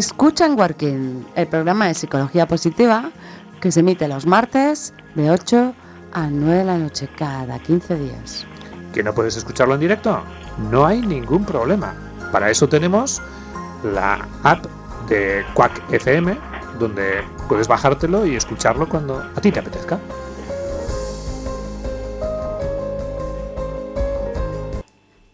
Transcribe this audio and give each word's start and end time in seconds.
Escucha 0.00 0.46
en 0.46 0.58
Working, 0.58 1.26
el 1.34 1.46
programa 1.46 1.88
de 1.88 1.92
psicología 1.92 2.48
positiva 2.48 3.10
que 3.60 3.70
se 3.70 3.80
emite 3.80 4.08
los 4.08 4.24
martes 4.24 4.94
de 5.14 5.30
8 5.30 5.74
a 6.14 6.26
9 6.26 6.56
de 6.56 6.64
la 6.64 6.78
noche 6.78 7.06
cada 7.18 7.58
15 7.58 7.96
días. 7.96 8.46
¿Que 8.94 9.02
no 9.02 9.12
puedes 9.12 9.36
escucharlo 9.36 9.74
en 9.74 9.80
directo? 9.80 10.22
No 10.70 10.86
hay 10.86 11.02
ningún 11.02 11.44
problema. 11.44 11.92
Para 12.32 12.50
eso 12.50 12.66
tenemos 12.66 13.20
la 13.84 14.26
app 14.42 14.64
de 15.10 15.44
Quack 15.52 15.92
FM, 15.92 16.34
donde 16.78 17.22
puedes 17.46 17.68
bajártelo 17.68 18.24
y 18.24 18.36
escucharlo 18.36 18.88
cuando 18.88 19.18
a 19.18 19.40
ti 19.42 19.52
te 19.52 19.60
apetezca. 19.60 19.98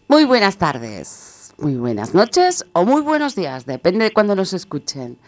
Muy 0.09 0.25
buenas 0.25 0.57
tardes, 0.57 1.26
muy 1.59 1.77
buenas 1.77 2.15
noches 2.15 2.67
o 2.73 2.85
muy 2.85 3.01
buenos 3.03 3.35
días, 3.35 3.67
depende 3.67 4.05
de 4.05 4.12
cuando 4.12 4.35
nos 4.35 4.53
escuchen. 4.53 5.19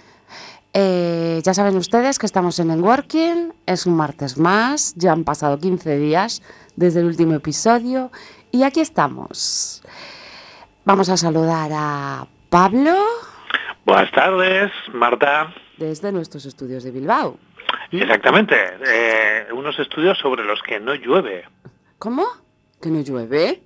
Eh, 0.74 1.40
ya 1.42 1.54
saben 1.54 1.76
ustedes 1.76 2.18
que 2.18 2.26
estamos 2.26 2.58
en 2.58 2.70
Working, 2.82 3.54
es 3.66 3.86
un 3.86 3.96
martes 3.96 4.36
más, 4.36 4.94
ya 4.96 5.12
han 5.12 5.24
pasado 5.24 5.58
15 5.58 5.96
días 5.96 6.42
desde 6.76 7.00
el 7.00 7.06
último 7.06 7.34
episodio 7.34 8.10
y 8.52 8.62
aquí 8.62 8.80
estamos. 8.80 9.82
Vamos 10.84 11.08
a 11.08 11.16
saludar 11.16 11.70
a 11.72 12.26
Pablo. 12.50 12.94
Buenas 13.86 14.12
tardes, 14.12 14.70
Marta. 14.92 15.54
Desde 15.78 16.12
nuestros 16.12 16.44
estudios 16.44 16.84
de 16.84 16.90
Bilbao. 16.90 17.38
Exactamente, 17.90 18.54
eh, 18.86 19.46
unos 19.52 19.78
estudios 19.78 20.18
sobre 20.18 20.44
los 20.44 20.60
que 20.62 20.78
no 20.78 20.94
llueve. 20.94 21.44
¿Cómo? 21.98 22.26
¿Que 22.82 22.90
no 22.90 23.00
llueve? 23.00 23.62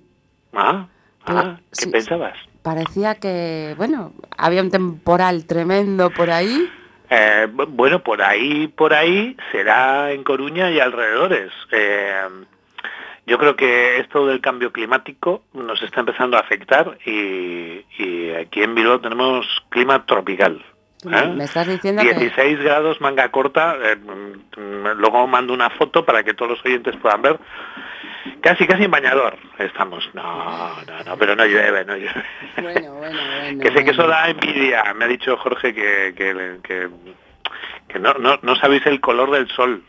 Ah, 0.53 0.87
ah, 1.25 1.57
¿qué 1.77 1.85
sí, 1.85 1.89
pensabas? 1.89 2.37
Parecía 2.63 3.15
que, 3.15 3.73
bueno, 3.77 4.13
había 4.37 4.61
un 4.61 4.71
temporal 4.71 5.45
tremendo 5.45 6.09
por 6.11 6.31
ahí. 6.31 6.69
Eh, 7.09 7.47
bu- 7.53 7.67
bueno, 7.69 8.01
por 8.01 8.21
ahí, 8.21 8.67
por 8.69 8.93
ahí 8.93 9.35
será 9.51 10.11
en 10.11 10.23
Coruña 10.23 10.71
y 10.71 10.79
alrededores. 10.79 11.51
Eh, 11.71 12.21
yo 13.27 13.37
creo 13.37 13.55
que 13.55 13.99
esto 13.99 14.25
del 14.27 14.41
cambio 14.41 14.71
climático 14.71 15.43
nos 15.53 15.81
está 15.83 15.99
empezando 15.99 16.37
a 16.37 16.41
afectar 16.41 16.97
y, 17.05 17.83
y 17.99 18.31
aquí 18.31 18.63
en 18.63 18.75
Bilbao 18.75 18.99
tenemos 18.99 19.45
clima 19.69 20.05
tropical. 20.05 20.63
¿eh? 21.05 21.27
Me 21.35 21.43
estás 21.43 21.67
diciendo 21.67 22.01
que... 22.01 22.13
16 22.13 22.59
grados, 22.61 22.99
manga 23.01 23.29
corta. 23.29 23.75
eh, 23.83 23.95
mm, 23.97 24.59
mm, 24.59 24.87
luego 24.97 25.27
mando 25.27 25.53
una 25.53 25.69
foto 25.69 26.05
para 26.05 26.23
que 26.23 26.33
todos 26.33 26.51
los 26.51 26.65
oyentes 26.65 26.95
puedan 26.97 27.21
ver. 27.21 27.39
Casi, 28.41 28.65
casi 28.67 28.83
en 28.83 28.91
bañador 28.91 29.37
estamos. 29.59 30.09
No, 30.13 30.75
no, 30.85 31.03
no, 31.05 31.17
pero 31.17 31.35
no 31.35 31.45
llueve, 31.45 31.83
no 31.85 31.95
llueve. 31.95 32.23
Bueno, 32.61 32.93
bueno, 32.95 33.19
bueno. 33.41 33.61
que 33.63 33.71
sé 33.71 33.83
que 33.83 33.91
eso 33.91 34.07
da 34.07 34.29
envidia. 34.29 34.83
Me 34.95 35.05
ha 35.05 35.07
dicho 35.07 35.35
Jorge 35.37 35.73
que, 35.73 36.13
que, 36.15 36.57
que, 36.63 36.89
que 37.87 37.99
no, 37.99 38.13
no, 38.15 38.39
no 38.41 38.55
sabéis 38.55 38.85
el 38.85 39.01
color 39.01 39.31
del 39.31 39.47
sol. 39.49 39.83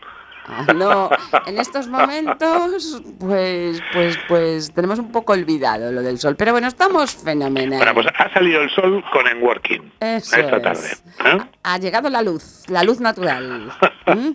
Ah, 0.47 0.67
No, 0.75 1.09
en 1.47 1.59
estos 1.59 1.89
momentos, 1.89 3.00
pues, 3.19 3.83
pues, 3.94 4.19
pues 4.28 4.75
tenemos 4.75 4.99
un 4.99 5.11
poco 5.11 5.33
olvidado 5.33 5.91
lo 5.91 6.03
del 6.03 6.19
sol, 6.19 6.37
pero 6.37 6.53
bueno, 6.53 6.67
estamos 6.69 7.15
fenomenal. 7.15 7.78
Bueno, 7.78 7.94
pues 7.94 8.06
ha 8.19 8.31
salido 8.34 8.61
el 8.61 8.69
sol 8.71 9.03
con 9.11 9.27
En 9.27 9.43
Working 9.43 9.93
Eso 10.00 10.37
esta 10.37 10.56
es. 10.56 10.62
tarde. 10.62 10.89
¿eh? 11.25 11.39
Ha 11.62 11.78
llegado 11.78 12.11
la 12.11 12.21
luz, 12.21 12.69
la 12.69 12.83
luz 12.83 13.00
natural. 13.00 13.73
¿Mm? 14.06 14.33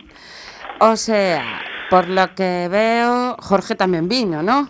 O 0.80 0.96
sea, 0.96 1.44
por 1.90 2.08
lo 2.08 2.34
que 2.36 2.68
veo, 2.70 3.36
Jorge 3.40 3.76
también 3.76 4.08
vino, 4.08 4.42
¿no? 4.44 4.70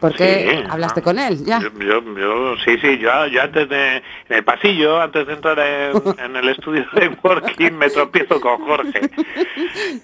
Porque 0.00 0.48
Sí, 0.62 0.66
hablaste 0.70 1.02
con 1.02 1.18
él, 1.18 1.44
ya. 1.44 1.60
Yo, 1.60 1.68
yo, 1.78 2.00
yo- 2.16 2.56
sí, 2.64 2.78
sí, 2.80 2.96
yo, 2.98 3.26
yo 3.26 3.42
antes 3.42 3.68
de, 3.68 3.96
en 3.96 4.02
el 4.30 4.44
pasillo, 4.44 4.98
antes 4.98 5.26
de 5.26 5.32
entrar 5.34 5.58
en, 5.58 6.02
en 6.24 6.36
el 6.36 6.48
estudio 6.48 6.86
de 6.94 7.08
Working, 7.22 7.72
me 7.76 7.90
tropiezo 7.90 8.40
con 8.40 8.64
Jorge. 8.64 9.00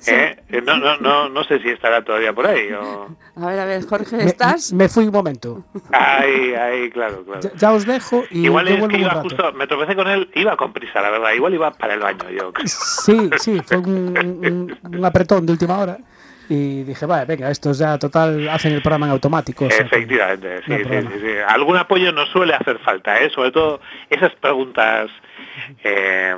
¿Eh? 0.07 0.37
Eh, 0.51 0.61
No, 0.67 0.77
no, 0.77 0.99
no, 0.99 1.29
no 1.31 1.45
sé 1.45 1.61
si 1.61 1.71
estará 1.71 2.05
todavía 2.05 2.35
por 2.35 2.47
ahí. 2.47 2.71
o- 2.73 3.09
A 3.37 3.47
ver, 3.47 3.59
a 3.61 3.65
ver, 3.65 3.87
Jorge, 3.87 4.23
¿estás? 4.25 4.71
me 4.73 4.89
fui 4.91 5.07
un 5.07 5.13
momento. 5.13 5.65
Ahí, 5.93 6.53
ahí, 6.55 6.91
claro, 6.91 7.25
claro. 7.25 7.41
Ya, 7.41 7.51
ya 7.55 7.73
os 7.73 7.87
dejo 7.87 8.25
y 8.31 8.45
Igual 8.47 8.69
es 8.69 8.87
que 8.89 8.99
iba 8.99 9.15
justo, 9.23 9.53
me 9.53 9.67
tropecé 9.67 9.95
con 9.97 10.09
él, 10.09 10.29
iba 10.35 10.57
con 10.59 10.75
prisa, 10.75 11.01
la 11.01 11.11
verdad. 11.11 11.33
Igual 11.33 11.55
iba 11.55 11.71
para 11.71 11.95
el 11.95 12.01
baño, 12.01 12.29
yo 12.29 12.53
creo. 12.53 12.67
Sí, 12.69 13.31
sí, 13.39 13.63
fue 13.65 13.79
un, 13.79 13.89
un- 14.85 14.95
un 14.95 15.05
apretón 15.07 15.47
de 15.47 15.53
última 15.53 15.79
hora. 15.79 15.97
Y 16.49 16.83
dije, 16.85 17.07
vale, 17.07 17.25
venga, 17.25 17.51
estos 17.51 17.79
ya 17.79 17.99
total 17.99 18.49
hacen 18.49 18.73
el 18.73 18.83
programa 18.83 19.07
en 19.07 19.13
automático. 19.13 19.65
o 19.67 19.71
sea 19.71 19.79
que- 19.79 19.97
Efectivamente, 19.97 20.61
sí, 20.65 20.71
no 20.73 20.79
sí, 20.79 21.07
sí, 21.13 21.21
sí. 21.21 21.33
Algún 21.49 21.77
apoyo 21.77 22.13
nos 22.13 22.29
suele 22.31 22.55
hacer 22.55 22.79
falta, 22.79 23.21
¿eh? 23.21 23.31
sobre 23.31 23.51
todo 23.51 23.81
esas 24.11 24.33
preguntas 24.37 25.11
eh, 25.85 26.35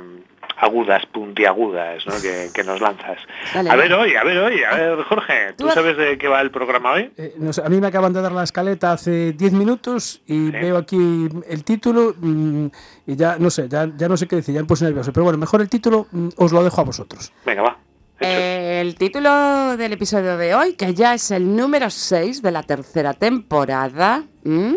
agudas, 0.57 1.05
puntiagudas, 1.05 2.05
¿no? 2.05 2.13
que, 2.21 2.47
que 2.53 2.63
nos 2.63 2.81
lanzas. 2.81 3.17
Dale, 3.53 3.69
a 3.69 3.75
ver 3.75 3.93
hoy, 3.93 4.15
a 4.15 4.23
ver 4.23 4.37
hoy, 4.39 4.63
a 4.63 4.75
ver 4.75 5.03
Jorge, 5.03 5.53
¿tú 5.57 5.69
sabes 5.69 5.95
de 5.95 6.17
qué 6.17 6.27
va 6.27 6.41
el 6.41 6.51
programa 6.51 6.91
hoy? 6.93 7.11
Eh, 7.17 7.33
no 7.37 7.53
sé, 7.53 7.61
a 7.63 7.69
mí 7.69 7.79
me 7.79 7.87
acaban 7.87 8.11
de 8.11 8.21
dar 8.21 8.31
la 8.33 8.43
escaleta 8.43 8.91
hace 8.91 9.31
10 9.33 9.53
minutos 9.53 10.21
y 10.25 10.51
veo 10.51 10.77
aquí 10.77 11.29
el 11.47 11.63
título 11.63 12.13
mm, 12.19 12.65
y 13.07 13.15
ya 13.15 13.37
no 13.39 13.49
sé, 13.49 13.69
ya, 13.69 13.87
ya 13.95 14.09
no 14.09 14.17
sé 14.17 14.27
qué 14.27 14.37
decir, 14.37 14.53
ya 14.55 14.61
me 14.61 14.67
puse 14.67 14.85
nervioso. 14.85 15.13
Pero 15.13 15.23
bueno, 15.23 15.37
mejor 15.39 15.61
el 15.61 15.69
título 15.69 16.07
mm, 16.11 16.29
os 16.37 16.51
lo 16.51 16.63
dejo 16.63 16.81
a 16.81 16.83
vosotros. 16.83 17.31
Venga, 17.45 17.61
va. 17.61 17.77
El 18.19 18.95
título 18.95 19.77
del 19.77 19.93
episodio 19.93 20.35
de 20.37 20.53
hoy, 20.53 20.73
que 20.73 20.93
ya 20.93 21.13
es 21.13 21.31
el 21.31 21.55
número 21.55 21.89
6 21.89 22.41
de 22.41 22.51
la 22.51 22.63
tercera 22.63 23.13
temporada, 23.13 24.23
¿m? 24.43 24.75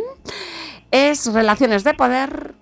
es 0.92 1.32
Relaciones 1.32 1.82
de 1.82 1.94
Poder, 1.94 2.54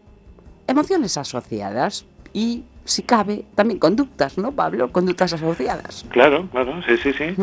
Emociones 0.67 1.19
Asociadas 1.19 2.07
y, 2.33 2.65
si 2.85 3.03
cabe, 3.03 3.45
también 3.55 3.79
conductas, 3.79 4.39
¿no, 4.39 4.53
Pablo? 4.53 4.91
Conductas 4.91 5.35
asociadas. 5.35 6.07
Claro, 6.11 6.49
claro, 6.51 6.81
sí, 6.87 6.97
sí, 6.97 7.13
sí. 7.13 7.35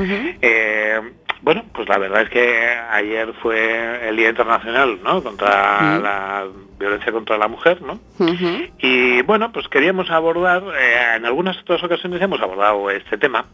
Eh, 0.42 1.00
bueno, 1.42 1.64
pues 1.74 1.88
la 1.88 1.98
verdad 1.98 2.24
es 2.24 2.30
que 2.30 2.68
ayer 2.92 3.34
fue 3.42 4.08
el 4.09 4.16
Día 4.16 4.30
Internacional, 4.30 5.00
¿no? 5.03 5.22
Contra 5.24 6.00
la 6.00 6.48
violencia 6.80 7.12
contra 7.12 7.38
la 7.38 7.48
mujer, 7.48 7.81
¿no? 7.81 8.00
Y 8.80 9.22
bueno, 9.24 9.52
pues 9.52 9.68
queríamos 9.68 10.09
abordar, 10.09 10.64
eh, 10.80 11.16
en 11.16 11.25
algunas 11.25 11.58
otras 11.59 11.84
ocasiones 11.84 12.22
hemos 12.22 12.42
abordado 12.42 12.90
este 12.90 13.18
tema, 13.18 13.46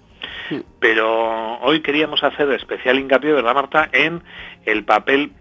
pero 0.79 1.59
hoy 1.59 1.81
queríamos 1.81 2.23
hacer 2.23 2.51
especial 2.51 2.99
hincapié, 2.99 3.31
¿verdad 3.33 3.55
Marta?, 3.55 3.89
en 3.91 4.21
el 4.65 4.83
papel 4.83 5.31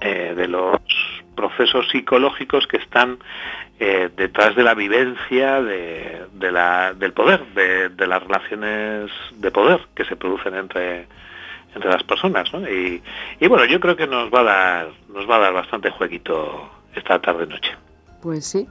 eh, 0.00 0.34
de 0.36 0.48
los 0.48 0.80
procesos 1.34 1.88
psicológicos 1.90 2.66
que 2.66 2.76
están 2.76 3.18
eh, 3.80 4.10
detrás 4.16 4.54
de 4.54 4.62
la 4.62 4.74
vivencia 4.74 5.60
de, 5.62 6.26
la- 6.52 6.94
del 6.94 7.12
poder, 7.12 7.44
de, 7.54 8.06
las 8.06 8.22
relaciones 8.22 9.10
de 9.36 9.50
poder 9.50 9.80
que 9.94 10.04
se 10.04 10.16
producen 10.16 10.54
entre 10.54 11.06
entre 11.74 11.88
las 11.90 12.02
personas, 12.02 12.52
¿no? 12.52 12.68
Y, 12.68 13.02
y 13.40 13.46
bueno, 13.48 13.64
yo 13.64 13.80
creo 13.80 13.96
que 13.96 14.06
nos 14.06 14.30
va 14.30 14.40
a 14.40 14.44
dar 14.44 14.88
nos 15.08 15.28
va 15.28 15.36
a 15.36 15.40
dar 15.40 15.52
bastante 15.54 15.90
jueguito 15.90 16.70
esta 16.94 17.18
tarde 17.18 17.46
noche. 17.46 17.72
Pues 18.20 18.44
sí, 18.46 18.68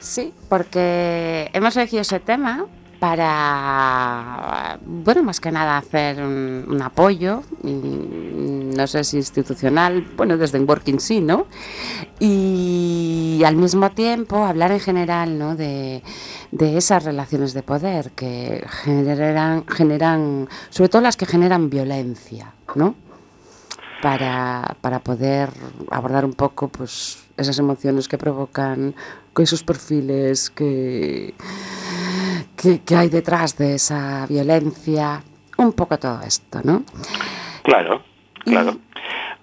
sí, 0.00 0.32
porque 0.48 1.50
hemos 1.52 1.76
elegido 1.76 2.02
ese 2.02 2.20
tema 2.20 2.66
para, 3.00 4.78
bueno, 4.84 5.22
más 5.22 5.40
que 5.40 5.50
nada 5.50 5.78
hacer 5.78 6.22
un, 6.22 6.80
apoyo, 6.82 7.42
no 7.64 8.86
sé 8.86 9.04
si 9.04 9.16
institucional, 9.16 10.06
bueno, 10.16 10.36
desde 10.36 10.58
en 10.58 10.68
Working 10.68 11.00
sí, 11.00 11.20
¿no? 11.20 11.46
Y 12.20 13.42
al 13.44 13.56
mismo 13.56 13.90
tiempo 13.90 14.44
hablar 14.44 14.70
en 14.70 14.80
general, 14.80 15.38
¿no? 15.38 15.56
De, 15.56 16.02
de 16.52 16.76
esas 16.76 17.04
relaciones 17.04 17.54
de 17.54 17.62
poder 17.62 18.10
que 18.10 18.64
generan, 18.84 19.66
generan, 19.66 20.48
sobre 20.68 20.90
todo 20.90 21.00
las 21.00 21.16
que 21.16 21.24
generan 21.26 21.70
violencia, 21.70 22.52
¿no? 22.74 22.94
para, 24.00 24.76
para 24.80 25.00
poder 25.00 25.50
abordar 25.90 26.24
un 26.24 26.32
poco 26.32 26.68
pues 26.68 27.18
esas 27.36 27.58
emociones 27.58 28.08
que 28.08 28.16
provocan, 28.16 28.94
esos 29.38 29.62
perfiles 29.62 30.50
que, 30.50 31.34
que, 32.60 32.80
que 32.82 32.96
hay 32.96 33.08
detrás 33.08 33.56
de 33.56 33.74
esa 33.74 34.26
violencia, 34.28 35.22
un 35.58 35.72
poco 35.72 35.98
todo 35.98 36.20
esto, 36.22 36.60
¿no? 36.64 36.82
Claro, 37.62 38.02
Y- 38.44 38.50
claro. 38.52 38.76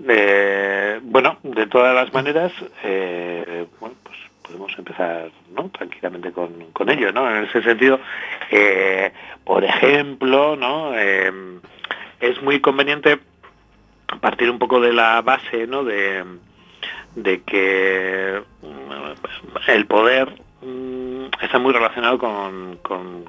Eh, 0.07 0.99
bueno, 1.03 1.37
de 1.43 1.65
todas 1.67 1.95
las 1.95 2.13
maneras, 2.13 2.51
eh, 2.83 3.65
bueno, 3.79 3.95
pues 4.03 4.15
podemos 4.43 4.71
empezar 4.77 5.31
¿no? 5.55 5.69
tranquilamente 5.69 6.31
con, 6.31 6.53
con 6.71 6.89
ello, 6.89 7.11
¿no? 7.11 7.29
En 7.35 7.45
ese 7.45 7.63
sentido, 7.63 7.99
eh, 8.51 9.11
por 9.43 9.63
ejemplo, 9.63 10.55
¿no? 10.55 10.93
Es 10.93 12.41
muy 12.43 12.61
conveniente 12.61 13.19
partir 14.21 14.49
un 14.49 14.59
poco 14.59 14.79
de 14.79 14.93
la 14.93 15.21
base, 15.21 15.65
¿no? 15.67 15.83
De, 15.83 16.23
de 17.15 17.41
que 17.41 18.41
mm, 18.61 19.69
el 19.71 19.85
poder 19.87 20.41
mm, 20.61 21.06
está 21.41 21.59
muy 21.59 21.73
relacionado 21.73 22.17
con, 22.17 22.77
con, 22.77 23.25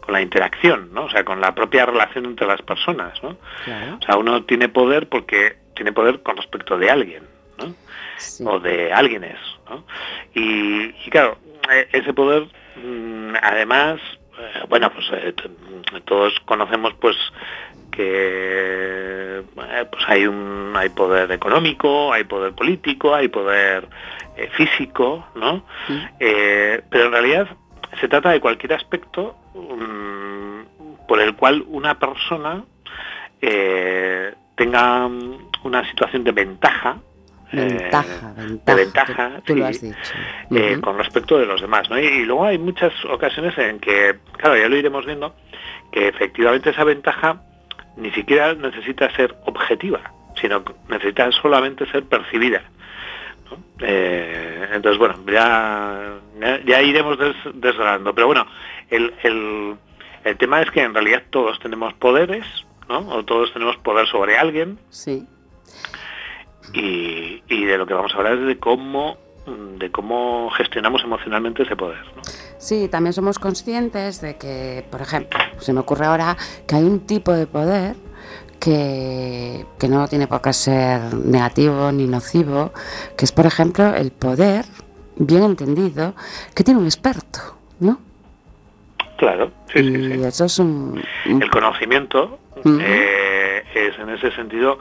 con 0.00 0.12
la 0.12 0.20
interacción, 0.20 0.92
¿no? 0.92 1.04
O 1.04 1.10
sea, 1.10 1.24
con 1.24 1.40
la 1.40 1.54
propia 1.54 1.86
relación 1.86 2.24
entre 2.26 2.46
las 2.46 2.62
personas, 2.62 3.22
¿no? 3.22 3.36
Claro. 3.64 3.98
O 4.00 4.04
sea, 4.04 4.16
uno 4.16 4.44
tiene 4.44 4.68
poder 4.68 5.08
porque 5.08 5.56
tiene 5.74 5.92
poder 5.92 6.22
con 6.22 6.36
respecto 6.36 6.76
de 6.76 6.90
alguien, 6.90 7.22
¿no? 7.58 7.74
O 8.50 8.60
de 8.60 8.92
alguienes, 8.92 9.38
¿no? 9.68 9.84
Y, 10.34 10.92
claro, 11.10 11.38
e, 11.70 11.88
ese 11.92 12.12
poder, 12.12 12.48
mm, 12.76 13.34
además, 13.42 14.00
eh, 14.38 14.64
bueno, 14.68 14.90
pues 14.92 15.06
eh, 15.12 15.34
todos 16.04 16.38
conocemos 16.44 16.94
pues 17.00 17.16
que 17.90 19.40
eh, 19.40 19.42
pues 19.90 20.04
hay 20.06 20.26
un 20.26 20.72
hay 20.74 20.88
poder 20.88 21.30
económico, 21.32 22.12
hay 22.12 22.24
poder 22.24 22.52
político, 22.52 23.14
hay 23.14 23.28
poder 23.28 23.88
físico, 24.52 25.26
¿no? 25.34 25.64
pero 26.18 27.06
en 27.06 27.12
realidad 27.12 27.48
se 28.00 28.08
trata 28.08 28.30
de 28.30 28.40
cualquier 28.40 28.74
aspecto 28.74 29.36
mm, 29.54 31.06
por 31.06 31.20
el 31.20 31.34
cual 31.34 31.64
una 31.68 31.98
persona 31.98 32.64
eh, 33.40 34.32
tenga 34.54 35.06
una 35.64 35.88
situación 35.90 36.24
de 36.24 36.32
ventaja 36.32 36.96
Ventaja, 37.52 38.32
de 38.36 38.74
ventaja 38.76 39.42
eh, 39.48 40.78
con 40.80 40.96
respecto 40.96 41.36
de 41.36 41.46
los 41.46 41.60
demás. 41.60 41.88
Y, 41.90 42.24
luego 42.24 42.44
hay 42.44 42.58
muchas 42.58 42.92
ocasiones 43.06 43.58
en 43.58 43.80
que, 43.80 44.20
claro, 44.36 44.56
ya 44.56 44.68
lo 44.68 44.76
iremos 44.76 45.04
viendo, 45.04 45.34
que 45.90 46.06
efectivamente 46.06 46.70
esa 46.70 46.84
ventaja 46.84 47.42
ni 48.00 48.10
siquiera 48.12 48.54
necesita 48.54 49.14
ser 49.14 49.34
objetiva, 49.44 50.00
sino 50.40 50.64
necesita 50.88 51.30
solamente 51.32 51.86
ser 51.90 52.04
percibida. 52.04 52.62
Eh, 53.80 54.68
entonces, 54.72 54.98
bueno, 54.98 55.16
ya, 55.26 56.18
ya, 56.64 56.82
iremos 56.82 57.18
des, 57.18 57.36
Pero 58.14 58.26
bueno, 58.26 58.46
el, 58.90 59.12
el, 59.22 59.76
el 60.24 60.36
tema 60.36 60.62
es 60.62 60.70
que 60.70 60.82
en 60.82 60.94
realidad 60.94 61.24
todos 61.30 61.58
tenemos 61.60 61.94
poderes, 61.94 62.46
¿no? 62.88 62.98
O 63.08 63.24
todos 63.24 63.52
tenemos 63.52 63.76
poder 63.78 64.06
sobre 64.06 64.36
alguien. 64.36 64.78
Sí. 64.90 65.26
Y, 66.72 67.42
y, 67.48 67.64
de 67.64 67.78
lo 67.78 67.86
que 67.86 67.94
vamos 67.94 68.14
a 68.14 68.18
hablar 68.18 68.34
es 68.34 68.46
de 68.46 68.58
cómo 68.58 69.18
de 69.78 69.90
cómo 69.90 70.50
gestionamos 70.50 71.02
emocionalmente 71.04 71.62
ese 71.62 71.76
poder. 71.76 72.04
¿no? 72.16 72.22
Sí, 72.58 72.88
también 72.88 73.12
somos 73.12 73.38
conscientes 73.38 74.20
de 74.20 74.36
que, 74.36 74.84
por 74.90 75.00
ejemplo, 75.00 75.38
se 75.58 75.72
me 75.72 75.80
ocurre 75.80 76.06
ahora 76.06 76.36
que 76.66 76.76
hay 76.76 76.84
un 76.84 77.00
tipo 77.00 77.32
de 77.32 77.46
poder 77.46 77.96
que, 78.60 79.64
que 79.78 79.88
no 79.88 80.06
tiene 80.08 80.26
por 80.26 80.42
qué 80.42 80.52
ser 80.52 81.14
negativo 81.14 81.90
ni 81.90 82.06
nocivo, 82.06 82.72
que 83.16 83.24
es, 83.24 83.32
por 83.32 83.46
ejemplo, 83.46 83.94
el 83.94 84.12
poder, 84.12 84.64
bien 85.16 85.42
entendido, 85.42 86.14
que 86.54 86.62
tiene 86.62 86.80
un 86.80 86.86
experto, 86.86 87.40
¿no? 87.80 87.98
Claro, 89.16 89.50
sí, 89.72 89.82
sí, 89.82 90.12
sí. 90.12 90.22
Eso 90.24 90.44
es 90.44 90.58
un, 90.58 91.02
El 91.26 91.50
conocimiento 91.50 92.38
eh, 92.64 93.62
es 93.74 93.98
en 93.98 94.10
ese 94.10 94.30
sentido 94.32 94.78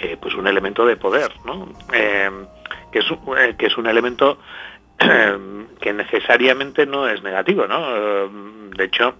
eh, 0.00 0.16
pues 0.20 0.34
un 0.34 0.46
elemento 0.46 0.84
de 0.86 0.96
poder, 0.96 1.32
¿no? 1.44 1.68
Eh, 1.92 2.30
que, 2.94 3.00
es, 3.00 3.56
que 3.56 3.66
es 3.66 3.76
un 3.76 3.88
elemento 3.88 4.38
que 5.80 5.92
necesariamente 5.92 6.86
no 6.86 7.08
es 7.08 7.22
negativo, 7.22 7.66
¿no? 7.66 8.28
De 8.70 8.84
hecho, 8.84 9.16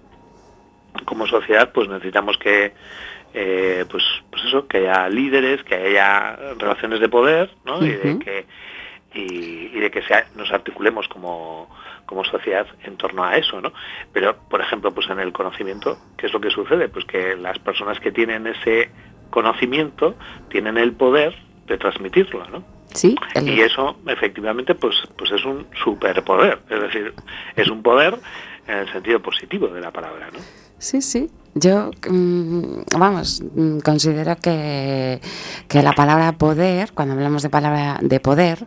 como 1.03 1.27
sociedad, 1.27 1.71
pues 1.73 1.89
necesitamos 1.89 2.37
que 2.37 2.73
pues, 3.33 4.03
pues 4.31 4.45
eso, 4.45 4.65
que 4.67 4.77
haya 4.77 5.09
líderes, 5.09 5.61
que 5.63 5.75
haya 5.75 6.37
relaciones 6.57 7.01
de 7.01 7.09
poder, 7.09 7.51
¿no? 7.65 7.85
Y 7.85 7.91
de 7.91 8.19
que 8.19 8.45
y, 9.13 9.79
de 9.79 9.91
que 9.91 10.01
nos 10.35 10.51
articulemos 10.51 11.07
como, 11.07 11.69
como 12.05 12.23
sociedad 12.25 12.67
en 12.83 12.97
torno 12.97 13.23
a 13.23 13.37
eso, 13.37 13.61
¿no? 13.61 13.71
Pero, 14.13 14.37
por 14.49 14.61
ejemplo, 14.61 14.91
pues 14.93 15.09
en 15.09 15.19
el 15.19 15.31
conocimiento, 15.31 15.97
¿qué 16.17 16.27
es 16.27 16.33
lo 16.33 16.41
que 16.41 16.49
sucede? 16.49 16.89
Pues 16.89 17.05
que 17.05 17.35
las 17.35 17.57
personas 17.59 17.99
que 17.99 18.11
tienen 18.11 18.47
ese 18.47 18.89
conocimiento 19.29 20.15
tienen 20.49 20.77
el 20.77 20.93
poder 20.93 21.35
de 21.65 21.77
transmitirlo, 21.77 22.47
¿no? 22.49 22.74
Sí. 22.95 23.15
Y 23.41 23.61
eso, 23.61 23.97
efectivamente, 24.07 24.73
pues, 24.75 24.95
pues 25.17 25.31
es 25.31 25.45
un 25.45 25.67
superpoder, 25.83 26.59
es 26.69 26.81
decir, 26.81 27.13
es 27.55 27.69
un 27.69 27.83
poder 27.83 28.17
en 28.67 28.79
el 28.79 28.91
sentido 28.91 29.21
positivo 29.21 29.67
de 29.67 29.81
la 29.81 29.91
palabra, 29.91 30.29
¿no? 30.31 30.39
Sí, 30.77 31.01
sí. 31.01 31.29
Yo, 31.53 31.91
mm, 32.09 32.97
vamos, 32.97 33.41
mm, 33.55 33.79
considero 33.79 34.35
que, 34.37 35.21
que 35.67 35.81
la 35.81 35.93
palabra 35.93 36.33
poder, 36.33 36.91
cuando 36.93 37.13
hablamos 37.13 37.43
de 37.43 37.49
palabra 37.49 37.97
de 38.01 38.19
poder, 38.19 38.65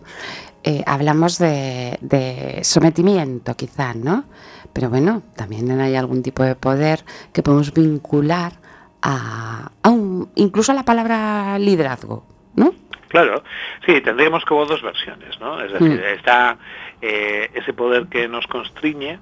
eh, 0.65 0.83
hablamos 0.87 1.39
de, 1.39 2.61
sometimiento, 2.63 3.55
quizás, 3.57 3.97
¿no? 3.97 4.25
Pero 4.73 4.91
bueno, 4.91 5.23
también 5.37 5.71
hay 5.81 5.95
algún 5.95 6.23
tipo 6.23 6.43
de 6.43 6.57
poder 6.57 7.05
que 7.33 7.43
podemos 7.43 7.73
vincular 7.73 8.55
a, 9.01 9.71
un, 9.85 10.29
incluso 10.35 10.73
a 10.73 10.75
la 10.75 10.83
palabra 10.83 11.59
liderazgo, 11.59 12.25
¿no? 12.57 12.75
Claro, 13.09 13.43
sí, 13.87 14.01
tendríamos 14.01 14.45
como 14.45 14.67
dos 14.67 14.83
versiones, 14.83 15.41
¿no? 15.41 15.61
Es 15.61 15.73
decir, 15.73 16.01
mm. 16.01 16.17
está 16.19 16.59
eh, 17.01 17.51
ese 17.55 17.73
poder 17.73 18.07
que 18.07 18.29
nos 18.29 18.47
constriñe, 18.47 19.19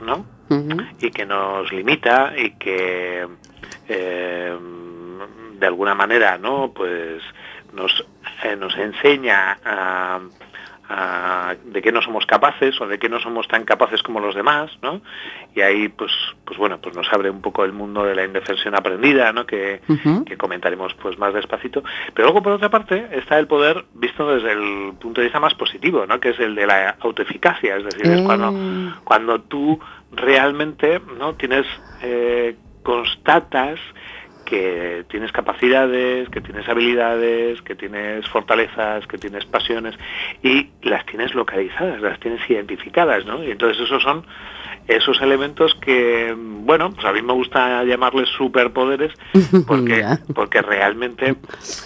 ¿no? 0.00 0.24
Y 0.98 1.10
que 1.10 1.26
nos 1.26 1.70
limita 1.70 2.32
y 2.34 2.52
que 2.52 3.28
eh, 3.88 4.58
de 5.58 5.66
alguna 5.66 5.94
manera, 5.94 6.38
¿no? 6.38 6.72
Pues 6.72 7.22
nos, 7.74 8.06
nos 8.58 8.76
enseña 8.78 9.58
a 9.62 10.20
de 10.88 11.82
qué 11.82 11.92
no 11.92 12.00
somos 12.00 12.24
capaces 12.24 12.80
o 12.80 12.86
de 12.86 12.98
qué 12.98 13.08
no 13.08 13.20
somos 13.20 13.46
tan 13.46 13.64
capaces 13.64 14.02
como 14.02 14.20
los 14.20 14.34
demás, 14.34 14.70
¿no? 14.82 15.02
Y 15.54 15.60
ahí, 15.60 15.88
pues, 15.88 16.10
pues 16.44 16.58
bueno, 16.58 16.78
pues 16.80 16.96
nos 16.96 17.06
abre 17.12 17.28
un 17.28 17.42
poco 17.42 17.64
el 17.64 17.72
mundo 17.72 18.04
de 18.04 18.14
la 18.14 18.24
indefensión 18.24 18.74
aprendida, 18.74 19.32
¿no? 19.32 19.44
Que, 19.44 19.80
comentaremos 20.38 20.94
pues 20.94 21.18
más 21.18 21.34
despacito. 21.34 21.82
Pero 22.14 22.28
luego, 22.28 22.42
por 22.42 22.52
otra 22.52 22.70
parte, 22.70 23.08
está 23.12 23.38
el 23.38 23.46
poder 23.46 23.84
visto 23.94 24.32
desde 24.34 24.52
el 24.52 24.94
punto 24.98 25.20
de 25.20 25.26
vista 25.26 25.40
más 25.40 25.54
positivo, 25.54 26.06
¿no? 26.06 26.20
Que 26.20 26.30
es 26.30 26.40
el 26.40 26.54
de 26.54 26.66
la 26.66 26.96
autoeficacia, 27.00 27.76
es 27.76 27.84
decir, 27.84 28.06
es 28.06 28.22
cuando, 28.22 28.52
mm. 28.52 29.00
cuando 29.04 29.40
tú 29.42 29.78
realmente, 30.12 31.00
¿no? 31.18 31.34
Tienes, 31.34 31.66
eh, 32.02 32.56
constatas 32.82 33.78
que 34.48 35.04
tienes 35.10 35.30
capacidades, 35.30 36.30
que 36.30 36.40
tienes 36.40 36.66
habilidades, 36.66 37.60
que 37.60 37.74
tienes 37.74 38.26
fortalezas, 38.28 39.06
que 39.06 39.18
tienes 39.18 39.44
pasiones 39.44 39.94
y 40.42 40.70
las 40.82 41.04
tienes 41.04 41.34
localizadas, 41.34 42.00
las 42.00 42.18
tienes 42.18 42.40
identificadas, 42.48 43.26
¿no? 43.26 43.44
Y 43.44 43.50
entonces 43.50 43.84
esos 43.84 44.02
son 44.02 44.24
esos 44.86 45.20
elementos 45.20 45.74
que, 45.82 46.34
bueno, 46.34 46.90
pues 46.92 47.04
a 47.04 47.12
mí 47.12 47.20
me 47.20 47.34
gusta 47.34 47.84
llamarles 47.84 48.30
superpoderes 48.30 49.12
porque, 49.66 50.02
porque 50.34 50.62
realmente 50.62 51.36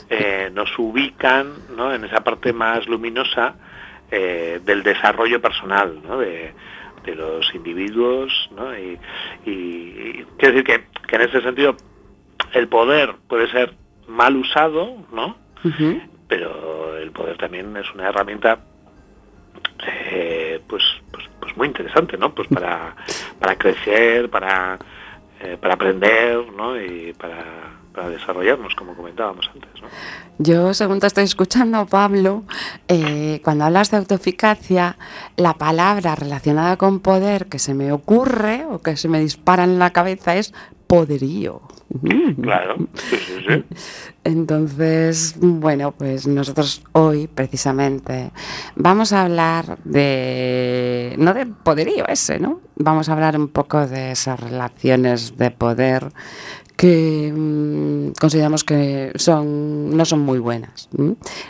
eh, 0.09 0.49
nos 0.55 0.71
ubican 0.79 1.53
¿no? 1.77 1.93
en 1.93 2.05
esa 2.05 2.23
parte 2.23 2.53
más 2.53 2.87
luminosa 2.87 3.57
eh, 4.09 4.61
del 4.65 4.85
desarrollo 4.85 5.41
personal, 5.41 5.99
¿no? 6.07 6.19
De, 6.19 6.55
los 7.17 7.53
individuos, 7.53 8.49
¿no? 8.55 8.79
Y, 8.79 8.97
y, 9.45 10.25
quiero 10.39 10.55
decir 10.55 10.63
que, 10.63 10.85
que 11.09 11.17
en 11.17 11.23
ese 11.23 11.41
sentido 11.41 11.75
el 12.53 12.69
poder 12.69 13.17
puede 13.29 13.51
ser 13.51 13.75
mal 14.07 14.37
usado, 14.37 14.97
¿no? 15.13 15.37
Pero 16.29 16.97
el 16.99 17.13
poder 17.13 17.37
también 17.37 17.77
es 17.77 17.93
una 17.95 18.09
herramienta 18.09 18.59
eh, 19.87 20.61
pues, 20.67 20.83
pues, 21.11 21.25
pues, 21.41 21.57
muy 21.57 21.69
interesante, 21.69 22.17
¿no? 22.17 22.35
Pues 22.35 22.49
para, 22.49 22.97
para 23.39 23.57
crecer, 23.57 24.31
para, 24.31 24.79
eh, 25.41 25.57
para 25.61 25.75
aprender, 25.75 26.53
¿no? 26.53 26.81
Y 26.81 27.13
para, 27.15 27.73
para 27.93 28.09
desarrollarnos, 28.09 28.75
como 28.75 28.95
comentábamos 28.95 29.49
antes. 29.53 29.71
¿no? 29.81 29.89
Yo, 30.39 30.75
según 30.75 31.01
te 31.01 31.07
estoy 31.07 31.25
escuchando, 31.25 31.87
Pablo, 31.87 32.45
eh, 32.89 33.41
cuando 33.45 33.65
hablas 33.65 33.91
de 33.91 33.99
autoeficacia, 33.99 34.97
la 35.37 35.55
palabra 35.55 36.15
relacionada 36.15 36.77
con 36.77 37.01
poder 37.01 37.47
que 37.47 37.59
se 37.59 37.75
me 37.75 37.93
ocurre 37.93 38.65
o 38.71 38.81
que 38.81 38.97
se 38.97 39.09
me 39.09 39.21
dispara 39.21 39.65
en 39.65 39.79
la 39.79 39.91
cabeza 39.91 40.37
es 40.37 40.55
poderío. 40.87 41.63
Claro, 42.41 42.77
Entonces, 44.25 45.35
bueno, 45.39 45.93
pues 45.93 46.27
nosotros 46.27 46.83
hoy 46.93 47.27
precisamente 47.27 48.31
vamos 48.77 49.13
a 49.13 49.23
hablar 49.23 49.79
de, 49.85 51.15
no 51.19 51.35
de 51.35 51.47
poderío 51.47 52.07
ese, 52.09 52.39
¿no? 52.39 52.61
Vamos 52.77 53.09
a 53.09 53.13
hablar 53.13 53.39
un 53.39 53.49
poco 53.49 53.87
de 53.87 54.13
esas 54.13 54.41
relaciones 54.41 55.37
de 55.37 55.51
poder 55.51 56.13
que 56.77 57.33
mm, 57.35 58.13
consideramos 58.19 58.65
que 58.65 59.13
son 59.17 59.97
no 59.97 60.05
son 60.05 60.21
muy 60.21 60.39
buenas, 60.39 60.89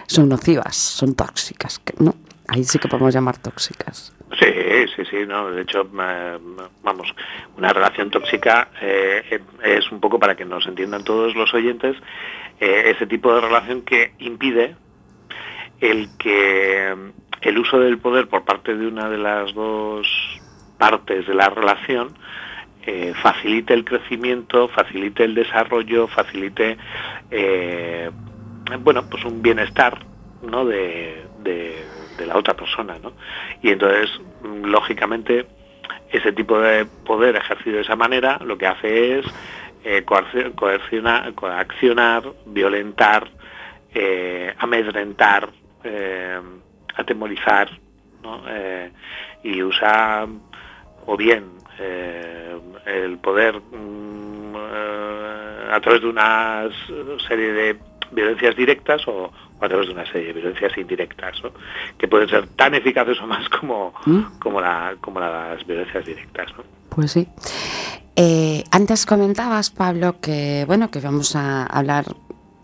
son 0.07 0.29
nocivas, 0.29 0.77
son 0.77 1.15
tóxicas, 1.15 1.81
¿no? 1.99 2.15
Ahí 2.53 2.65
sí 2.65 2.79
que 2.79 2.87
podemos 2.87 3.15
llamar 3.15 3.39
tóxicas. 3.39 4.13
Sí, 4.39 4.47
sí, 4.95 5.05
sí, 5.11 5.27
no. 5.27 5.51
De 5.51 5.63
hecho, 5.63 5.89
vamos, 5.91 7.15
una 7.57 7.73
relación 7.73 8.11
tóxica 8.11 8.69
eh, 8.83 9.41
es 9.65 9.91
un 9.91 10.01
poco 10.01 10.19
para 10.19 10.37
que 10.37 10.45
nos 10.45 10.67
entiendan 10.67 11.03
todos 11.03 11.35
los 11.35 11.55
oyentes 11.55 11.97
eh, 12.61 12.93
ese 12.95 13.07
tipo 13.07 13.35
de 13.35 13.41
relación 13.41 13.81
que 13.81 14.13
impide 14.19 14.77
el 15.81 16.11
que 16.19 16.95
el 17.41 17.59
uso 17.59 17.81
del 17.81 17.97
poder 17.99 18.29
por 18.29 18.45
parte 18.45 18.77
de 18.77 18.87
una 18.87 19.09
de 19.09 19.17
las 19.17 19.55
dos 19.55 20.07
partes 20.77 21.27
de 21.27 21.35
la 21.35 21.49
relación 21.49 22.15
eh, 22.85 23.15
facilite 23.23 23.73
el 23.73 23.87
crecimiento, 23.87 24.69
facilite 24.69 25.25
el 25.25 25.35
desarrollo, 25.35 26.07
facilite 26.07 26.77
bueno 28.81 29.09
pues 29.09 29.25
un 29.25 29.41
bienestar 29.41 29.99
¿no? 30.43 30.67
de, 30.67 31.23
la 32.27 32.37
otra 32.37 32.55
persona. 32.55 32.97
¿no? 33.03 33.13
Y 33.63 33.71
entonces, 33.71 34.11
mm, 34.43 34.65
lógicamente, 34.65 35.47
ese 36.11 36.33
tipo 36.33 36.59
de 36.61 36.85
poder 36.85 37.37
ejercido 37.37 37.77
de 37.77 37.83
esa 37.83 37.97
manera 37.97 38.39
lo 38.45 38.59
que 38.59 38.67
hace 38.67 39.19
es 39.19 39.27
eh, 39.85 40.05
coercionar, 40.05 41.35
coaccionar, 41.35 42.23
violentar, 42.47 43.29
eh, 43.93 44.55
amedrentar, 44.59 45.49
eh, 45.83 46.41
atemorizar, 46.95 47.69
¿no? 48.23 48.43
y 49.43 49.61
usa 49.61 50.29
o 51.07 51.17
bien 51.17 51.47
el 52.87 53.19
poder 53.19 53.61
mm, 53.61 54.55
a 55.73 55.81
través 55.81 56.03
de 56.03 56.09
una 56.09 56.69
serie 57.27 57.53
de 57.53 57.92
violencias 58.13 58.57
directas 58.57 59.07
o, 59.09 59.33
a 59.61 59.69
través 59.69 59.89
de 59.89 59.95
una 59.95 60.07
serie 60.07 60.29
de 60.29 60.41
violencias 60.41 60.77
indirectas, 60.77 61.37
que 61.99 62.09
pueden 62.09 62.29
ser 62.29 62.47
tan 62.49 62.75
eficaces 62.75 63.21
o 63.21 63.27
más 63.27 63.49
como, 63.49 63.95
¿Mm? 64.07 64.39
como, 64.39 64.61
la, 64.61 64.95
como 65.01 65.21
las 65.21 65.67
violencias 65.67 66.05
directas. 66.05 66.53
Pues 66.89 67.13
sí. 67.13 67.27
Eh, 68.17 68.65
antes 68.71 69.07
comentabas, 69.07 69.71
Pablo, 69.71 70.17
que 70.21 70.65
bueno, 70.67 70.91
que 70.91 71.01
vamos 71.01 71.35
a 71.35 71.65
hablar 71.65 72.05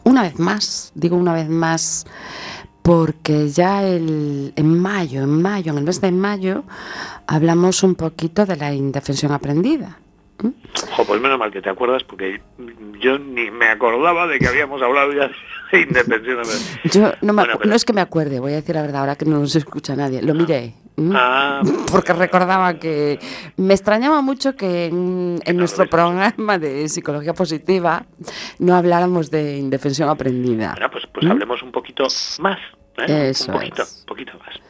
una 0.04 0.22
vez 0.22 0.38
más, 0.38 0.92
digo 0.94 1.16
una 1.16 1.32
vez 1.32 1.48
más, 1.48 2.06
porque 2.82 3.48
ya 3.48 3.82
el, 3.82 4.52
en 4.56 4.78
mayo, 4.78 5.22
en 5.22 5.42
mayo, 5.42 5.72
en 5.72 5.78
el 5.78 5.84
mes 5.84 6.00
de 6.00 6.10
mayo, 6.10 6.64
hablamos 7.26 7.82
un 7.82 7.94
poquito 7.94 8.46
de 8.46 8.56
la 8.56 8.72
indefensión 8.72 9.32
aprendida. 9.32 9.98
Pues 11.06 11.20
menos 11.20 11.38
mal 11.38 11.50
que 11.50 11.60
te 11.60 11.68
acuerdas, 11.68 12.04
porque 12.04 12.40
yo 13.00 13.18
ni 13.18 13.50
me 13.50 13.68
acordaba 13.68 14.26
de 14.26 14.38
que 14.38 14.46
habíamos 14.46 14.80
hablado 14.82 15.12
ya 15.12 15.28
de. 15.72 16.58
Yo 16.84 17.12
no, 17.22 17.32
no 17.32 17.74
es 17.74 17.84
que 17.84 17.92
me 17.92 18.00
acuerde, 18.00 18.40
voy 18.40 18.52
a 18.52 18.56
decir 18.56 18.74
la 18.74 18.82
verdad, 18.82 19.00
ahora 19.00 19.16
que 19.16 19.24
no 19.24 19.38
nos 19.38 19.54
escucha 19.56 19.96
nadie, 19.96 20.22
lo 20.22 20.34
miré, 20.34 20.74
Ah. 21.14 21.62
Porque 21.90 22.12
recordaba 22.12 22.74
que 22.74 23.18
me 23.56 23.74
extrañaba 23.74 24.20
mucho 24.20 24.56
que 24.56 24.86
en, 24.86 25.56
nuestro 25.56 25.86
programa 25.88 26.58
de 26.58 26.88
psicología 26.88 27.34
positiva 27.34 28.04
no 28.58 28.74
habláramos 28.74 29.30
de 29.30 29.58
indefensión 29.58 30.08
aprendida. 30.08 30.72
Bueno, 30.72 30.90
pues, 30.90 31.04
pues 31.12 31.26
¿Mm? 31.26 31.30
hablemos 31.30 31.62
un 31.62 31.72
poquito 31.72 32.04
más. 32.40 32.58
¿eh? 33.06 33.32
un 33.46 33.54
poquito, 33.54 33.84
poquito 34.06 34.32
más. 34.38 34.67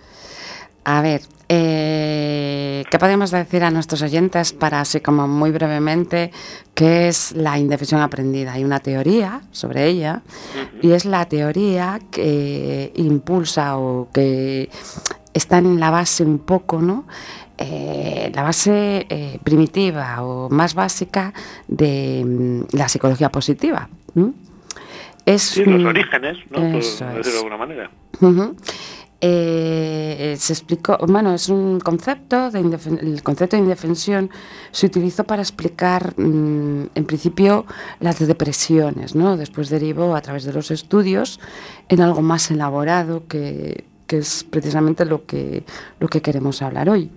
A 0.90 1.02
ver, 1.02 1.20
eh, 1.50 2.82
¿qué 2.90 2.98
podemos 2.98 3.30
decir 3.30 3.62
a 3.62 3.70
nuestros 3.70 4.00
oyentes 4.00 4.54
para, 4.54 4.80
así 4.80 5.00
como 5.00 5.28
muy 5.28 5.50
brevemente, 5.50 6.30
qué 6.72 7.08
es 7.08 7.32
la 7.32 7.58
indefensión 7.58 8.00
aprendida? 8.00 8.54
Hay 8.54 8.64
una 8.64 8.80
teoría 8.80 9.42
sobre 9.50 9.86
ella 9.86 10.22
y 10.80 10.92
es 10.92 11.04
la 11.04 11.26
teoría 11.26 12.00
que 12.10 12.90
impulsa 12.94 13.76
o 13.76 14.08
que 14.14 14.70
está 15.34 15.58
en 15.58 15.78
la 15.78 15.90
base 15.90 16.24
un 16.24 16.38
poco, 16.38 16.80
¿no? 16.80 17.06
Eh, 17.58 18.32
la 18.34 18.42
base 18.42 19.04
eh, 19.10 19.38
primitiva 19.44 20.22
o 20.22 20.48
más 20.48 20.74
básica 20.74 21.34
de 21.66 22.24
mm, 22.24 22.74
la 22.74 22.88
psicología 22.88 23.28
positiva. 23.28 23.90
Es 25.26 25.42
sí, 25.42 25.66
los 25.66 25.84
orígenes, 25.84 26.38
¿no? 26.48 26.60
Por 26.60 26.72
decirlo 26.72 27.22
de 27.22 27.36
alguna 27.36 27.58
manera. 27.58 27.90
Eh, 29.20 30.36
se 30.38 30.52
explicó, 30.52 30.96
bueno, 31.08 31.34
es 31.34 31.48
un 31.48 31.80
concepto, 31.80 32.52
de 32.52 32.60
el 32.60 33.22
concepto 33.24 33.56
de 33.56 33.62
indefensión 33.62 34.30
se 34.70 34.86
utilizó 34.86 35.24
para 35.24 35.42
explicar, 35.42 36.14
mm, 36.16 36.90
en 36.94 37.04
principio, 37.04 37.66
las 37.98 38.18
depresiones, 38.18 39.16
¿no? 39.16 39.36
Después 39.36 39.70
derivó 39.70 40.14
a 40.14 40.20
través 40.20 40.44
de 40.44 40.52
los 40.52 40.70
estudios 40.70 41.40
en 41.88 42.00
algo 42.00 42.22
más 42.22 42.50
elaborado 42.50 43.26
que 43.26 43.84
que 44.08 44.18
es 44.18 44.42
precisamente 44.42 45.04
lo 45.04 45.26
que, 45.26 45.64
lo 46.00 46.08
que 46.08 46.20
queremos 46.20 46.62
hablar 46.62 46.88
hoy. 46.88 47.12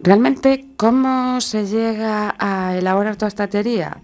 Realmente, 0.00 0.66
¿cómo 0.76 1.40
se 1.40 1.66
llega 1.66 2.34
a 2.38 2.76
elaborar 2.76 3.16
toda 3.16 3.28
esta 3.28 3.48
teoría? 3.48 3.98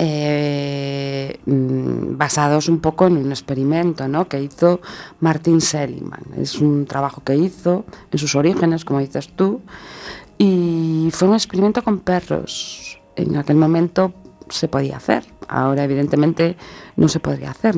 Eh, 0.00 1.40
mm, 1.44 2.16
basados 2.16 2.68
un 2.68 2.78
poco 2.78 3.08
en 3.08 3.16
un 3.16 3.30
experimento 3.30 4.06
¿no? 4.06 4.28
que 4.28 4.40
hizo 4.40 4.80
Martin 5.18 5.60
Seligman. 5.60 6.22
Es 6.36 6.60
un 6.60 6.86
trabajo 6.86 7.22
que 7.24 7.34
hizo 7.36 7.84
en 8.12 8.18
sus 8.18 8.36
orígenes, 8.36 8.84
como 8.84 9.00
dices 9.00 9.28
tú, 9.34 9.60
y 10.38 11.08
fue 11.12 11.28
un 11.28 11.34
experimento 11.34 11.82
con 11.82 11.98
perros. 11.98 13.00
En 13.16 13.36
aquel 13.36 13.56
momento 13.56 14.12
se 14.48 14.68
podía 14.68 14.98
hacer, 14.98 15.24
ahora 15.48 15.82
evidentemente 15.82 16.56
no 16.96 17.08
se 17.08 17.18
podría 17.18 17.50
hacer 17.50 17.74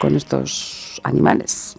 con 0.00 0.16
estos 0.16 1.00
animales. 1.04 1.76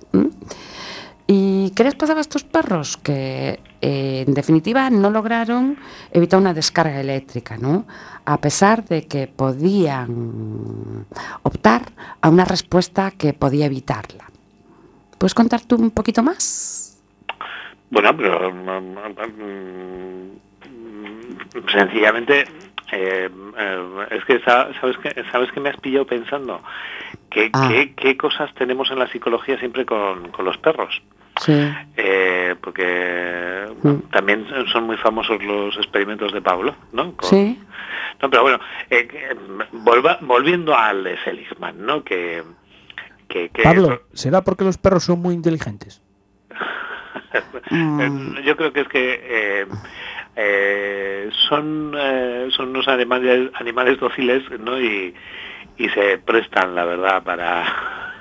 ¿Y 1.31 1.69
qué 1.75 1.83
les 1.83 1.93
pasaba 1.93 2.21
a 2.21 2.21
estos 2.21 2.43
perros? 2.43 2.97
Que 2.97 3.59
eh, 3.81 4.25
en 4.27 4.33
definitiva 4.33 4.89
no 4.89 5.11
lograron 5.11 5.77
evitar 6.11 6.39
una 6.39 6.55
descarga 6.55 6.99
eléctrica, 6.99 7.55
¿no? 7.55 7.85
A 8.25 8.41
pesar 8.41 8.83
de 8.85 9.05
que 9.05 9.27
podían 9.27 11.05
optar 11.43 11.83
a 12.19 12.29
una 12.29 12.45
respuesta 12.45 13.11
que 13.11 13.33
podía 13.33 13.67
evitarla. 13.67 14.25
¿Puedes 15.19 15.35
contar 15.35 15.61
tú 15.61 15.75
un 15.75 15.91
poquito 15.91 16.23
más? 16.23 16.99
Bueno, 17.91 18.17
pero 18.17 18.51
mm, 18.51 18.67
mm, 18.67 19.19
mm, 20.65 21.69
sencillamente 21.71 22.45
eh, 22.91 23.29
eh, 23.57 24.07
es 24.11 24.25
que 24.25 24.39
sabes 24.41 24.97
que 24.97 25.23
sabes 25.31 25.51
que 25.51 25.59
me 25.59 25.69
has 25.69 25.77
pillado 25.77 26.05
pensando 26.05 26.61
que 27.29 27.49
ah. 27.53 27.69
qué, 27.95 28.17
cosas 28.17 28.53
tenemos 28.55 28.89
en 28.91 28.99
la 28.99 29.07
psicología 29.07 29.57
siempre 29.59 29.85
con, 29.85 30.29
con 30.31 30.45
los 30.45 30.57
perros 30.57 31.01
Sí. 31.39 31.53
Eh, 31.95 32.55
porque 32.61 33.65
mm. 33.81 34.11
también 34.11 34.45
son 34.71 34.85
muy 34.85 34.97
famosos 34.97 35.41
los 35.41 35.75
experimentos 35.77 36.33
de 36.33 36.41
Pablo, 36.41 36.75
¿no? 36.91 37.15
sí. 37.21 37.59
No, 38.21 38.29
pero 38.29 38.41
bueno, 38.41 38.59
eh, 38.89 39.07
volviendo 39.71 40.75
al 40.75 41.05
de 41.05 41.17
Seligman, 41.23 41.85
¿no? 41.85 42.03
Que, 42.03 42.43
Pablo, 43.63 44.01
¿será 44.11 44.41
porque 44.41 44.65
los 44.65 44.77
perros 44.77 45.03
son 45.03 45.21
muy 45.21 45.33
inteligentes? 45.33 46.01
Mm. 47.69 48.39
Yo 48.43 48.57
creo 48.57 48.73
que 48.73 48.81
es 48.81 48.87
que 48.87 49.67
eh, 50.41 51.29
son 51.47 51.91
son 52.51 52.69
unos 52.69 52.87
animales 52.87 53.51
animales 53.55 53.99
dóciles, 53.99 54.43
¿no? 54.59 54.79
Y, 54.79 55.13
y 55.77 55.89
se 55.89 56.17
prestan, 56.19 56.75
la 56.75 56.85
verdad, 56.85 57.23
para 57.23 57.65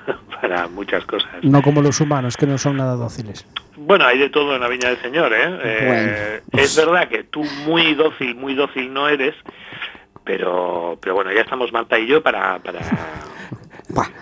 para 0.41 0.67
muchas 0.67 1.05
cosas. 1.05 1.43
No 1.43 1.61
como 1.61 1.81
los 1.81 1.99
humanos, 2.01 2.37
que 2.37 2.45
no 2.45 2.57
son 2.57 2.77
nada 2.77 2.95
dóciles. 2.95 3.45
Bueno, 3.77 4.05
hay 4.05 4.17
de 4.17 4.29
todo 4.29 4.55
en 4.55 4.61
la 4.61 4.67
Viña 4.67 4.89
del 4.89 5.01
Señor, 5.01 5.31
¿eh? 5.33 5.59
eh 5.63 6.41
es 6.51 6.75
verdad 6.75 7.07
que 7.07 7.23
tú 7.23 7.43
muy 7.65 7.95
dócil, 7.95 8.35
muy 8.35 8.53
dócil 8.53 8.91
no 8.93 9.07
eres, 9.07 9.35
pero, 10.25 10.97
pero 11.01 11.15
bueno, 11.15 11.31
ya 11.31 11.41
estamos 11.41 11.71
Marta 11.71 11.97
y 11.97 12.05
yo 12.07 12.21
para, 12.21 12.59
para, 12.59 12.79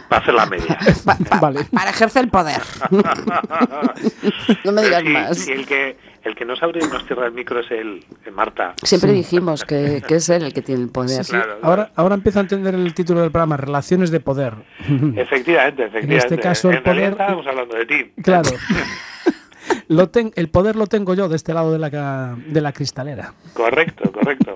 para 0.10 0.22
hacer 0.22 0.34
la 0.34 0.46
media. 0.46 0.78
Para 1.72 1.90
ejercer 1.90 2.24
el 2.26 2.30
poder. 2.30 2.62
no 4.64 4.72
me 4.72 4.82
digas 4.84 5.04
más. 5.04 5.48
el 5.48 5.66
que 5.66 5.98
el 6.28 6.36
que 6.36 6.44
nos 6.44 6.62
abre 6.62 6.82
y 6.84 6.88
nos 6.88 7.06
cierra 7.06 7.28
el 7.28 7.32
micro 7.32 7.62
es 7.62 7.72
el, 7.72 8.06
Marta. 8.34 8.74
Siempre 8.84 9.14
dijimos 9.14 9.64
que, 9.64 10.04
es 10.08 10.30
él 10.30 10.44
el 10.44 10.54
que 10.54 10.62
tiene 10.62 10.82
el 10.82 10.90
poder. 10.90 11.26
Ahora, 11.62 11.92
ahora 11.96 12.16
empiezo 12.16 12.40
a 12.40 12.42
entender 12.42 12.76
el 12.76 12.94
título 12.94 13.22
del 13.22 13.32
programa, 13.32 13.56
Relaciones 13.56 14.12
de 14.12 14.20
Poder. 14.20 14.54
Efectivamente, 15.16 15.86
efectivamente. 15.86 16.04
En 16.04 16.12
este 16.12 16.38
caso 16.38 16.70
el 16.70 16.84
poder... 16.84 17.12
estábamos 17.12 17.48
hablando 17.48 17.76
de 17.78 17.86
ti. 17.86 18.12
Claro. 18.22 18.50
lo 19.88 20.10
el 20.14 20.50
poder 20.50 20.76
lo 20.76 20.88
tengo 20.88 21.14
yo 21.14 21.30
de 21.30 21.38
este 21.38 21.54
lado 21.54 21.72
de 21.72 21.80
la, 21.80 22.36
de 22.36 22.62
la 22.62 22.74
cristalera. 22.74 23.34
Correcto, 23.54 24.12
correcto. 24.12 24.54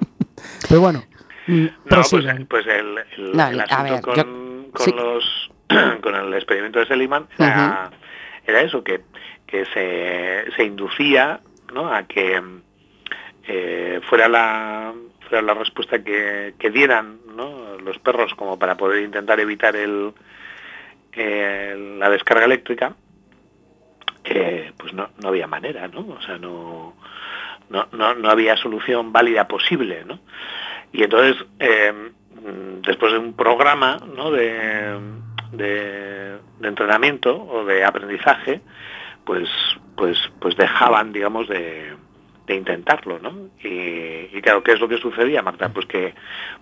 Pero 0.68 0.82
bueno, 0.82 1.04
mm, 1.48 1.64
no, 1.64 1.72
pues, 1.86 2.26
pues, 2.50 2.66
el, 2.68 3.62
asunto 3.62 4.02
con, 4.02 4.51
los, 4.96 5.52
con 6.02 6.16
el 6.16 6.34
experimento 6.34 6.80
de 6.80 6.86
Seligman 6.86 7.28
era, 7.38 7.92
era 8.46 8.62
eso, 8.62 8.84
que, 8.84 9.02
que 9.46 9.66
se, 9.66 10.52
se 10.56 10.64
inducía 10.64 11.42
a 11.80 12.04
que 12.04 12.42
eh, 13.48 14.02
fuera 14.10 14.28
la 14.28 14.94
fuera 15.28 15.42
la 15.42 15.54
respuesta 15.54 16.04
que, 16.04 16.54
dieran 16.74 17.20
los 17.84 17.98
perros 18.00 18.34
como 18.36 18.60
para 18.60 18.76
poder 18.76 19.04
intentar 19.04 19.40
evitar 19.40 19.76
el, 19.76 20.14
la 21.16 22.10
descarga 22.10 22.46
eléctrica 22.46 22.96
pues 24.78 24.94
no, 24.94 25.10
no 25.22 25.30
había 25.30 25.48
manera 25.48 25.88
no 25.88 26.02
o 26.02 26.22
sea 26.22 26.38
no 26.38 26.96
no, 27.70 27.88
no, 28.14 28.30
había 28.30 28.58
solución 28.58 29.14
válida 29.14 29.48
posible 29.48 30.04
¿no? 30.06 30.20
y 30.92 31.04
entonces 31.04 31.44
eh, 31.60 32.12
después 32.86 33.14
de 33.14 33.20
un 33.20 33.34
programa 33.34 33.98
¿no? 34.16 34.32
de, 34.32 35.00
de, 35.52 36.38
de 36.60 36.68
entrenamiento 36.68 37.36
o 37.36 37.66
de 37.66 37.84
aprendizaje 37.84 38.62
pues 39.26 39.50
pues 39.96 40.18
pues 40.40 40.56
dejaban 40.58 41.14
digamos 41.14 41.48
de, 41.48 41.96
intentarlo 42.48 43.18
no 43.20 43.48
y, 43.64 44.42
claro 44.42 44.62
qué 44.62 44.74
es 44.74 44.80
lo 44.82 44.90
que 44.90 44.98
sucedía 44.98 45.42
Marta 45.42 45.70
pues 45.70 45.86
que 45.86 46.14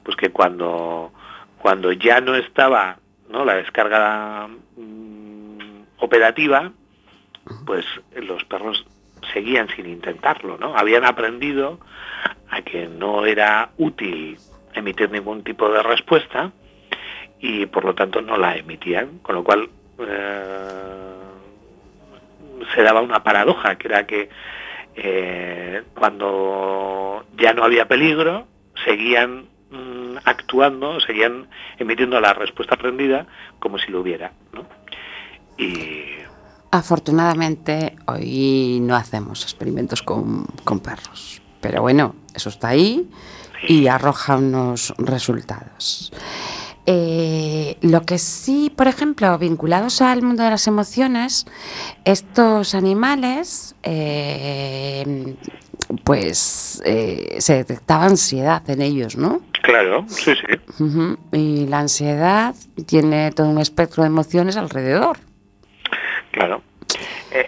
pues 0.03 0.15
que 0.15 0.29
cuando 0.29 1.11
cuando 1.57 1.91
ya 1.91 2.21
no 2.21 2.35
estaba 2.35 2.97
no 3.29 3.45
la 3.45 3.55
descarga 3.55 4.47
mm, 4.47 5.39
operativa, 5.99 6.71
pues 7.65 7.85
los 8.15 8.43
perros 8.45 8.85
seguían 9.33 9.67
sin 9.75 9.85
intentarlo, 9.85 10.57
¿no? 10.57 10.75
Habían 10.75 11.05
aprendido 11.05 11.79
a 12.49 12.61
que 12.61 12.87
no 12.87 13.25
era 13.25 13.71
útil 13.77 14.37
emitir 14.73 15.09
ningún 15.11 15.43
tipo 15.43 15.69
de 15.69 15.83
respuesta 15.83 16.51
y 17.39 17.65
por 17.65 17.85
lo 17.85 17.95
tanto 17.95 18.21
no 18.21 18.37
la 18.37 18.55
emitían, 18.57 19.19
con 19.19 19.35
lo 19.35 19.43
cual 19.43 19.69
eh, 19.99 21.09
se 22.75 22.81
daba 22.81 23.01
una 23.01 23.23
paradoja, 23.23 23.75
que 23.75 23.87
era 23.87 24.05
que 24.05 24.29
eh, 24.95 25.83
cuando 25.95 27.25
ya 27.37 27.53
no 27.53 27.63
había 27.63 27.87
peligro, 27.87 28.47
seguían 28.83 29.45
mm, 29.71 30.17
actuando, 30.25 30.99
seguían 30.99 31.47
emitiendo 31.77 32.19
la 32.19 32.33
respuesta 32.33 32.75
aprendida 32.75 33.25
como 33.59 33.77
si 33.77 33.91
lo 33.91 34.01
hubiera. 34.01 34.33
Y... 35.57 36.03
Afortunadamente 36.71 37.95
hoy 38.05 38.79
no 38.81 38.95
hacemos 38.95 39.43
experimentos 39.43 40.03
con, 40.03 40.45
con 40.63 40.79
perros, 40.81 41.41
pero 41.61 41.81
bueno, 41.81 42.15
eso 42.35 42.49
está 42.49 42.69
ahí 42.69 43.09
y 43.67 43.87
arroja 43.87 44.37
unos 44.37 44.93
resultados. 44.97 46.11
Eh, 46.91 47.77
lo 47.81 48.01
que 48.01 48.17
sí, 48.17 48.73
por 48.75 48.87
ejemplo, 48.87 49.37
vinculados 49.37 50.01
al 50.01 50.23
mundo 50.23 50.41
de 50.41 50.49
las 50.49 50.65
emociones, 50.65 51.45
estos 52.03 52.73
animales, 52.73 53.75
eh, 53.83 55.35
pues 56.03 56.81
eh, 56.83 57.35
se 57.39 57.57
detectaba 57.57 58.05
ansiedad 58.05 58.67
en 58.71 58.81
ellos, 58.81 59.17
¿no? 59.17 59.41
Claro, 59.61 60.05
sí, 60.07 60.33
sí. 60.33 61.15
Y 61.31 61.67
la 61.67 61.77
ansiedad 61.77 62.55
tiene 62.87 63.31
todo 63.33 63.49
un 63.49 63.59
espectro 63.59 64.01
de 64.01 64.07
emociones 64.07 64.57
alrededor. 64.57 65.19
Claro. 66.31 66.63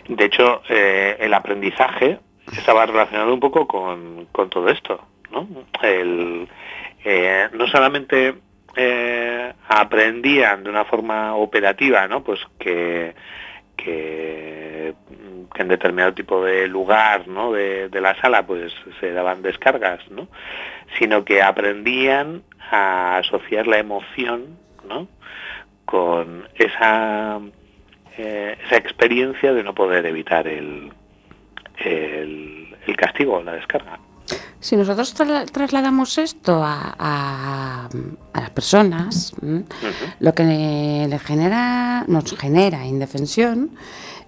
de 0.07 0.25
hecho, 0.25 0.61
el 0.67 1.33
aprendizaje 1.33 2.19
estaba 2.55 2.85
relacionado 2.85 3.33
un 3.33 3.39
poco 3.39 3.67
con, 3.67 4.27
con 4.31 4.51
todo 4.51 4.69
esto, 4.69 4.99
¿no? 5.31 5.47
El, 5.81 6.47
no 7.53 7.67
solamente 7.67 8.35
eh, 8.75 9.53
aprendían 9.67 10.63
de 10.63 10.69
una 10.69 10.85
forma 10.85 11.35
operativa, 11.35 12.07
¿no? 12.07 12.23
Pues 12.23 12.39
que, 12.57 13.13
que, 13.75 14.93
en 15.55 15.67
determinado 15.67 16.13
tipo 16.13 16.43
de 16.43 16.67
lugar, 16.67 17.27
¿no? 17.27 17.51
De, 17.51 17.89
la 18.01 18.19
sala, 18.21 18.45
pues 18.45 18.73
se 18.99 19.11
daban 19.11 19.41
descargas, 19.41 19.99
¿no? 20.09 20.27
Sino 20.97 21.25
que 21.25 21.41
aprendían 21.41 22.43
a 22.71 23.17
asociar 23.17 23.67
la 23.67 23.79
emoción, 23.79 24.57
¿no? 24.87 25.07
Con 25.85 26.47
esa, 26.55 27.39
eh, 28.17 28.57
esa 28.65 28.77
experiencia 28.77 29.53
de 29.53 29.63
no 29.63 29.75
poder 29.75 30.05
evitar 30.05 30.47
el, 30.47 30.91
el, 31.77 32.75
el 32.87 32.95
castigo, 32.95 33.41
la 33.43 33.53
descarga. 33.53 33.99
Si 34.59 34.75
nosotros 34.75 35.13
trasladamos 35.13 36.17
esto 36.17 36.61
a, 36.63 37.89
las 38.33 38.49
personas, 38.51 39.33
lo 40.19 40.33
que 40.33 40.43
le 41.09 41.19
genera, 41.19 42.05
nos 42.07 42.37
genera 42.37 42.85
indefensión 42.85 43.71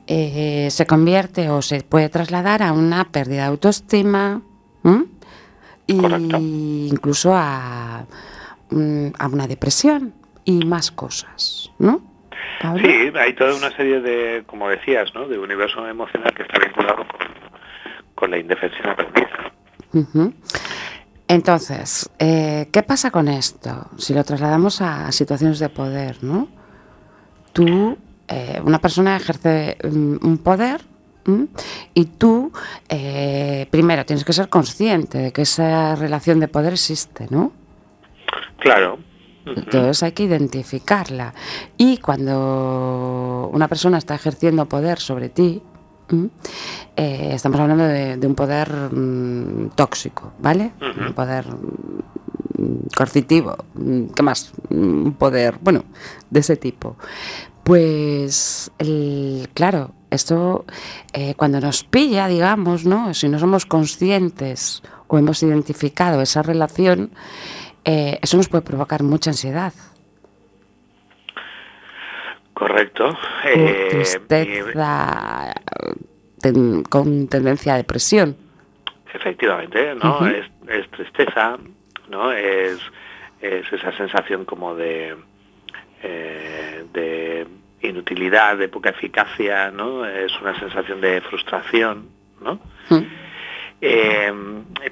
eh, 0.06 0.68
se 0.70 0.86
convierte 0.86 1.50
o 1.50 1.62
se 1.62 1.82
puede 1.82 2.10
trasladar 2.10 2.62
a 2.62 2.74
una 2.74 3.06
pérdida 3.06 3.44
de 3.44 3.48
autoestima 3.48 4.42
y 5.88 6.88
incluso 6.92 7.34
a, 7.34 8.00
a, 8.00 9.28
una 9.28 9.48
depresión 9.48 10.14
y 10.44 10.66
más 10.66 10.92
cosas, 10.92 11.72
¿no? 11.80 12.02
Sí, 12.82 13.12
hay 13.16 13.34
toda 13.34 13.56
una 13.56 13.76
serie 13.76 14.02
de, 14.02 14.44
como 14.46 14.70
decías, 14.70 15.14
¿no? 15.14 15.28
de 15.28 15.38
universo 15.38 15.86
emocional 15.88 16.34
que 16.34 16.44
está 16.44 16.60
vinculado 16.60 17.06
con, 17.08 17.28
con 18.16 18.32
la 18.32 18.38
indefensión 18.38 18.96
Entonces, 21.28 22.10
eh, 22.20 22.68
¿qué 22.72 22.84
pasa 22.84 23.12
con 23.12 23.28
esto? 23.28 23.88
Si 23.98 24.14
lo 24.14 24.24
trasladamos 24.24 24.82
a 24.82 25.12
situaciones 25.12 25.60
de 25.60 25.70
poder, 25.70 26.24
¿no? 26.24 26.48
Tú, 27.54 27.98
eh, 28.28 28.62
una 28.64 28.80
persona 28.80 29.16
ejerce 29.16 29.78
mm, 29.84 30.26
un 30.26 30.38
poder 30.40 30.82
y 31.94 32.06
tú, 32.06 32.52
eh, 32.90 33.68
primero, 33.72 34.06
tienes 34.06 34.26
que 34.26 34.34
ser 34.34 34.50
consciente 34.50 35.18
de 35.18 35.32
que 35.32 35.44
esa 35.44 35.96
relación 35.96 36.40
de 36.40 36.50
poder 36.50 36.74
existe, 36.74 37.28
¿no? 37.30 37.54
Claro. 38.60 39.00
Entonces 39.46 40.04
hay 40.04 40.12
que 40.12 40.24
identificarla. 40.24 41.34
Y 41.78 41.98
cuando 41.98 43.50
una 43.54 43.68
persona 43.68 43.98
está 43.98 44.16
ejerciendo 44.16 44.68
poder 44.68 45.00
sobre 45.00 45.30
ti, 45.30 45.62
eh, 46.96 47.32
estamos 47.34 47.60
hablando 47.60 47.86
de, 47.86 48.20
un 48.26 48.36
poder 48.36 48.70
mm, 48.92 49.70
tóxico, 49.76 50.34
¿vale? 50.40 50.74
Un 50.82 51.14
poder 51.14 51.46
mm, 51.48 52.88
coercitivo, 52.96 53.56
mm, 53.76 54.06
¿qué 54.16 54.24
más? 54.24 54.54
Un 54.70 55.16
poder, 55.18 55.58
bueno, 55.62 55.84
de 56.30 56.40
ese 56.40 56.58
tipo. 56.58 56.98
Pues, 57.64 58.72
el, 58.78 59.50
claro, 59.54 59.92
esto 60.12 60.66
eh, 61.14 61.34
cuando 61.36 61.60
nos 61.60 61.84
pilla, 61.84 62.28
digamos, 62.28 62.86
¿no? 62.86 63.14
Si 63.14 63.30
no 63.30 63.40
somos 63.40 63.66
conscientes 63.66 64.84
o 65.08 65.18
hemos 65.18 65.42
identificado 65.44 66.22
esa 66.22 66.42
relación, 66.42 67.12
eh, 67.86 68.20
eso 68.22 68.38
nos 68.38 68.50
puede 68.50 68.64
provocar 68.64 69.04
mucha 69.04 69.32
ansiedad. 69.32 69.74
Correcto. 72.64 73.10
Eh, 73.44 73.90
tristeza 73.92 75.54
con 76.90 77.28
tendencia 77.28 77.74
a 77.74 77.78
depresión. 77.78 78.38
Efectivamente, 79.14 79.94
¿no? 79.96 80.26
es, 80.28 80.90
tristeza, 80.92 81.58
¿no? 82.10 82.32
Es, 82.32 82.80
esa 83.42 83.92
sensación 83.98 84.46
como 84.46 84.76
de, 84.76 85.14
eh, 86.04 86.86
de 86.94 87.46
inutilidad, 87.82 88.56
de 88.58 88.70
poca 88.70 88.92
eficacia, 88.92 89.70
¿no? 89.70 90.06
Es 90.06 90.32
una 90.40 90.58
sensación 90.58 91.02
de 91.02 91.20
frustración, 91.20 92.08
¿no? 92.42 92.62
Eh, 93.82 94.34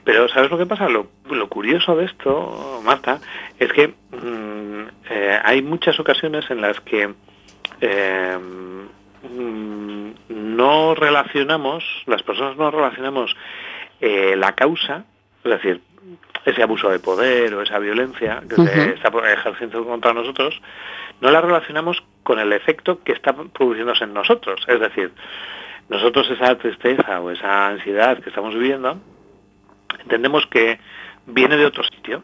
pero 0.03 0.27
¿sabes 0.27 0.51
lo 0.51 0.57
que 0.57 0.65
pasa? 0.65 0.89
Lo, 0.89 1.07
curioso 1.47 1.95
de 1.95 2.03
esto, 2.03 2.81
Marta, 2.83 3.21
es 3.57 3.71
que 3.71 3.87
mm, 3.87 4.87
hay 5.43 5.61
muchas 5.61 5.97
ocasiones 6.01 6.51
en 6.51 6.59
las 6.59 6.77
que 6.81 7.13
Em, 7.81 8.87
no 10.29 10.95
relacionamos, 10.95 11.83
las 12.05 12.23
personas 12.23 12.55
no 12.57 12.71
relacionamos 12.71 13.35
eh, 13.99 14.35
la 14.37 14.53
causa, 14.53 15.05
es 15.43 15.51
decir, 15.51 15.81
ese 16.45 16.63
abuso 16.63 16.89
de 16.89 16.99
poder 16.99 17.53
o 17.53 17.61
esa 17.61 17.79
violencia 17.79 18.41
que 18.47 18.55
se 18.55 18.93
está 18.93 19.11
ejerciendo 19.31 19.85
contra 19.85 20.13
nosotros, 20.13 20.59
no 21.21 21.29
la 21.29 21.41
relacionamos 21.41 22.03
con 22.23 22.39
el 22.39 22.53
efecto 22.53 23.03
que 23.03 23.13
está 23.13 23.33
produciéndose 23.33 24.05
en 24.05 24.13
nosotros. 24.13 24.63
Es 24.67 24.79
decir, 24.79 25.11
nosotros 25.89 26.29
esa 26.31 26.57
tristeza 26.57 27.19
o 27.19 27.29
esa 27.31 27.67
ansiedad 27.67 28.19
que 28.19 28.29
estamos 28.29 28.53
viviendo, 28.55 28.97
entendemos 29.99 30.47
que 30.47 30.79
viene 31.27 31.57
de 31.57 31.65
otro 31.65 31.83
sitio, 31.83 32.23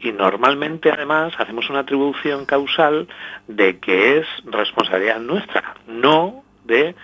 y 0.00 0.12
normalmente 0.12 0.90
además 0.90 1.34
hacemos 1.38 1.68
una 1.70 1.80
atribución 1.80 2.46
causal 2.46 3.08
de 3.46 3.78
que 3.78 4.18
es 4.18 4.26
responsabilidad 4.44 5.20
nuestra, 5.20 5.74
no 5.86 6.44
de 6.64 6.94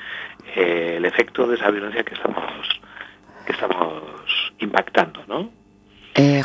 eh, 0.55 0.95
el 0.97 1.05
efecto 1.05 1.47
de 1.47 1.57
esa 1.57 1.71
violencia 1.71 2.05
que 2.05 2.15
estamos 2.15 2.45
que 3.47 3.53
estamos 3.53 4.03
impactando, 4.59 5.21
¿no? 5.27 5.51
Eh, 6.15 6.43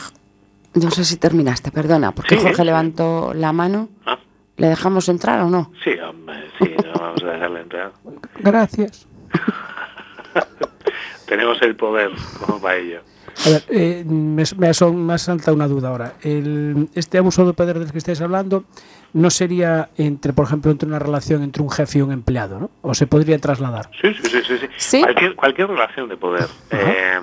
no 0.74 0.92
sé 0.92 1.06
si 1.06 1.18
terminaste, 1.18 1.72
perdona, 1.72 2.12
porque 2.12 2.38
Jorge 2.38 2.66
levantó 2.66 3.34
la 3.34 3.54
mano. 3.54 3.90
Ah. 4.06 4.18
¿Le 4.58 4.68
dejamos 4.68 5.08
entrar 5.08 5.42
o 5.42 5.50
no? 5.50 5.72
Sí, 5.84 5.92
hombre, 6.00 6.44
sí, 6.60 6.76
no 6.86 7.00
vamos 7.00 7.24
a 7.24 7.28
dejarle 7.28 7.62
entrar. 7.62 7.94
Gracias. 8.40 9.08
Tenemos 11.28 11.62
el 11.62 11.76
poder 11.76 12.12
como 12.40 12.62
para 12.62 12.76
ello. 12.76 13.02
A 13.46 13.50
ver, 13.50 13.64
eh, 13.70 14.04
me, 14.06 14.44
me, 14.58 14.74
son, 14.74 15.06
me 15.06 15.18
salta 15.18 15.54
una 15.54 15.68
duda 15.68 15.90
ahora. 15.90 16.14
El, 16.22 16.90
este 16.94 17.18
abuso 17.18 17.46
de 17.46 17.54
poder 17.54 17.80
del 17.80 17.92
que 17.92 17.98
estáis 17.98 18.22
hablando 18.22 18.66
no 19.14 19.30
sería 19.30 19.90
entre, 19.98 20.34
por 20.34 20.46
ejemplo, 20.46 20.72
entre 20.72 20.88
una 20.88 21.00
relación 21.00 21.44
entre 21.44 21.64
un 21.64 21.72
jefe 21.72 22.00
y 22.00 22.02
un 22.02 22.12
empleado, 22.12 22.60
¿no? 22.60 22.72
¿O 22.82 22.94
se 22.94 23.08
podría 23.08 23.40
trasladar? 23.40 23.90
Sí, 24.02 24.14
sí, 24.14 24.42
sí, 24.44 24.58
sí. 24.58 24.68
¿Sí? 24.78 25.02
Cualquier, 25.02 25.36
cualquier, 25.36 25.68
relación 25.70 26.10
de 26.10 26.18
poder. 26.18 26.48
Eh, 26.72 27.20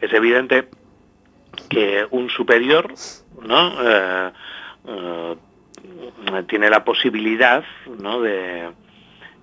es 0.00 0.12
evidente 0.12 0.68
que 1.68 2.06
un 2.10 2.30
superior, 2.30 2.92
¿no? 3.42 3.72
Eh, 3.82 4.32
eh, 4.88 5.36
tiene 6.48 6.70
la 6.70 6.84
posibilidad, 6.84 7.62
¿no? 8.00 8.20
De, 8.20 8.70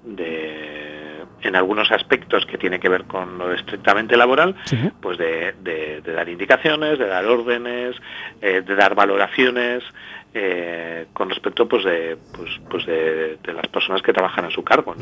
de 0.03 1.06
en 1.47 1.55
algunos 1.55 1.91
aspectos 1.91 2.45
que 2.45 2.57
tiene 2.57 2.79
que 2.79 2.89
ver 2.89 3.05
con 3.05 3.37
lo 3.37 3.53
estrictamente 3.53 4.17
laboral, 4.17 4.55
pues 5.01 5.17
de, 5.17 6.01
dar 6.05 6.29
indicaciones, 6.29 6.99
de 6.99 7.07
dar 7.07 7.25
órdenes, 7.25 7.95
eh, 8.41 8.61
de 8.61 8.75
dar 8.75 8.95
valoraciones 8.95 9.83
eh, 10.33 11.07
con 11.13 11.29
respecto 11.29 11.67
pues 11.67 11.83
de, 11.85 12.17
pues, 12.35 12.49
pues 12.69 12.85
de, 12.85 13.37
las 13.53 13.67
personas 13.67 14.01
que 14.01 14.13
trabajan 14.13 14.45
a 14.45 14.51
su 14.51 14.63
cargo. 14.63 14.95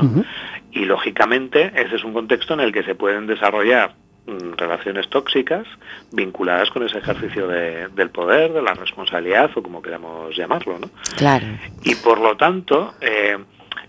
Y 0.72 0.86
lógicamente 0.86 1.72
ese 1.76 1.96
es 1.96 2.04
un 2.04 2.14
contexto 2.14 2.54
en 2.54 2.62
el 2.62 2.72
que 2.72 2.84
se 2.84 2.96
pueden 2.96 3.26
desarrollar 3.28 3.96
mm, 4.28 4.54
relaciones 4.56 5.10
tóxicas 5.10 5.66
vinculadas 6.12 6.70
con 6.70 6.84
ese 6.84 7.00
ejercicio 7.00 7.48
del 7.48 8.10
poder, 8.12 8.54
de 8.54 8.62
la 8.62 8.74
responsabilidad 8.76 9.50
o 9.56 9.64
como 9.64 9.82
queramos 9.82 10.36
llamarlo. 10.38 10.80
¿no? 10.80 10.90
Claro. 11.18 11.48
Y 11.84 11.96
por 11.96 12.20
lo 12.20 12.38
tanto, 12.38 12.94
eh, 13.02 13.38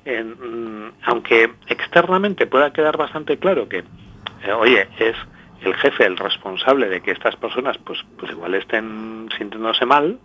Mm, 0.07 0.91
aunque 1.03 1.53
externamente 1.67 2.47
pueda 2.47 2.73
quedar 2.73 2.97
bastante 2.97 3.39
claro 3.39 3.69
que, 3.69 3.79
eh, 3.79 4.53
oye, 4.53 4.89
es 4.99 5.17
el 5.63 5.75
jefe 5.75 6.07
el 6.07 6.17
responsable 6.17 6.89
de 6.89 7.01
que 7.01 7.11
estas 7.11 7.35
personas 7.35 7.77
pues, 7.79 8.05
pues 8.17 8.31
igual 8.31 8.55
estén 8.55 9.29
sintiéndose 9.37 9.85
mal, 9.85 10.21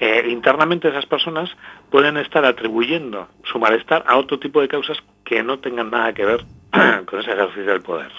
eh, 0.00 0.26
internamente 0.28 0.88
esas 0.88 1.04
personas 1.04 1.50
pueden 1.90 2.16
estar 2.16 2.46
atribuyendo 2.46 3.28
su 3.44 3.58
malestar 3.58 4.04
a 4.06 4.16
otro 4.16 4.38
tipo 4.38 4.62
de 4.62 4.68
causas 4.68 4.96
que 5.24 5.42
no 5.42 5.58
tengan 5.58 5.90
nada 5.90 6.14
que 6.14 6.24
ver 6.24 6.44
con 7.06 7.20
ese 7.20 7.32
ejercicio 7.32 7.72
del 7.72 7.82
poder. 7.82 8.10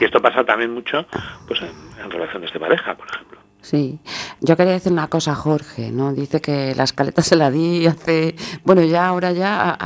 Y 0.00 0.04
esto 0.04 0.20
pasa 0.20 0.44
también 0.44 0.72
mucho 0.72 1.06
pues, 1.46 1.60
en 1.62 2.10
relaciones 2.10 2.52
de 2.52 2.60
pareja, 2.60 2.94
por 2.94 3.06
ejemplo. 3.08 3.33
Sí, 3.64 3.98
yo 4.42 4.58
quería 4.58 4.74
decir 4.74 4.92
una 4.92 5.08
cosa, 5.08 5.34
Jorge, 5.34 5.90
¿no? 5.90 6.12
Dice 6.12 6.42
que 6.42 6.74
la 6.74 6.84
escaleta 6.84 7.22
se 7.22 7.34
la 7.34 7.50
di 7.50 7.86
hace, 7.86 8.34
bueno, 8.62 8.82
ya 8.82 9.08
ahora 9.08 9.32
ya, 9.32 9.78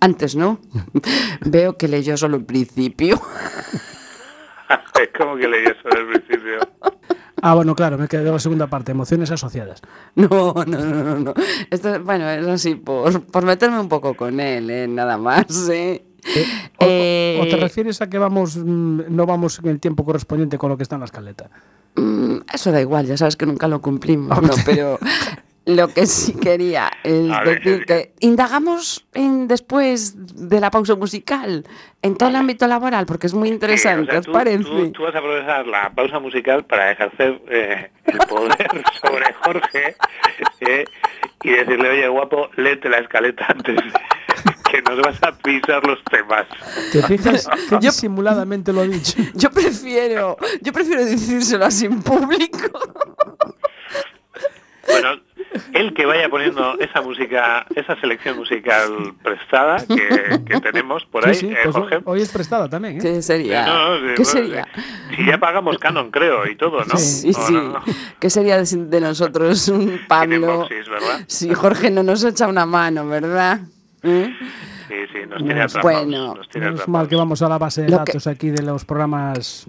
antes, 0.00 0.36
¿no? 0.36 0.58
Veo 1.44 1.76
que 1.76 1.86
leyó 1.86 2.16
solo 2.16 2.38
el 2.38 2.46
principio. 2.46 3.20
¿Cómo 5.18 5.36
que 5.36 5.48
leyó 5.48 5.74
solo 5.82 6.00
el 6.00 6.06
principio? 6.08 6.60
Ah, 7.42 7.54
bueno, 7.54 7.74
claro, 7.74 7.98
me 7.98 8.08
quedé 8.08 8.30
la 8.30 8.38
segunda 8.38 8.68
parte, 8.68 8.92
emociones 8.92 9.30
asociadas. 9.30 9.82
No, 10.14 10.54
no, 10.66 10.78
no, 10.78 11.18
no. 11.18 11.34
Esto, 11.70 12.00
bueno, 12.02 12.28
es 12.30 12.46
así, 12.46 12.74
por, 12.74 13.22
por 13.26 13.44
meterme 13.44 13.80
un 13.80 13.88
poco 13.90 14.14
con 14.14 14.40
él, 14.40 14.70
¿eh? 14.70 14.88
nada 14.88 15.18
más, 15.18 15.68
¿eh? 15.68 16.04
Eh, 16.78 17.38
o, 17.40 17.44
te 17.44 17.56
eh, 17.56 17.56
refieres 17.56 18.00
a 18.00 18.08
que 18.08 18.18
vamos 18.18 18.56
mm, 18.56 19.02
no 19.08 19.26
vamos 19.26 19.60
en 19.62 19.68
el 19.70 19.80
tiempo 19.80 20.04
correspondiente 20.04 20.58
con 20.58 20.70
lo 20.70 20.76
que 20.76 20.82
está 20.82 20.96
en 20.96 21.00
la 21.00 21.06
escaleta? 21.06 21.50
Mm, 21.96 22.38
eso 22.52 22.72
da 22.72 22.80
igual, 22.80 23.06
ya 23.06 23.16
sabes 23.16 23.36
que 23.36 23.46
nunca 23.46 23.68
lo 23.68 23.80
cumplimos, 23.80 24.38
pero 24.64 24.98
lo 25.70 25.88
que 25.88 26.06
sí 26.06 26.34
quería 26.34 26.90
es 27.02 27.28
decir 27.44 27.84
que 27.86 28.12
indagamos 28.20 29.06
en, 29.14 29.48
después 29.48 30.14
de 30.48 30.60
la 30.60 30.70
pausa 30.70 30.94
musical 30.94 31.64
en 32.02 32.16
todo 32.16 32.28
el 32.28 32.36
ámbito 32.36 32.66
laboral, 32.66 33.06
porque 33.06 33.26
es 33.26 33.34
muy 33.34 33.48
interesante, 33.48 34.18
¿os 34.18 34.26
parece? 34.26 34.64
Tú, 34.64 35.02
vas 35.02 35.14
a 35.14 35.18
aprovechar 35.18 35.66
la 35.66 35.90
pausa 35.90 36.18
musical 36.18 36.64
para 36.64 36.92
ejercer 36.92 37.40
eh, 37.48 37.90
el 38.06 38.18
poder 38.26 38.68
sobre 39.02 39.32
Jorge 39.44 39.96
y 41.42 41.50
decirle, 41.50 41.90
oye, 41.90 42.08
guapo, 42.08 42.50
léete 42.56 42.88
la 42.88 42.98
escaleta 42.98 43.46
antes 43.48 43.76
que 44.70 44.82
nos 44.82 45.00
vas 45.00 45.22
a 45.22 45.32
pisar 45.32 45.84
los 45.86 46.02
temas. 46.04 46.46
¿Te 46.92 47.02
fijas 47.02 47.48
que 47.68 47.78
yo 47.80 47.90
simuladamente 47.90 48.72
lo 48.72 48.82
he 48.82 48.88
dicho? 48.88 49.18
Yo 49.34 49.50
prefiero, 49.50 50.36
yo 50.60 50.72
prefiero 50.72 51.04
decírselo 51.04 51.64
así 51.64 51.86
en 51.86 52.02
público. 52.02 52.68
Bueno, 54.86 55.20
el 55.72 55.94
que 55.94 56.06
vaya 56.06 56.28
poniendo 56.28 56.78
esa 56.78 57.00
música, 57.00 57.66
esa 57.74 57.98
selección 58.00 58.36
musical 58.36 59.14
prestada 59.22 59.84
que, 59.86 60.60
tenemos 60.60 61.04
por 61.06 61.26
ahí, 61.26 61.36
eh, 61.42 61.56
pues 61.64 61.74
Jorge. 61.74 62.00
Hoy 62.04 62.22
es 62.22 62.30
prestada 62.30 62.68
también, 62.68 62.96
¿eh? 62.96 63.00
¿Qué 63.00 63.22
sería? 63.22 63.66
¿Qué 64.16 64.24
sería? 64.24 64.68
Si 65.16 65.26
ya 65.26 65.38
pagamos 65.38 65.78
canon, 65.78 66.10
creo, 66.10 66.46
y 66.46 66.56
todo, 66.56 66.84
¿no? 66.84 66.96
Sí, 66.96 67.32
sí. 67.32 67.54
¿Qué 68.18 68.30
sería 68.30 68.62
de, 68.62 69.00
nosotros 69.00 69.68
un 69.68 70.00
Pablo? 70.06 70.68
Si 71.26 71.52
Jorge 71.54 71.90
no 71.90 72.02
nos 72.02 72.24
echa 72.24 72.46
una 72.46 72.66
mano, 72.66 73.06
¿verdad? 73.06 73.60
¿Eh? 74.02 74.34
Sí, 74.88 74.94
sí, 75.12 75.18
nos 75.28 75.38
tiene 75.38 75.62
atrapados. 75.62 76.04
Bueno, 76.04 76.34
es 76.80 76.88
mal 76.88 77.08
que 77.08 77.16
vamos 77.16 77.42
a 77.42 77.48
la 77.48 77.58
base 77.58 77.82
de 77.82 77.88
datos 77.88 78.26
aquí 78.26 78.50
de 78.50 78.62
los 78.62 78.84
programas 78.84 79.66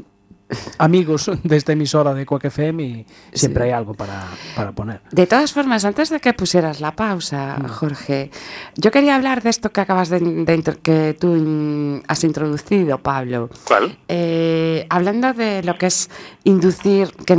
amigos 0.78 1.32
de 1.44 1.58
esta 1.58 1.74
emisora 1.74 2.14
de 2.14 2.26
Quack 2.26 2.46
FM 2.46 2.84
y 2.84 3.06
siempre 3.34 3.66
hay 3.66 3.72
algo 3.72 3.94
para, 3.94 4.28
poner. 4.76 5.02
De 5.12 5.28
todas 5.28 5.54
formas, 5.54 5.86
antes 5.86 6.10
de 6.10 6.20
que 6.20 6.34
pusieras 6.34 6.82
la 6.82 6.96
pausa, 6.96 7.58
mm. 7.58 7.68
Jorge, 7.68 8.32
yo 8.76 8.92
quería 8.92 9.16
hablar 9.16 9.42
de 9.44 9.50
esto 9.50 9.72
que 9.72 9.82
acabas 9.82 10.10
de, 10.10 10.78
que 10.82 11.16
tú 11.20 12.02
has 12.08 12.24
introducido, 12.24 12.98
Pablo. 12.98 13.50
¿Cuál? 13.66 13.98
Eh, 14.08 14.86
hablando 14.90 15.34
de 15.34 15.64
lo 15.64 15.78
que 15.78 15.88
es 15.88 16.10
inducir, 16.44 17.14
que 17.26 17.36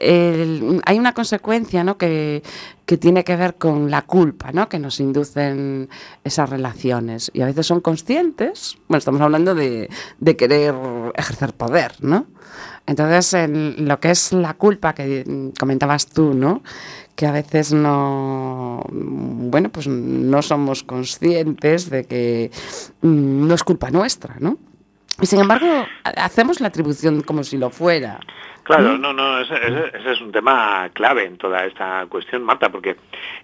hay 0.00 0.98
una 0.98 1.12
consecuencia 1.12 1.84
¿no? 1.84 1.98
que, 1.98 2.42
que 2.86 2.96
tiene 2.96 3.22
que 3.24 3.36
ver 3.36 3.56
con 3.56 3.90
la 3.90 4.02
culpa 4.02 4.52
¿no? 4.52 4.68
que 4.68 4.78
nos 4.78 5.00
inducen 5.00 5.88
esas 6.24 6.48
relaciones. 6.48 7.30
Y 7.34 7.42
a 7.42 7.46
veces 7.46 7.66
son 7.66 7.80
conscientes, 7.80 8.78
bueno, 8.88 8.98
estamos 8.98 9.20
hablando 9.20 9.54
de, 9.54 9.90
de 10.18 10.36
querer 10.36 10.74
ejercer 11.16 11.52
poder, 11.52 11.92
¿no? 12.00 12.26
Entonces, 12.86 13.34
en 13.34 13.86
lo 13.86 14.00
que 14.00 14.10
es 14.10 14.32
la 14.32 14.54
culpa 14.54 14.94
que 14.94 15.52
comentabas 15.58 16.06
tú, 16.06 16.34
¿no? 16.34 16.62
Que 17.14 17.26
a 17.26 17.32
veces 17.32 17.72
no, 17.72 18.82
bueno, 18.90 19.68
pues 19.68 19.86
no 19.86 20.42
somos 20.42 20.82
conscientes 20.82 21.90
de 21.90 22.04
que 22.04 22.50
mm, 23.02 23.46
no 23.46 23.54
es 23.54 23.62
culpa 23.62 23.90
nuestra, 23.90 24.36
¿no? 24.40 24.58
Y 25.20 25.26
sin 25.26 25.38
embargo, 25.38 25.84
hacemos 26.02 26.60
la 26.60 26.68
atribución 26.68 27.20
como 27.20 27.44
si 27.44 27.58
lo 27.58 27.70
fuera. 27.70 28.18
Claro, 28.70 28.98
no, 28.98 29.12
no, 29.12 29.40
ese, 29.40 29.54
es 30.12 30.20
un 30.20 30.30
tema 30.30 30.88
clave 30.92 31.24
en 31.24 31.36
toda 31.36 31.64
esta 31.64 32.06
cuestión, 32.08 32.44
Marta, 32.44 32.68
porque 32.70 32.96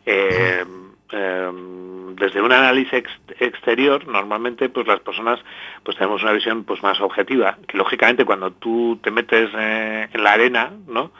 eh, 0.04 0.64
em, 1.10 2.14
desde 2.14 2.40
un 2.40 2.52
análisis 2.52 3.04
exterior, 3.40 4.06
normalmente, 4.06 4.68
pues 4.68 4.86
las 4.86 5.00
personas, 5.00 5.40
pues 5.82 5.96
tenemos 5.96 6.22
una 6.22 6.32
visión, 6.32 6.64
pues 6.64 6.82
más 6.82 7.00
objetiva, 7.00 7.58
que 7.66 7.76
lógicamente 7.76 8.24
cuando 8.24 8.52
tú 8.52 8.98
te 9.02 9.10
metes 9.10 9.50
eh, 9.56 10.08
en 10.12 10.22
la 10.22 10.32
arena, 10.32 10.70
¿no? 10.86 11.10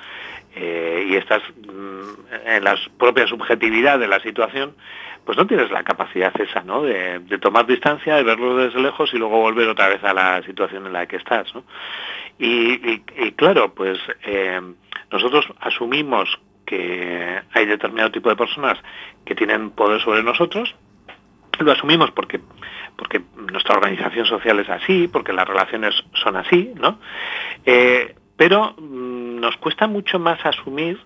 Eh, 0.55 1.09
y 1.11 1.17
estás 1.17 1.43
mm, 1.67 2.47
en 2.47 2.65
la 2.65 2.77
propia 2.99 3.27
subjetividad 3.27 3.99
de 3.99 4.09
la 4.09 4.21
situación, 4.21 4.75
pues 5.27 5.37
no 5.37 5.47
tienes 5.47 5.71
la 5.73 5.83
capacidad 5.83 6.33
esa, 6.41 6.63
¿no? 6.63 6.83
De, 6.83 7.21
tomar 7.41 7.67
distancia, 7.67 8.15
de 8.15 8.23
verlo 8.23 8.57
desde 8.57 8.81
lejos 8.81 9.13
y 9.13 9.19
luego 9.19 9.41
volver 9.41 9.69
otra 9.69 9.89
vez 9.89 10.03
a 10.05 10.15
la 10.15 10.41
situación 10.45 10.87
en 10.87 10.93
la 10.93 11.07
que 11.07 11.17
estás, 11.17 11.53
¿no? 11.53 11.65
Y, 12.39 13.01
claro, 13.33 13.73
pues 13.75 13.99
eh, 14.25 14.61
nosotros 15.11 15.47
asumimos 15.61 16.29
que 16.67 17.41
hay 17.53 17.67
determinado 17.67 18.11
tipo 18.11 18.29
de 18.29 18.37
personas 18.37 18.79
que 19.25 19.35
tienen 19.35 19.71
poder 19.71 20.01
sobre 20.03 20.23
nosotros, 20.23 20.75
lo 21.59 21.73
asumimos 21.73 22.11
porque 22.11 22.41
porque 22.97 23.21
nuestra 23.53 23.77
organización 23.77 24.27
social 24.27 24.59
es 24.59 24.71
así, 24.71 25.07
porque 25.07 25.33
las 25.33 25.47
relaciones 25.47 25.95
son 26.15 26.37
así, 26.37 26.73
¿no? 26.77 26.99
Eh, 27.65 28.15
pero 28.37 28.75
mm, 28.79 29.39
nos 29.41 29.57
cuesta 29.59 29.87
mucho 29.87 30.19
más 30.19 30.45
asumir 30.45 30.99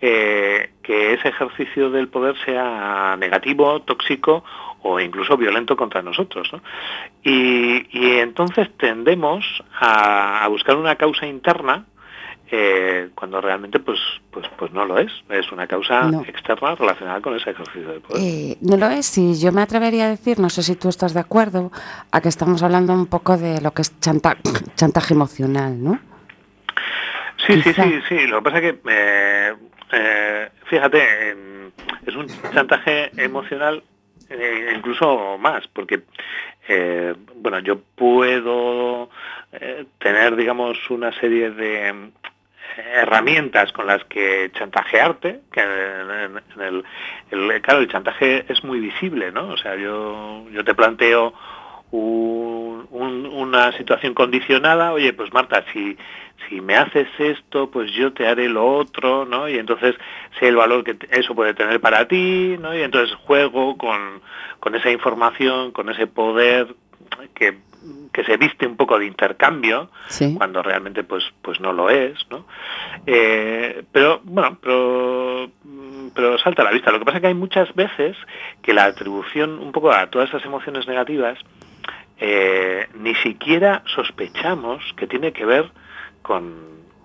eh, 0.00 0.70
que 0.82 1.14
ese 1.14 1.28
ejercicio 1.28 1.90
del 1.90 2.08
poder 2.08 2.34
sea 2.44 3.16
negativo, 3.18 3.80
tóxico 3.82 4.42
o 4.82 4.98
incluso 4.98 5.36
violento 5.36 5.76
contra 5.76 6.02
nosotros. 6.02 6.50
Y, 7.22 7.84
entonces 7.92 8.70
tendemos 8.78 9.44
a, 9.78 10.46
buscar 10.48 10.76
una 10.76 10.96
causa 10.96 11.26
interna 11.26 11.84
eh, 12.50 13.10
cuando 13.14 13.40
realmente 13.40 13.78
pues, 13.78 14.00
pues, 14.30 14.46
pues 14.56 14.72
no 14.72 14.84
lo 14.84 14.98
es. 14.98 15.12
Es 15.28 15.52
una 15.52 15.66
causa 15.66 16.10
externa 16.26 16.74
relacionada 16.74 17.20
con 17.20 17.36
ese 17.36 17.50
ejercicio 17.50 17.88
del 17.88 18.00
poder. 18.00 18.22
Eh, 18.22 18.56
no 18.62 18.76
lo 18.76 18.88
es, 18.88 19.18
y 19.18 19.38
yo 19.38 19.52
me 19.52 19.62
atrevería 19.62 20.06
a 20.06 20.10
decir, 20.10 20.38
no 20.40 20.48
sé 20.48 20.62
si 20.62 20.76
tú 20.76 20.88
estás 20.88 21.14
de 21.14 21.20
acuerdo, 21.20 21.70
a 22.10 22.20
que 22.20 22.28
estamos 22.28 22.62
hablando 22.62 22.92
un 22.94 23.06
poco 23.06 23.36
de 23.36 23.60
lo 23.60 23.72
que 23.72 23.82
es 23.82 24.00
chantaje 24.00 25.14
emocional, 25.14 25.82
¿no? 25.82 26.00
Sí, 27.46 27.62
sí, 27.62 27.72
sí, 27.72 28.00
sí. 28.08 28.26
Lo 28.26 28.38
que 28.38 28.42
pasa 28.42 28.58
es 28.58 28.62
que, 28.62 28.80
eh, 28.88 29.54
eh, 29.92 30.48
fíjate, 30.64 31.36
es 32.06 32.14
un 32.14 32.26
chantaje 32.52 33.10
emocional 33.16 33.82
eh, 34.28 34.72
incluso 34.76 35.38
más, 35.38 35.66
porque, 35.68 36.02
bueno, 37.36 37.58
yo 37.58 37.80
puedo 37.96 39.10
tener, 39.98 40.36
digamos, 40.36 40.78
una 40.90 41.12
serie 41.18 41.50
de 41.50 42.12
herramientas 42.76 43.72
con 43.72 43.86
las 43.86 44.04
que 44.04 44.50
chantajearte, 44.52 45.40
que 45.52 45.60
en, 45.60 46.62
el, 46.62 47.62
claro, 47.62 47.80
el 47.80 47.88
chantaje 47.88 48.44
es 48.48 48.62
muy 48.64 48.80
visible, 48.80 49.32
¿no? 49.32 49.48
O 49.48 49.56
sea, 49.56 49.76
yo, 49.76 50.46
yo 50.50 50.64
te 50.64 50.74
planteo 50.74 51.34
una 51.92 53.72
situación 53.76 54.14
condicionada, 54.14 54.92
oye, 54.92 55.12
pues 55.12 55.32
Marta, 55.32 55.64
si, 55.72 55.96
si 56.48 56.60
me 56.60 56.76
haces 56.76 57.08
esto, 57.18 57.70
pues 57.70 57.90
yo 57.92 58.12
te 58.12 58.26
haré 58.26 58.48
lo 58.48 58.76
otro, 58.76 59.24
¿no? 59.24 59.48
Y 59.48 59.58
entonces 59.58 59.96
sé 60.38 60.48
el 60.48 60.56
valor 60.56 60.84
que 60.84 60.96
eso 61.10 61.34
puede 61.34 61.54
tener 61.54 61.80
para 61.80 62.06
ti, 62.06 62.56
¿no? 62.60 62.74
Y 62.76 62.82
entonces 62.82 63.14
juego 63.26 63.76
con, 63.76 64.20
con 64.60 64.74
esa 64.74 64.90
información, 64.90 65.72
con 65.72 65.88
ese 65.90 66.06
poder 66.06 66.74
que, 67.34 67.58
que 68.12 68.24
se 68.24 68.36
viste 68.36 68.66
un 68.66 68.76
poco 68.76 68.98
de 68.98 69.06
intercambio, 69.06 69.90
cuando 70.36 70.62
realmente 70.62 71.02
pues, 71.02 71.24
pues 71.42 71.60
no 71.60 71.72
lo 71.72 71.90
es, 71.90 72.18
¿no? 72.30 72.46
Eh, 73.06 73.82
pero, 73.92 74.20
bueno, 74.24 74.58
pero, 74.60 75.50
pero 76.14 76.38
salta 76.38 76.62
a 76.62 76.66
la 76.66 76.72
vista. 76.72 76.90
Lo 76.90 76.98
que 76.98 77.04
pasa 77.04 77.18
es 77.18 77.22
que 77.22 77.28
hay 77.28 77.34
muchas 77.34 77.74
veces 77.74 78.16
que 78.62 78.74
la 78.74 78.84
atribución 78.84 79.58
un 79.58 79.72
poco 79.72 79.90
a 79.90 80.08
todas 80.08 80.28
esas 80.28 80.44
emociones 80.44 80.86
negativas 80.86 81.38
eh, 82.20 82.86
ni 82.94 83.14
siquiera 83.16 83.82
sospechamos 83.86 84.84
que 84.96 85.06
tiene 85.06 85.32
que 85.32 85.46
ver 85.46 85.70
con, 86.22 86.54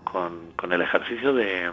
con, 0.04 0.72
el 0.74 0.82
ejercicio 0.82 1.34
de, 1.34 1.72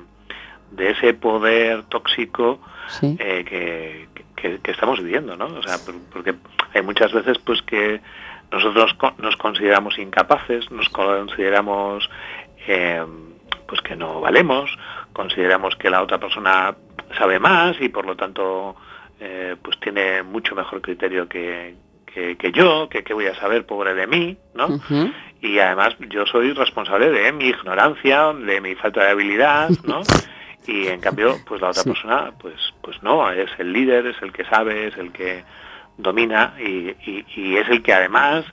de, 0.70 0.90
ese 0.90 1.14
poder 1.14 1.82
tóxico 1.84 2.60
eh, 3.02 3.44
que, 3.44 4.08
que, 4.36 4.70
estamos 4.70 5.02
viviendo, 5.02 5.36
¿no? 5.36 5.46
O 5.46 5.62
sea, 5.62 5.76
porque 6.12 6.34
hay 6.74 6.82
muchas 6.82 7.12
veces 7.12 7.38
pues 7.38 7.62
que 7.62 8.00
nosotros 8.52 8.96
nos 9.18 9.36
consideramos 9.36 9.98
incapaces, 9.98 10.70
nos 10.70 10.88
consideramos 10.90 12.08
eh, 12.66 13.04
pues 13.66 13.80
que 13.80 13.96
no 13.96 14.20
valemos, 14.20 14.70
consideramos 15.12 15.74
que 15.76 15.90
la 15.90 16.02
otra 16.02 16.18
persona 16.18 16.76
sabe 17.16 17.40
más 17.40 17.80
y 17.80 17.88
por 17.88 18.06
lo 18.06 18.14
tanto 18.14 18.76
eh, 19.18 19.56
pues 19.60 19.80
tiene 19.80 20.22
mucho 20.22 20.54
mejor 20.54 20.80
criterio 20.80 21.28
que, 21.28 21.74
que, 22.12 22.52
yo, 22.52 22.88
que, 22.88 23.02
que 23.02 23.14
voy 23.14 23.26
a 23.26 23.34
saber 23.34 23.66
pobre 23.66 23.94
de 23.94 24.06
mí, 24.06 24.36
¿no? 24.54 24.80
Y 25.40 25.58
además 25.58 25.96
yo 26.10 26.24
soy 26.26 26.52
responsable 26.52 27.10
de 27.10 27.32
mi 27.32 27.46
ignorancia, 27.46 28.32
de 28.32 28.60
mi 28.60 28.74
falta 28.74 29.04
de 29.04 29.10
habilidad, 29.10 29.70
¿no? 29.84 30.02
y 30.66 30.86
en 30.86 31.00
cambio 31.00 31.36
pues 31.46 31.60
la 31.60 31.70
otra 31.70 31.82
persona 31.82 32.32
pues 32.38 32.54
pues 32.82 33.02
no 33.02 33.28
es 33.32 33.50
el 33.58 33.72
líder 33.72 34.06
es 34.06 34.22
el 34.22 34.32
que 34.32 34.44
sabe 34.44 34.86
es 34.86 34.96
el 34.96 35.10
que 35.10 35.42
domina 35.96 36.54
y, 36.58 36.94
y, 37.04 37.56
es 37.56 37.68
el 37.68 37.82
que 37.82 37.92
además 37.92 38.44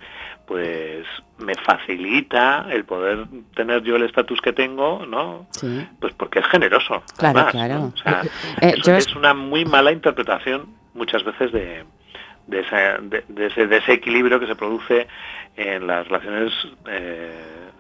pues 0.45 1.06
me 1.38 1.54
facilita 1.56 2.65
el 2.72 2.84
poder 2.84 3.28
tener 3.56 3.84
yo 3.84 3.95
el 3.98 4.04
estatus 4.04 4.41
que 4.41 4.52
tengo, 4.52 5.06
¿no? 5.06 5.48
Pues 6.00 6.13
porque 6.15 6.39
es 6.39 6.45
generoso. 6.48 7.04
Claro, 7.17 7.48
claro. 7.52 7.93
Eh, 8.62 8.74
eh, 8.76 8.98
es 8.98 9.15
una 9.15 9.36
muy 9.36 9.63
mala 9.65 9.91
interpretación 9.91 10.76
muchas 10.95 11.24
veces 11.24 11.52
de, 11.52 11.86
de, 12.50 12.62
ese, 12.62 13.24
de, 13.28 13.46
ese 13.46 13.68
desequilibrio 13.68 14.40
que 14.40 14.48
se 14.48 14.56
produce 14.56 15.08
en 15.56 15.88
las 15.88 16.08
relaciones 16.08 16.54
eh, 16.88 17.32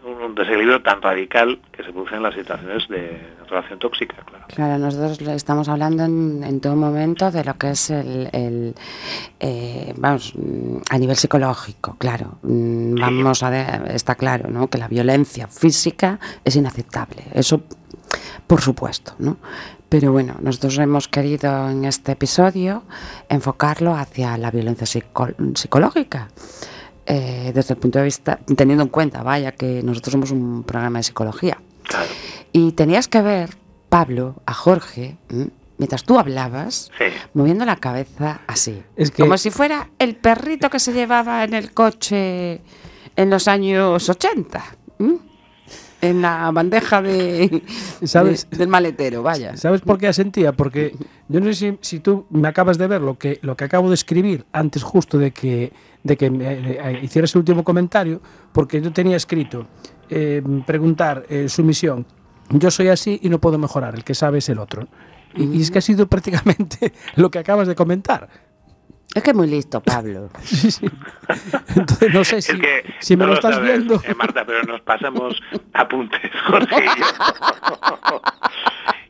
un 0.03 0.35
desequilibrio 0.35 0.81
tan 0.81 1.01
radical 1.01 1.59
que 1.71 1.83
se 1.83 1.91
produce 1.91 2.15
en 2.15 2.23
las 2.23 2.33
situaciones 2.33 2.87
de 2.87 3.19
relación 3.49 3.79
tóxica, 3.79 4.15
claro. 4.25 4.45
Claro, 4.47 4.77
nosotros 4.77 5.19
estamos 5.21 5.67
hablando 5.69 6.03
en, 6.05 6.61
todo 6.61 6.75
momento 6.75 7.31
de 7.31 7.43
lo 7.43 7.55
que 7.55 7.71
es 7.71 7.89
el, 7.89 8.75
eh, 9.39 9.93
vamos, 9.97 10.33
a 10.89 10.97
nivel 10.97 11.15
psicológico, 11.15 11.95
claro. 11.97 12.37
Mm, 12.43 12.95
vamos 12.99 13.43
a 13.43 13.85
está 13.87 14.15
claro, 14.15 14.49
¿no? 14.49 14.69
Que 14.69 14.77
la 14.77 14.87
violencia 14.87 15.47
física 15.47 16.19
es 16.43 16.55
inaceptable, 16.55 17.23
eso 17.33 17.63
por 18.47 18.61
supuesto, 18.61 19.13
¿no? 19.19 19.37
Pero 19.89 20.11
bueno, 20.11 20.35
nosotros 20.39 20.77
hemos 20.77 21.07
querido 21.07 21.69
en 21.69 21.83
este 21.83 22.11
episodio 22.11 22.83
enfocarlo 23.27 23.95
hacia 23.95 24.37
la 24.37 24.51
violencia 24.51 24.85
psicológica. 24.85 26.29
Eh, 27.07 27.51
desde 27.55 27.73
el 27.73 27.79
punto 27.79 27.97
de 27.97 28.05
vista, 28.05 28.39
teniendo 28.55 28.83
en 28.83 28.89
cuenta, 28.89 29.23
vaya, 29.23 29.51
que 29.51 29.81
nosotros 29.81 30.11
somos 30.11 30.29
un 30.29 30.63
programa 30.63 30.99
de 30.99 31.03
psicología. 31.03 31.59
Y 32.51 32.73
tenías 32.73 33.07
que 33.07 33.21
ver, 33.21 33.57
Pablo, 33.89 34.35
a 34.45 34.53
Jorge, 34.53 35.17
mientras 35.79 36.03
tú 36.03 36.19
hablabas, 36.19 36.91
moviendo 37.33 37.65
la 37.65 37.77
cabeza 37.77 38.41
así, 38.45 38.83
como 39.17 39.39
si 39.39 39.49
fuera 39.49 39.89
el 39.97 40.17
perrito 40.17 40.69
que 40.69 40.79
se 40.79 40.93
llevaba 40.93 41.43
en 41.43 41.55
el 41.55 41.73
coche 41.73 42.61
en 43.15 43.29
los 43.31 43.47
años 43.47 44.07
80. 44.07 44.63
En 46.01 46.21
la 46.21 46.49
bandeja 46.51 47.01
de, 47.01 47.61
del 48.51 48.67
maletero, 48.67 49.23
vaya. 49.23 49.57
¿Sabes 49.57 49.81
por 49.81 49.97
qué 49.97 50.07
asentía? 50.07 50.53
Porque 50.53 50.95
yo 51.27 51.39
no 51.39 51.47
sé 51.47 51.53
si, 51.53 51.77
si, 51.81 51.99
tú 51.99 52.25
me 52.29 52.47
acabas 52.47 52.77
de 52.77 52.87
ver 52.87 53.01
lo 53.01 53.17
que, 53.17 53.39
lo 53.41 53.57
que 53.57 53.65
acabo 53.65 53.89
de 53.89 53.95
escribir 53.95 54.45
antes 54.53 54.83
justo 54.83 55.17
de 55.17 55.31
que 55.31 55.73
de 56.03 56.17
que 56.17 56.29
me, 56.29 56.53
eh, 56.53 56.99
hicieras 57.03 57.33
el 57.35 57.39
último 57.39 57.63
comentario, 57.63 58.21
porque 58.51 58.81
yo 58.81 58.91
tenía 58.91 59.17
escrito 59.17 59.67
eh, 60.09 60.41
preguntar 60.65 61.25
eh, 61.29 61.49
su 61.49 61.63
misión. 61.63 62.05
Yo 62.49 62.71
soy 62.71 62.87
así 62.87 63.19
y 63.21 63.29
no 63.29 63.39
puedo 63.39 63.57
mejorar, 63.57 63.95
el 63.95 64.03
que 64.03 64.15
sabe 64.15 64.39
es 64.39 64.49
el 64.49 64.59
otro. 64.59 64.87
Y, 65.35 65.61
es 65.61 65.69
que 65.69 65.79
ha 65.79 65.81
sido 65.81 66.07
prácticamente 66.09 66.93
lo 67.15 67.29
que 67.29 67.39
acabas 67.39 67.67
de 67.67 67.75
comentar. 67.75 68.29
Es 69.15 69.23
que 69.23 69.31
es 69.31 69.35
muy 69.35 69.47
listo, 69.47 69.81
Pablo. 69.81 70.29
sí, 70.43 70.69
sí. 70.71 70.85
Entonces 71.75 72.13
no 72.13 72.23
sé 72.23 72.41
si, 72.41 72.53
si 72.99 73.17
me 73.17 73.25
lo, 73.25 73.33
estás 73.33 73.61
viendo. 73.61 74.01
Marta, 74.15 74.45
pero 74.45 74.63
nos 74.63 74.81
pasamos 74.81 75.41
apuntes, 75.73 76.31
Jorge. 76.47 76.85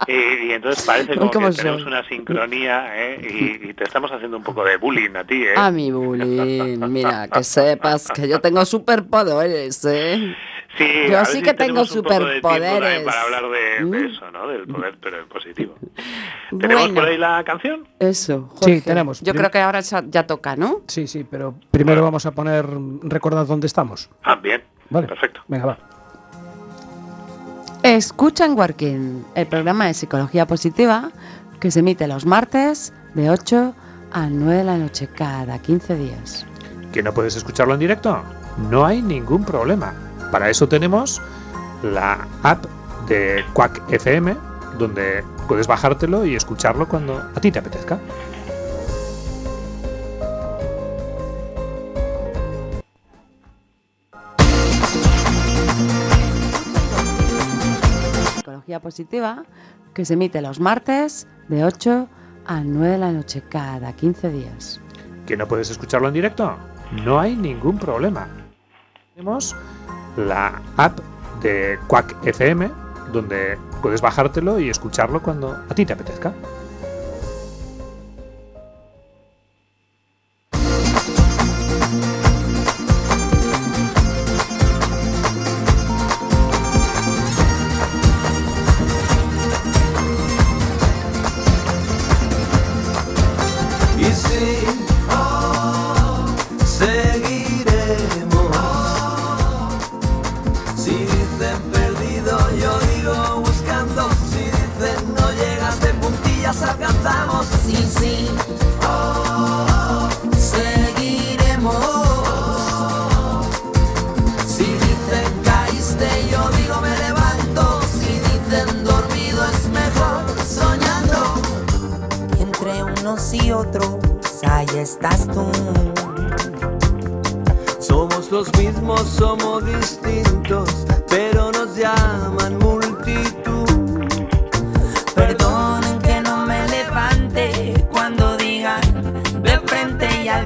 y, 0.08 0.52
entonces 0.52 0.86
parece 0.86 1.16
como 1.16 1.30
que 1.30 1.52
tenemos 1.52 1.86
una 1.86 2.08
sincronía 2.08 2.94
¿eh? 2.96 3.60
y, 3.62 3.74
te 3.74 3.84
estamos 3.84 4.12
haciendo 4.12 4.38
un 4.38 4.44
poco 4.44 4.64
de 4.64 4.78
bullying 4.78 5.16
a 5.16 5.26
ti. 5.26 5.44
¿eh? 5.44 5.54
A 5.56 5.70
mi 5.70 5.92
bullying, 5.92 6.80
mira, 6.88 7.28
que 7.28 7.44
sepas 7.44 8.10
que 8.10 8.28
yo 8.28 8.40
tengo 8.40 8.64
superpoderes. 8.66 9.84
¿eh? 9.86 10.36
Sí, 10.80 11.12
yo 11.12 11.26
sí 11.26 11.42
que 11.42 11.54
tengo 11.54 11.84
superpoderes. 11.84 13.04
Para 13.04 13.22
hablar 13.24 13.44
de, 13.50 13.84
¿Mm? 13.84 13.94
eso, 13.96 14.32
¿no? 14.32 14.48
Del 14.48 14.66
poder, 14.66 14.98
pero 15.02 15.20
el 15.20 15.26
positivo. 15.26 15.76
¿Tenemos 16.60 16.90
por 16.90 17.04
ahí 17.04 17.18
la 17.18 17.44
canción? 17.44 17.86
Eso, 18.00 18.50
Sí, 18.62 18.80
tenemos. 18.80 19.20
Yo 19.22 19.34
creo 19.34 19.52
que 19.52 19.60
ahora 19.60 19.82
ya 19.82 20.26
toca, 20.26 20.56
¿no? 20.56 20.82
Sí, 20.88 21.06
sí, 21.06 21.26
pero 21.30 21.54
primero 21.70 22.02
vamos 22.02 22.26
a 22.26 22.32
poner, 22.32 22.66
recordad 23.04 23.46
dónde 23.46 23.68
estamos. 23.68 24.10
Ah, 24.24 24.36
bien. 24.36 24.64
Vale. 24.90 25.08
Perfecto. 25.08 25.42
Venga, 25.50 25.66
va. 25.66 25.78
Escucha 27.84 28.46
en 28.46 28.58
Working, 28.58 29.26
el 29.36 29.48
programa 29.48 29.88
de 29.88 29.94
psicología 29.94 30.48
positiva 30.48 31.12
que 31.60 31.72
se 31.72 31.80
emite 31.80 32.08
los 32.08 32.26
martes 32.26 32.94
de 33.16 33.30
8 33.30 33.76
a 34.14 34.28
9 34.28 34.54
de 34.60 34.64
la 34.64 34.78
noche 34.78 35.10
cada 35.14 35.60
15 35.60 35.96
días. 35.96 36.46
¿Que 36.94 37.04
no 37.04 37.14
puedes 37.14 37.36
escucharlo 37.36 37.74
en 37.74 37.82
directo? 37.82 38.24
No 38.70 38.86
hay 38.86 39.02
ningún 39.02 39.44
problema. 39.44 39.94
Para 40.32 40.50
eso 40.50 40.68
tenemos 40.68 41.22
la 41.84 42.28
app 42.44 42.66
de 43.08 43.44
Quack 43.54 43.92
FM, 43.92 44.36
donde 44.78 45.24
puedes 45.48 45.68
bajártelo 45.68 46.26
y 46.26 46.36
escucharlo 46.36 46.88
cuando 46.88 47.18
a 47.18 47.42
ti 47.42 47.52
te 47.52 47.60
apetezca. 47.60 48.00
Positiva 58.82 59.44
que 59.94 60.06
se 60.06 60.14
emite 60.14 60.42
los 60.42 60.60
martes 60.60 61.28
de 61.48 61.64
8 61.64 62.08
a 62.46 62.62
9 62.62 62.94
de 62.94 62.98
la 62.98 63.12
noche 63.12 63.44
cada 63.50 63.94
15 63.94 64.30
días. 64.30 64.82
¿Que 65.26 65.36
no 65.36 65.48
puedes 65.48 65.70
escucharlo 65.70 66.08
en 66.08 66.14
directo? 66.14 66.56
No 67.04 67.20
hay 67.20 67.36
ningún 67.36 67.78
problema. 67.78 68.28
Tenemos 69.16 69.56
la 70.18 70.62
app 70.78 71.00
de 71.42 71.80
Quack 71.88 72.16
FM 72.26 72.70
donde 73.12 73.58
puedes 73.82 74.02
bajártelo 74.02 74.60
y 74.60 74.70
escucharlo 74.70 75.22
cuando 75.22 75.58
a 75.70 75.74
ti 75.74 75.86
te 75.86 75.94
apetezca. 75.94 76.34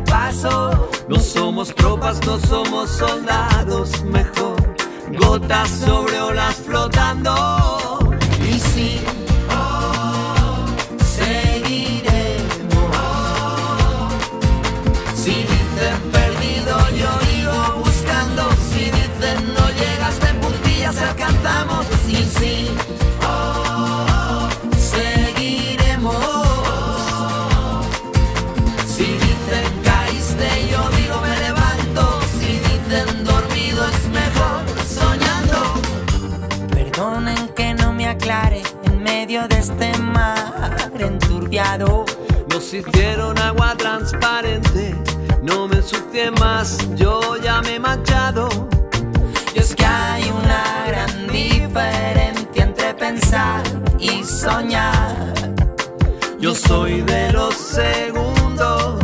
paso. 0.06 0.90
No 1.08 1.20
somos 1.20 1.74
tropas, 1.76 2.20
no 2.26 2.40
somos 2.40 2.90
soldados, 2.90 4.04
mejor 4.04 4.56
gotas 5.18 5.70
sobre 5.70 6.20
olas 6.22 6.56
flotando. 6.56 8.00
Y 8.40 8.60
sí, 8.60 9.02
oh, 9.50 10.66
seguiremos. 11.04 12.44
Si 15.16 15.32
dicen 15.32 15.98
perdido, 16.12 16.78
yo 16.92 17.10
digo 17.32 17.76
buscando. 17.84 18.50
Si 18.70 18.86
dicen 18.86 19.54
no 19.54 19.70
llegas 19.70 20.20
de 20.20 20.34
puntillas, 20.36 20.98
alcanzamos. 21.02 21.86
Y 22.08 22.24
sí. 22.24 22.93
Medio 39.34 39.48
de 39.48 39.58
este 39.58 39.98
mar 39.98 40.92
enturbiado. 41.00 42.06
Nos 42.50 42.72
hicieron 42.72 43.38
agua 43.40 43.74
transparente, 43.76 44.96
no 45.42 45.68
me 45.68 45.78
ensucie 45.78 46.30
más, 46.40 46.78
yo 46.96 47.38
ya 47.38 47.62
me 47.62 47.76
he 47.76 47.80
manchado. 47.80 48.48
Y 49.56 49.60
es 49.60 49.74
que 49.76 49.86
hay 49.86 50.30
una 50.30 50.86
gran 50.88 51.28
diferencia 51.28 52.64
entre 52.64 52.94
pensar 52.94 53.64
y 53.98 54.24
soñar. 54.24 55.34
Yo 56.40 56.54
soy 56.54 57.02
de 57.02 57.32
los 57.32 57.56
segundos, 57.56 59.03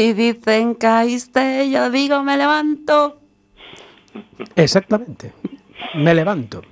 Si 0.00 0.14
dicen 0.14 0.72
caíste, 0.72 1.68
yo 1.70 1.90
digo 1.90 2.22
me 2.22 2.38
levanto. 2.38 3.20
Exactamente. 4.56 5.34
Me 5.92 6.14
levanto. 6.14 6.62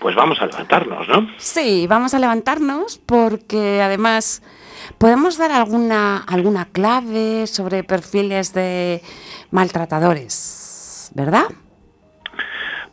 Pues 0.00 0.16
vamos 0.16 0.40
a 0.40 0.46
levantarnos, 0.46 1.06
¿no? 1.06 1.30
Sí, 1.36 1.86
vamos 1.86 2.12
a 2.12 2.18
levantarnos 2.18 2.98
porque 2.98 3.80
además 3.82 4.42
podemos 4.98 5.38
dar 5.38 5.52
alguna, 5.52 6.24
alguna 6.26 6.64
clave 6.64 7.46
sobre 7.46 7.84
perfiles 7.84 8.52
de 8.52 9.00
maltratadores, 9.52 11.12
¿verdad? 11.14 11.44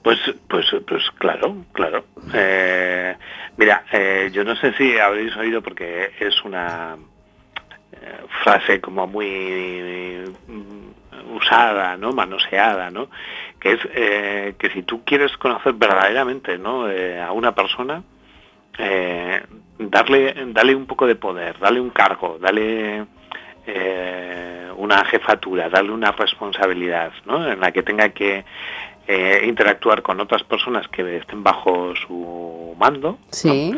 Pues, 0.04 0.20
pues, 0.48 0.68
pues 0.88 1.02
claro, 1.18 1.66
claro. 1.72 2.06
Eh, 2.32 3.18
mira, 3.58 3.86
eh, 3.92 4.30
yo 4.32 4.44
no 4.44 4.56
sé 4.56 4.72
si 4.74 5.00
habréis 5.00 5.36
oído 5.36 5.64
porque 5.64 6.12
es 6.20 6.44
una 6.44 6.96
frase 8.44 8.82
como 8.82 9.08
muy 9.08 10.24
mm, 10.48 11.36
usada, 11.36 11.98
¿no? 11.98 12.12
Manoseada, 12.12 12.90
¿no? 12.90 13.10
Que 13.60 13.74
es 13.74 13.80
eh, 13.94 14.56
que 14.58 14.70
si 14.72 14.84
tú 14.84 15.04
quieres 15.04 15.36
conocer 15.38 15.74
verdaderamente, 15.74 16.58
¿no? 16.58 16.90
Eh, 16.90 17.22
a 17.22 17.32
una 17.32 17.54
persona, 17.54 18.04
eh, 18.78 19.44
darle, 19.80 20.36
darle 20.48 20.76
un 20.76 20.86
poco 20.86 21.08
de 21.08 21.16
poder, 21.16 21.60
darle 21.60 21.80
un 21.80 21.92
cargo, 21.92 22.38
darle 22.40 23.06
eh, 23.68 24.70
una 24.78 25.06
jefatura, 25.06 25.70
darle 25.70 25.92
una 25.92 26.12
responsabilidad, 26.12 27.12
¿no? 27.26 27.48
En 27.48 27.60
la 27.60 27.72
que 27.72 27.84
tenga 27.84 28.10
que 28.10 28.44
eh, 29.08 29.44
interactuar 29.46 30.02
con 30.02 30.20
otras 30.20 30.44
personas 30.44 30.88
que 30.88 31.18
estén 31.18 31.44
bajo 31.44 31.94
su 31.96 32.76
mando. 32.78 33.12
¿no? 33.12 33.18
Sí. 33.32 33.74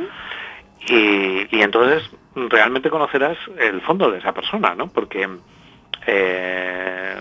Y, 0.88 1.56
y 1.56 1.62
entonces 1.62 2.04
realmente 2.36 2.89
conocerás 2.89 3.38
el 3.58 3.82
fondo 3.82 4.12
de 4.12 4.19
esa 4.19 4.34
persona, 4.34 4.76
¿no? 4.76 4.88
Porque, 4.88 5.28
eh, 6.06 7.15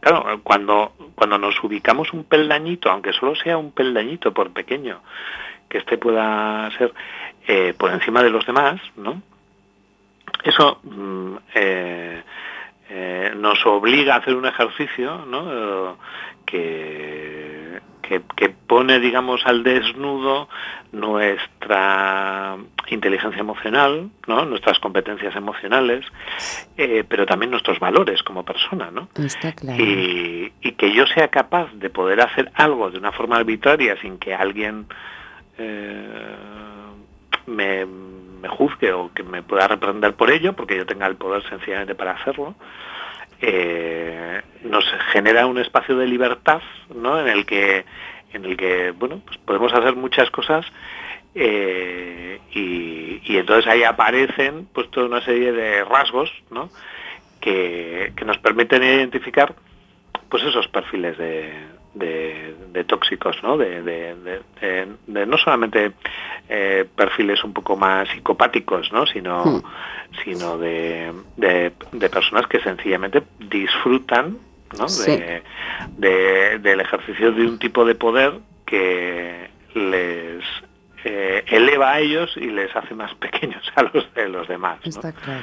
claro, 0.00 0.40
cuando, 0.42 0.92
cuando 1.14 1.38
nos 1.38 1.62
ubicamos 1.62 2.12
un 2.12 2.24
peldañito, 2.24 2.90
aunque 2.90 3.12
solo 3.12 3.34
sea 3.34 3.58
un 3.58 3.72
peldañito 3.72 4.32
por 4.32 4.52
pequeño 4.52 5.00
que 5.68 5.78
este 5.78 5.98
pueda 5.98 6.70
ser 6.78 6.94
eh, 7.48 7.74
por 7.76 7.90
encima 7.90 8.22
de 8.22 8.30
los 8.30 8.46
demás, 8.46 8.80
¿no? 8.96 9.20
Eso 10.44 10.78
mm, 10.84 11.36
eh, 11.54 12.22
nos 13.36 13.66
obliga 13.66 14.14
a 14.14 14.18
hacer 14.18 14.36
un 14.36 14.46
ejercicio, 14.46 15.24
¿no? 15.26 15.96
Que, 16.46 17.80
que, 18.02 18.22
que 18.36 18.50
pone, 18.50 19.00
digamos, 19.00 19.44
al 19.46 19.64
desnudo 19.64 20.48
nuestra 20.92 22.56
inteligencia 22.88 23.40
emocional, 23.40 24.10
¿no? 24.26 24.44
nuestras 24.44 24.78
competencias 24.78 25.34
emocionales, 25.36 26.04
eh, 26.76 27.04
pero 27.08 27.26
también 27.26 27.50
nuestros 27.50 27.78
valores 27.78 28.22
como 28.22 28.44
persona, 28.44 28.90
¿no? 28.90 29.08
Está 29.16 29.52
claro. 29.52 29.82
Y, 29.82 30.52
y 30.60 30.72
que 30.72 30.92
yo 30.92 31.06
sea 31.06 31.28
capaz 31.28 31.72
de 31.74 31.90
poder 31.90 32.20
hacer 32.20 32.50
algo 32.54 32.90
de 32.90 32.98
una 32.98 33.12
forma 33.12 33.36
arbitraria 33.36 33.96
sin 34.00 34.18
que 34.18 34.34
alguien 34.34 34.86
eh, 35.58 36.36
me, 37.46 37.86
me 37.86 38.48
juzgue 38.48 38.92
o 38.92 39.12
que 39.12 39.22
me 39.22 39.42
pueda 39.42 39.68
reprender 39.68 40.14
por 40.14 40.30
ello, 40.30 40.54
porque 40.54 40.76
yo 40.76 40.86
tenga 40.86 41.06
el 41.06 41.16
poder 41.16 41.42
sencillamente 41.48 41.94
para 41.94 42.12
hacerlo, 42.12 42.54
eh, 43.40 44.42
nos 44.64 44.84
genera 45.12 45.46
un 45.46 45.58
espacio 45.58 45.96
de 45.96 46.06
libertad, 46.06 46.62
¿no? 46.94 47.20
En 47.20 47.28
el 47.28 47.46
que, 47.46 47.84
en 48.32 48.44
el 48.44 48.56
que, 48.56 48.92
bueno, 48.92 49.20
pues 49.24 49.38
podemos 49.38 49.72
hacer 49.72 49.96
muchas 49.96 50.30
cosas 50.30 50.66
eh, 51.34 52.38
y, 52.52 53.20
y 53.24 53.36
entonces 53.38 53.66
ahí 53.70 53.82
aparecen, 53.82 54.66
pues 54.72 54.90
toda 54.90 55.06
una 55.06 55.24
serie 55.24 55.52
de 55.52 55.84
rasgos, 55.84 56.30
¿no? 56.50 56.70
Que, 57.40 58.12
que 58.16 58.24
nos 58.24 58.38
permiten 58.38 58.82
identificar, 58.82 59.54
pues 60.28 60.42
esos 60.44 60.66
perfiles 60.68 61.18
de, 61.18 61.52
de, 61.94 62.54
de 62.72 62.84
tóxicos, 62.84 63.36
¿no? 63.42 63.56
De, 63.58 63.82
de, 63.82 65.26
no 65.26 65.36
solamente 65.38 65.92
eh, 66.48 66.86
perfiles 66.96 67.42
un 67.44 67.52
poco 67.52 67.76
más 67.76 68.08
psicopáticos, 68.08 68.92
¿no? 68.92 69.06
Sino, 69.06 69.44
Hmm. 69.44 69.62
sino 70.24 70.56
de, 70.58 71.12
de, 71.36 71.72
personas 72.08 72.46
que 72.46 72.60
sencillamente 72.60 73.22
disfrutan, 73.40 74.38
¿no? 74.78 74.88
Sí. 74.88 75.10
De, 75.16 75.42
de- 75.98 76.58
del 76.60 76.80
ejercicio 76.80 77.32
de 77.32 77.42
un 77.46 77.58
tipo 77.58 77.84
de 77.84 77.94
poder 77.94 78.34
que 78.66 79.48
les 79.74 80.42
eh, 81.04 81.44
eleva 81.46 81.92
a 81.92 82.00
ellos 82.00 82.34
y 82.36 82.46
les 82.46 82.74
hace 82.74 82.94
más 82.94 83.14
pequeños 83.26 83.62
a 83.76 83.82
los 83.82 84.12
de 84.14 84.28
los 84.28 84.48
demás. 84.48 84.78
¿no? 84.84 84.90
Está 84.90 85.12
claro. 85.12 85.42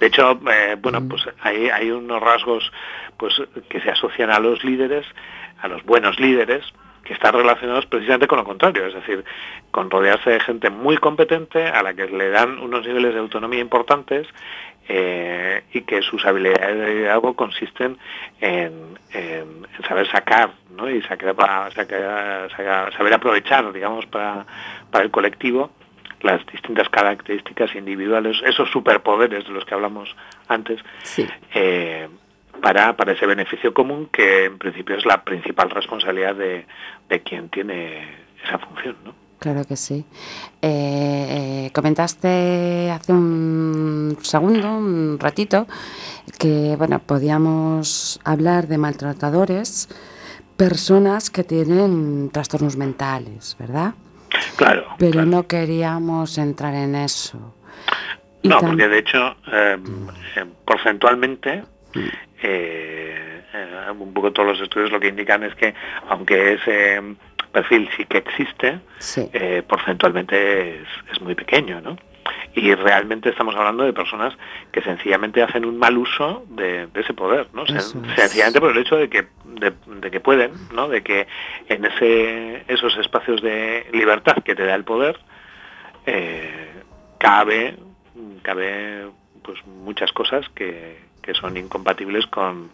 De 0.00 0.06
hecho, 0.06 0.40
eh, 0.50 0.76
bueno, 0.80 1.06
pues 1.08 1.22
hay, 1.40 1.68
hay 1.68 1.90
unos 1.90 2.20
rasgos 2.20 2.72
pues 3.16 3.34
que 3.68 3.80
se 3.80 3.90
asocian 3.90 4.30
a 4.30 4.38
los 4.38 4.64
líderes, 4.64 5.06
a 5.60 5.68
los 5.68 5.84
buenos 5.84 6.18
líderes, 6.18 6.64
que 7.04 7.12
están 7.12 7.34
relacionados 7.34 7.86
precisamente 7.86 8.26
con 8.26 8.38
lo 8.38 8.44
contrario, 8.44 8.86
es 8.86 8.94
decir, 8.94 9.24
con 9.70 9.90
rodearse 9.90 10.30
de 10.30 10.40
gente 10.40 10.70
muy 10.70 10.96
competente 10.96 11.66
a 11.66 11.82
la 11.82 11.94
que 11.94 12.06
le 12.06 12.30
dan 12.30 12.58
unos 12.58 12.86
niveles 12.86 13.12
de 13.12 13.20
autonomía 13.20 13.60
importantes 13.60 14.26
eh, 14.88 15.62
y 15.72 15.80
que 15.82 16.02
sus 16.02 16.24
habilidades 16.26 16.78
de 16.78 16.94
liderazgo 16.94 17.34
consisten 17.34 17.96
en, 18.40 18.98
en- 19.12 19.66
en 19.76 19.84
saber 19.88 20.06
sacar 20.10 20.50
¿no? 20.70 20.90
y 20.90 21.00
sacar, 21.02 21.34
para- 21.34 21.70
sacar- 21.70 22.50
sacar- 22.50 22.92
saber 22.96 23.14
aprovechar, 23.14 23.72
digamos, 23.72 24.06
para, 24.06 24.44
para 24.90 25.04
el 25.04 25.10
colectivo 25.10 25.70
las 26.20 26.44
distintas 26.46 26.88
características 26.88 27.74
individuales, 27.74 28.40
esos 28.46 28.70
superpoderes 28.70 29.44
de 29.44 29.50
los 29.50 29.64
que 29.66 29.74
hablamos 29.74 30.14
antes, 30.48 30.80
Sí. 31.02 31.26
eh, 31.54 32.08
para, 32.62 32.96
para 32.96 33.12
ese 33.12 33.26
beneficio 33.26 33.74
común 33.74 34.08
que 34.10 34.46
en 34.46 34.56
principio 34.58 34.96
es 34.96 35.04
la 35.04 35.22
principal 35.22 35.68
responsabilidad 35.70 36.34
de, 36.34 36.64
de 37.10 37.20
quien 37.22 37.50
tiene 37.50 38.08
esa 38.42 38.58
función. 38.58 38.96
¿no? 39.04 39.14
Claro 39.44 39.66
que 39.66 39.76
sí. 39.76 40.06
Eh, 40.62 41.66
eh, 41.66 41.70
comentaste 41.74 42.90
hace 42.90 43.12
un 43.12 44.16
segundo, 44.22 44.74
un 44.74 45.18
ratito, 45.20 45.66
que 46.38 46.76
bueno, 46.78 46.98
podíamos 47.00 48.20
hablar 48.24 48.68
de 48.68 48.78
maltratadores, 48.78 49.90
personas 50.56 51.28
que 51.28 51.44
tienen 51.44 52.30
trastornos 52.32 52.78
mentales, 52.78 53.54
¿verdad? 53.58 53.92
Claro. 54.56 54.86
Pero 54.98 55.12
claro. 55.12 55.28
no 55.28 55.46
queríamos 55.46 56.38
entrar 56.38 56.72
en 56.72 56.94
eso. 56.94 57.54
Y 58.40 58.48
No, 58.48 58.60
porque 58.60 58.88
de 58.88 58.98
hecho, 58.98 59.36
eh, 59.52 59.76
eh, 60.36 60.44
porcentualmente, 60.64 61.64
eh, 62.42 63.42
eh, 63.52 63.90
un 63.98 64.14
poco 64.14 64.32
todos 64.32 64.48
los 64.48 64.60
estudios 64.62 64.90
lo 64.90 65.00
que 65.00 65.08
indican 65.08 65.42
es 65.42 65.54
que, 65.54 65.74
aunque 66.08 66.54
ese 66.54 67.02
perfil 67.54 67.88
sí 67.96 68.04
que 68.04 68.18
existe, 68.18 68.80
Sí. 68.98 69.30
eh, 69.32 69.62
porcentualmente 69.66 70.80
es, 70.82 70.88
es 71.12 71.20
muy 71.22 71.34
pequeño, 71.34 71.80
¿no? 71.80 71.96
Y 72.54 72.74
realmente 72.74 73.28
estamos 73.30 73.54
hablando 73.54 73.84
de 73.84 73.92
personas 73.92 74.34
que 74.72 74.80
sencillamente 74.82 75.42
hacen 75.42 75.64
un 75.64 75.78
mal 75.78 75.96
uso 75.96 76.44
de, 76.50 76.86
de 76.88 77.00
ese 77.00 77.14
poder, 77.14 77.48
¿no? 77.52 77.64
Sen-. 77.66 77.80
Sencillamente 78.16 78.60
por 78.60 78.70
el 78.72 78.78
hecho 78.78 78.96
de 78.96 79.08
que, 79.08 79.26
de, 79.44 79.72
de 79.86 80.10
que 80.10 80.20
pueden, 80.20 80.52
¿no? 80.72 80.88
De 80.88 81.02
que 81.02 81.26
en 81.68 81.84
ese, 81.84 82.64
esos 82.68 82.96
espacios 82.98 83.40
de 83.42 83.86
libertad 83.92 84.36
que 84.44 84.54
te 84.54 84.64
da 84.64 84.74
el 84.74 84.84
poder, 84.84 85.18
eh, 86.06 86.70
cabe, 87.18 87.76
cabe 88.42 89.06
pues 89.42 89.58
muchas 89.66 90.12
cosas 90.12 90.48
que, 90.54 90.98
que 91.22 91.34
son 91.34 91.56
incompatibles 91.56 92.26
con 92.26 92.70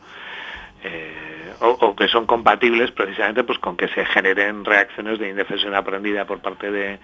eh, 0.85 1.53
o, 1.61 1.69
o 1.69 1.97
que 1.97 2.09
son 2.09 2.27
compatibles 2.27 2.91
precisamente 2.93 3.45
pues 3.45 3.59
con 3.59 3.77
que 3.77 3.89
se 3.89 4.05
generen 4.07 4.65
reacciones 4.65 5.19
de 5.19 5.29
indefensión 5.31 5.75
aprendida 5.75 6.25
por 6.25 6.41
parte 6.41 6.71
de, 6.71 6.99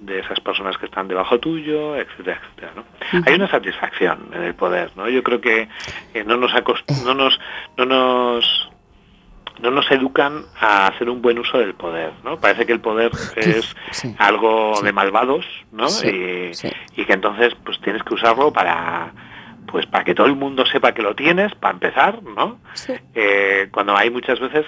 de 0.00 0.20
esas 0.20 0.40
personas 0.40 0.76
que 0.78 0.86
están 0.86 1.08
debajo 1.08 1.38
tuyo, 1.38 1.96
etcétera, 1.96 2.40
etcétera. 2.42 2.72
¿no? 2.76 3.22
Hay 3.26 3.34
una 3.34 3.48
satisfacción 3.50 4.30
en 4.32 4.42
el 4.42 4.54
poder, 4.54 4.90
¿no? 4.96 5.08
Yo 5.08 5.22
creo 5.22 5.40
que 5.40 5.68
eh, 6.14 6.24
no 6.24 6.36
nos 6.36 6.52
no 7.04 7.14
nos 7.14 7.38
no 7.76 7.84
nos 7.84 8.70
no 9.60 9.72
nos 9.72 9.90
educan 9.90 10.44
a 10.60 10.86
hacer 10.86 11.10
un 11.10 11.20
buen 11.20 11.36
uso 11.38 11.58
del 11.58 11.74
poder, 11.74 12.12
¿no? 12.22 12.38
Parece 12.38 12.64
que 12.64 12.72
el 12.72 12.80
poder 12.80 13.10
es 13.34 13.74
sí. 13.90 14.14
algo 14.18 14.76
Sí. 14.76 14.84
de 14.84 14.92
malvados, 14.92 15.44
¿no? 15.72 15.88
Sí, 15.88 16.08
y, 16.08 17.00
y 17.00 17.04
que 17.04 17.12
entonces 17.12 17.56
pues 17.64 17.80
tienes 17.80 18.04
que 18.04 18.14
usarlo 18.14 18.52
para 18.52 19.10
pues 19.70 19.86
para 19.86 20.04
que 20.04 20.14
todo 20.14 20.26
el 20.26 20.34
mundo 20.36 20.64
sepa 20.66 20.92
que 20.92 21.02
lo 21.02 21.14
tienes, 21.14 21.54
para 21.54 21.74
empezar, 21.74 22.22
¿no? 22.22 22.58
Sí. 22.74 22.94
Eh, 23.14 23.68
cuando 23.70 23.96
hay 23.96 24.10
muchas 24.10 24.40
veces, 24.40 24.64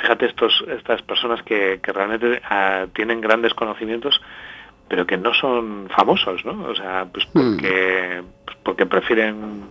fíjate 0.00 0.26
estos 0.26 0.64
estas 0.68 1.02
personas 1.02 1.42
que, 1.42 1.80
que 1.82 1.92
realmente 1.92 2.42
ah, 2.50 2.86
tienen 2.94 3.20
grandes 3.20 3.54
conocimientos, 3.54 4.20
pero 4.88 5.06
que 5.06 5.16
no 5.16 5.32
son 5.34 5.88
famosos, 5.96 6.44
¿no? 6.44 6.64
O 6.64 6.74
sea, 6.74 7.06
pues 7.12 7.26
Hmm. 7.32 7.56
porque 7.56 8.22
pues 8.44 8.56
porque 8.64 8.86
prefieren 8.86 9.70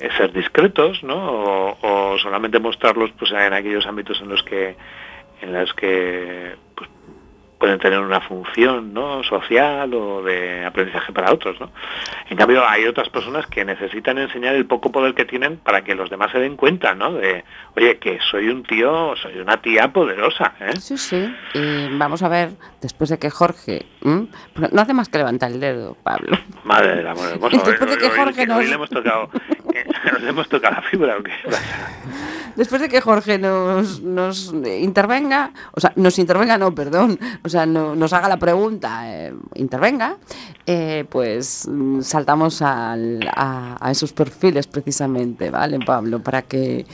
eh, 0.00 0.10
ser 0.16 0.32
discretos, 0.32 1.02
¿no? 1.02 1.16
O, 1.16 1.78
o 1.80 2.18
solamente 2.18 2.58
mostrarlos 2.58 3.10
pues 3.18 3.32
en 3.32 3.52
aquellos 3.52 3.86
ámbitos 3.86 4.20
en 4.20 4.28
los 4.28 4.42
que 4.42 4.76
en 5.40 5.52
los 5.52 5.72
que 5.74 6.54
pues, 6.76 6.90
pueden 7.58 7.78
tener 7.80 7.98
una 7.98 8.20
función 8.20 8.94
¿no? 8.94 9.22
social 9.24 9.92
o 9.94 10.22
de 10.22 10.64
aprendizaje 10.64 11.12
para 11.12 11.32
otros. 11.32 11.58
¿no? 11.60 11.70
En 12.30 12.36
cambio, 12.36 12.66
hay 12.66 12.86
otras 12.86 13.08
personas 13.08 13.46
que 13.46 13.64
necesitan 13.64 14.16
enseñar 14.18 14.54
el 14.54 14.66
poco 14.66 14.92
poder 14.92 15.14
que 15.14 15.24
tienen 15.24 15.56
para 15.56 15.82
que 15.82 15.94
los 15.94 16.08
demás 16.10 16.30
se 16.32 16.38
den 16.38 16.56
cuenta, 16.56 16.94
¿no? 16.94 17.12
De, 17.14 17.44
oye, 17.76 17.98
que 17.98 18.18
soy 18.30 18.48
un 18.48 18.62
tío, 18.62 19.14
soy 19.16 19.38
una 19.38 19.60
tía 19.60 19.92
poderosa, 19.92 20.52
¿eh? 20.60 20.76
Sí, 20.80 20.96
sí. 20.96 21.34
Y 21.54 21.88
vamos 21.98 22.22
a 22.22 22.28
ver, 22.28 22.50
después 22.80 23.10
de 23.10 23.18
que 23.18 23.28
Jorge... 23.30 23.86
no 24.02 24.28
hace 24.80 24.94
más 24.94 25.08
que 25.08 25.18
levantar 25.18 25.50
el 25.50 25.60
dedo, 25.60 25.96
Pablo. 26.02 26.38
Madre 26.64 26.96
del 26.96 27.06
amor 27.08 27.28
hermoso. 27.28 27.56
Después 27.64 27.90
de 27.90 27.98
que 27.98 28.06
hoy- 28.06 28.16
Jorge 28.16 28.40
hoy 28.42 28.46
nos- 28.46 28.64
le 28.66 28.74
hemos 28.74 28.90
tocado, 28.90 29.30
le 30.20 30.28
hemos 30.28 30.48
tocado 30.48 30.76
la 30.76 30.82
fibra, 30.82 31.16
¿o 31.18 31.22
qué? 31.22 31.32
Después 32.56 32.80
de 32.82 32.88
que 32.88 33.00
Jorge 33.00 33.38
nos, 33.38 34.00
nos 34.02 34.52
intervenga, 34.52 35.52
o 35.72 35.80
sea, 35.80 35.92
nos 35.96 36.18
intervenga, 36.18 36.58
no, 36.58 36.74
perdón, 36.74 37.18
o 37.48 37.50
sea, 37.50 37.66
no- 37.66 37.94
nos 37.96 38.12
haga 38.12 38.28
la 38.28 38.36
pregunta, 38.36 39.02
eh, 39.12 39.34
intervenga, 39.54 40.16
eh, 40.66 41.04
pues 41.10 41.66
mm, 41.68 42.02
saltamos 42.02 42.62
al- 42.62 43.28
a, 43.34 43.90
esos 43.90 44.12
perfiles 44.12 44.66
precisamente, 44.66 45.50
¿vale, 45.50 45.78
Pablo? 45.84 46.22
Para 46.22 46.42
que 46.42 46.86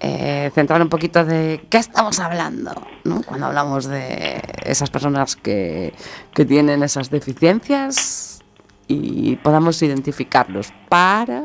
eh, 0.00 0.50
centrar 0.54 0.80
un 0.82 0.88
poquito 0.90 1.24
de 1.24 1.66
qué 1.70 1.78
estamos 1.78 2.20
hablando, 2.20 2.72
¿no? 3.04 3.22
Cuando 3.22 3.46
hablamos 3.46 3.86
de 3.86 4.42
esas 4.64 4.90
personas 4.90 5.36
que, 5.36 5.94
que 6.34 6.44
tienen 6.44 6.82
esas 6.82 7.08
deficiencias 7.10 8.42
y 8.88 9.36
podamos 9.36 9.80
identificarlos 9.82 10.72
para 10.90 11.44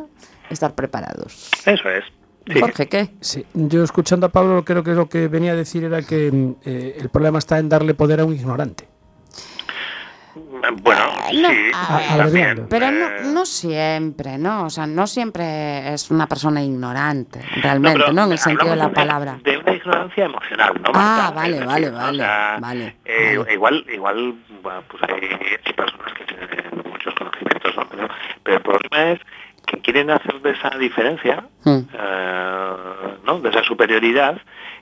estar 0.49 0.75
preparados. 0.75 1.49
Eso 1.65 1.89
es. 1.89 2.03
Sí. 2.51 2.59
Jorge, 2.59 2.87
¿qué? 2.87 3.09
Sí, 3.21 3.45
yo 3.53 3.83
escuchando 3.83 4.25
a 4.25 4.29
Pablo 4.29 4.63
creo 4.65 4.83
que 4.83 4.91
lo 4.91 5.07
que 5.07 5.27
venía 5.27 5.53
a 5.53 5.55
decir 5.55 5.83
era 5.83 6.01
que 6.01 6.31
mm, 6.31 6.55
eh, 6.65 6.97
el 6.99 7.09
problema 7.09 7.39
está 7.39 7.59
en 7.59 7.69
darle 7.69 7.93
poder 7.93 8.19
a 8.19 8.25
un 8.25 8.33
ignorante. 8.33 8.87
Bueno, 10.83 11.01
no, 11.33 11.49
sí, 11.49 11.71
a 11.73 11.97
ver. 11.97 12.07
también. 12.07 12.11
Abreviando. 12.11 12.67
Pero 12.69 12.91
no, 12.91 13.07
eh, 13.07 13.21
no 13.33 13.45
siempre, 13.45 14.37
¿no? 14.37 14.65
O 14.65 14.69
sea, 14.69 14.85
no 14.85 15.07
siempre 15.07 15.93
es 15.93 16.11
una 16.11 16.27
persona 16.27 16.63
ignorante, 16.63 17.41
realmente, 17.61 18.11
¿no? 18.13 18.25
En 18.25 18.31
el 18.33 18.37
sentido 18.37 18.69
de 18.69 18.75
la 18.75 18.91
palabra. 18.91 19.39
De 19.43 19.57
una 19.57 19.73
ignorancia 19.73 20.25
emocional, 20.25 20.73
¿no? 20.81 20.91
Ah, 20.93 21.31
vale, 21.35 21.65
vale, 21.65 21.89
vale, 21.89 22.21
O 22.21 22.23
sea, 22.23 22.57
vale, 22.61 22.95
eh, 23.05 23.37
vale. 23.37 23.53
Igual, 23.53 23.85
igual, 23.91 24.35
bueno, 24.61 24.83
pues 24.87 25.03
hay, 25.09 25.57
hay 25.65 25.73
personas 25.73 26.13
que 26.13 26.25
tienen 26.25 26.83
muchos 26.89 27.13
conocimientos, 27.15 27.75
¿no? 27.75 27.87
Pero, 27.89 28.07
pero 28.43 28.57
el 28.57 28.63
problema 28.63 29.11
es 29.11 29.19
que 29.71 29.79
quieren 29.79 30.09
hacer 30.11 30.41
de 30.41 30.51
esa 30.51 30.69
diferencia, 30.77 31.45
Mm. 31.63 31.79
eh, 31.93 32.73
¿no? 33.25 33.39
De 33.39 33.49
esa 33.49 33.63
superioridad, 33.63 34.37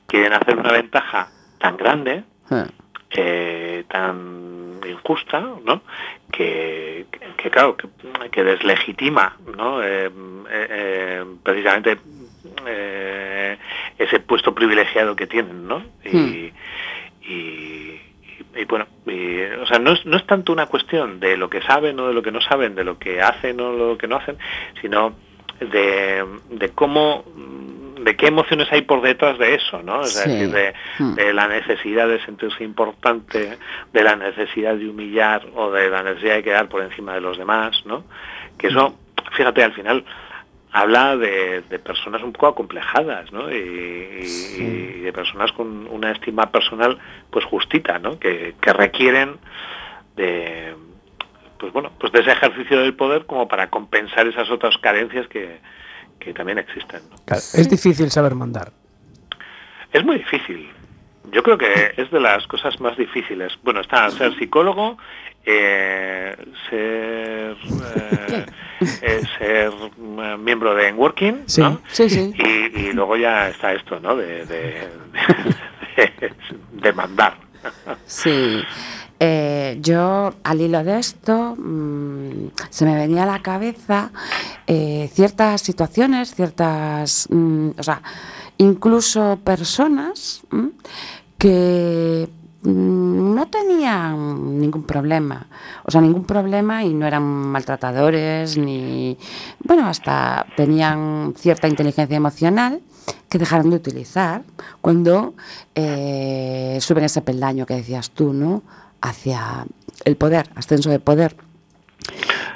quieren 0.08 0.34
hacer 0.34 0.58
una 0.58 0.72
ventaja 0.72 1.28
tan 1.60 1.78
grande 1.78 2.24
Ah, 2.50 2.66
eh, 3.12 3.84
tan 3.90 4.80
injusta, 4.88 5.40
¿no? 5.64 5.84
Que, 6.32 7.06
claro, 7.52 7.78
que, 7.78 7.88
que 8.32 8.44
deslegitima, 8.44 9.38
¿no? 9.56 9.84
Eh, 9.84 10.08
eh, 10.08 10.68
eh, 10.72 11.26
precisamente 11.44 12.00
eh, 12.66 13.58
ese 14.00 14.20
puesto 14.22 14.56
privilegiado 14.56 15.16
que 15.16 15.28
tienen, 15.28 15.68
¿no? 15.68 15.84
Y, 16.04 16.18
y- 16.18 16.54
y, 18.60 18.66
bueno, 18.66 18.88
y, 19.06 19.42
o 19.62 19.66
sea, 19.66 19.80
no 19.80 19.92
es, 19.94 20.06
no 20.06 20.18
es 20.18 20.26
tanto 20.26 20.52
una 20.52 20.66
cuestión 20.68 21.20
de 21.20 21.38
lo 21.38 21.50
que 21.50 21.62
saben 21.62 22.00
o 22.00 22.08
de 22.08 22.14
lo 22.14 22.22
que 22.22 22.32
no 22.32 22.42
saben, 22.42 22.76
de 22.76 22.84
lo 22.84 22.98
que 23.00 23.22
hacen 23.22 23.60
o 23.60 23.72
lo 23.72 23.98
que 23.98 24.08
no 24.08 24.18
hacen, 24.18 24.38
sino 24.82 25.14
de, 25.60 26.26
de 26.52 26.70
cómo 26.70 27.24
de 28.02 28.16
qué 28.16 28.28
emociones 28.28 28.72
hay 28.72 28.84
por 28.84 29.02
detrás 29.02 29.38
de 29.38 29.56
eso, 29.56 29.84
¿no? 29.84 30.04
Es 30.04 30.14
Sí. 30.14 30.30
decir, 30.30 30.52
de, 30.52 30.74
Hmm. 31.00 31.16
de 31.16 31.34
la 31.34 31.48
necesidad 31.50 32.08
de 32.08 32.24
sentirse 32.24 32.64
importante, 32.64 33.58
de 33.92 34.04
la 34.04 34.16
necesidad 34.16 34.76
de 34.76 34.88
humillar 34.88 35.46
o 35.56 35.70
de 35.70 35.90
la 35.90 36.02
necesidad 36.04 36.36
de 36.36 36.44
quedar 36.44 36.70
por 36.70 36.82
encima 36.82 37.14
de 37.16 37.22
los 37.22 37.38
demás, 37.38 37.76
¿no? 37.86 38.06
Que 38.58 38.68
eso, 38.68 38.96
fíjate, 39.34 39.64
al 39.66 39.74
final 39.74 40.06
habla 40.72 41.18
de, 41.18 41.62
de 41.62 41.80
personas 41.80 42.22
un 42.22 42.32
poco 42.34 42.48
acomplejadas, 42.48 43.32
¿no? 43.32 43.52
Y, 43.52 43.56
y- 43.58 44.62
y 44.62 45.02
de 45.02 45.14
personas 45.14 45.52
con 45.54 45.88
una 45.88 46.12
estima 46.12 46.52
personal 46.52 46.98
pues 47.32 47.44
justita, 47.46 47.98
¿no? 48.00 48.20
Que, 48.20 48.56
que 48.62 48.74
requieren 48.74 49.38
de 50.16 50.76
pues 51.58 51.74
bueno, 51.74 51.92
pues 52.00 52.14
de 52.14 52.20
ese 52.22 52.32
ejercicio 52.32 52.80
del 52.80 52.94
poder 52.94 53.26
como 53.26 53.48
para 53.48 53.70
compensar 53.70 54.26
esas 54.28 54.50
otras 54.50 54.78
carencias 54.78 55.28
que, 55.28 55.60
que 56.20 56.34
también 56.34 56.58
existen. 56.58 57.02
¿no? 57.10 57.18
Claro, 57.26 57.42
Es 57.54 57.70
difícil 57.70 58.10
saber 58.12 58.34
mandar. 58.34 58.72
Es 59.92 60.06
muy 60.06 60.20
difícil. 60.20 60.70
Yo 61.32 61.44
creo 61.44 61.58
que 61.58 61.94
es 61.98 62.10
de 62.12 62.20
las 62.20 62.48
cosas 62.48 62.80
más 62.80 62.96
difíciles. 62.96 63.54
Bueno, 63.64 63.82
está 63.82 64.10
ser 64.12 64.34
psicólogo, 64.38 64.98
eh, 65.46 66.36
ser, 66.70 67.58
eh, 67.96 68.46
eh, 69.02 69.22
ser 69.38 69.72
eh, 69.72 70.38
miembro 70.38 70.74
de 70.76 70.88
Enworking, 70.90 71.44
Sí. 71.46 71.62
¿no? 71.62 71.82
Sí, 71.92 72.10
sí. 72.10 72.34
Y, 72.38 72.80
y 72.80 72.94
luego 72.94 73.18
ya 73.18 73.50
está 73.50 73.74
esto, 73.74 74.00
¿no? 74.00 74.16
De, 74.16 74.46
de- 74.46 74.88
de 76.74 76.94
mandar. 76.94 77.38
Sí. 78.06 78.62
Eh, 79.22 79.78
yo, 79.82 80.34
al 80.44 80.62
hilo 80.62 80.82
de 80.84 80.98
esto, 81.00 81.56
mm, 81.58 82.52
se 82.70 82.86
me 82.86 82.96
venía 82.96 83.24
a 83.24 83.26
la 83.26 83.42
cabeza 83.42 84.12
eh, 84.66 85.10
ciertas 85.12 85.62
situaciones, 85.62 86.34
ciertas, 86.34 87.28
mm, 87.30 87.72
o 87.78 87.84
sea, 87.84 88.02
incluso 88.60 89.38
personas 89.44 90.42
mm, 90.52 90.68
que 91.38 92.30
no 92.64 93.48
tenían 93.48 94.60
ningún 94.60 94.84
problema, 94.84 95.48
o 95.86 95.92
sea, 95.92 96.02
ningún 96.02 96.26
problema 96.26 96.84
y 96.84 96.94
no 96.94 97.08
eran 97.08 97.24
maltratadores 97.24 98.58
ni, 98.58 99.18
bueno, 99.64 99.88
hasta 99.88 100.46
tenían 100.58 101.34
cierta 101.38 101.68
inteligencia 101.68 102.18
emocional 102.18 102.82
que 103.30 103.38
dejaron 103.38 103.70
de 103.70 103.78
utilizar 103.78 104.44
cuando 104.82 105.36
eh, 105.74 106.78
suben 106.82 107.06
ese 107.06 107.22
peldaño 107.22 107.66
que 107.66 107.76
decías 107.76 108.12
tú, 108.12 108.34
¿no? 108.34 108.64
Hacia 109.02 109.66
el 110.04 110.18
poder, 110.18 110.50
ascenso 110.56 110.90
de 110.90 111.00
poder. 111.00 111.38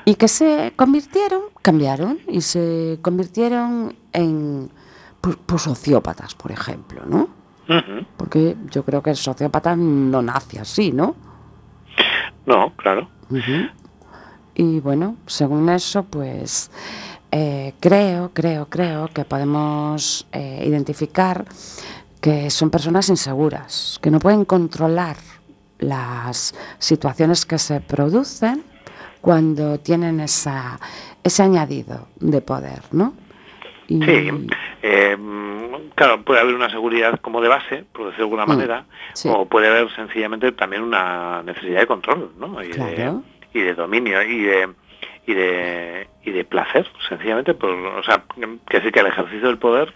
Y 0.06 0.16
que 0.16 0.28
se 0.28 0.74
convirtieron, 0.76 1.44
cambiaron 1.62 2.20
y 2.28 2.42
se 2.42 3.00
convirtieron 3.02 3.96
en 4.12 4.70
pues, 5.22 5.62
sociópatas, 5.62 6.36
por 6.36 6.52
ejemplo, 6.52 7.04
¿no? 7.08 7.43
Porque 8.18 8.56
yo 8.70 8.84
creo 8.84 9.02
que 9.02 9.12
el 9.12 9.16
sociópata 9.16 9.76
no 9.76 10.22
nace 10.22 10.60
así, 10.60 10.92
¿no? 10.92 11.16
No, 12.46 12.74
claro. 12.76 13.10
Y 14.56 14.80
bueno, 14.80 15.18
según 15.26 15.70
eso, 15.70 16.04
pues 16.04 16.70
eh, 17.32 17.74
creo, 17.80 18.32
creo, 18.34 18.70
creo 18.70 19.08
que 19.08 19.26
podemos 19.26 20.28
eh, 20.32 20.64
identificar 20.68 21.46
que 22.22 22.50
son 22.50 22.70
personas 22.70 23.10
inseguras, 23.10 24.00
que 24.02 24.12
no 24.12 24.20
pueden 24.20 24.46
controlar 24.46 25.18
las 25.80 26.54
situaciones 26.80 27.46
que 27.46 27.58
se 27.58 27.82
producen 27.82 28.64
cuando 29.20 29.80
tienen 29.80 30.20
esa, 30.20 30.80
ese 31.24 31.44
añadido 31.44 32.08
de 32.20 32.42
poder, 32.42 32.82
¿no? 32.92 33.14
Y- 33.88 34.02
Sí, 34.04 34.30
eh, 34.82 35.18
claro, 35.96 36.22
puede 36.24 36.40
haber 36.42 36.56
una 36.56 36.70
seguridad 36.70 37.20
como 37.22 37.42
de 37.42 37.50
base, 37.50 37.86
por 37.92 38.06
decirlo 38.08 38.16
de 38.18 38.24
alguna 38.24 38.46
Mm, 38.46 38.50
manera, 38.50 38.86
sí. 39.14 39.30
o 39.32 39.46
puede 39.46 39.68
haber 39.68 39.94
sencillamente 39.96 40.52
también 40.54 40.84
una 40.84 41.44
necesidad 41.44 41.82
de 41.82 41.88
control, 41.88 42.32
¿no? 42.38 42.64
Y, 42.64 42.70
Claro. 42.70 43.24
de, 43.54 43.60
y 43.60 43.62
de 43.62 43.74
dominio 43.74 44.22
y 44.24 44.42
de 44.44 44.70
y 45.26 45.34
de 45.34 46.08
y 46.26 46.32
de 46.32 46.44
placer, 46.46 46.86
sencillamente, 47.08 47.54
por, 47.54 47.70
o 47.70 48.04
sea, 48.04 48.24
que 48.70 48.78
decir 48.78 48.92
que 48.92 49.00
el 49.00 49.08
ejercicio 49.08 49.48
del 49.48 49.58
poder 49.58 49.94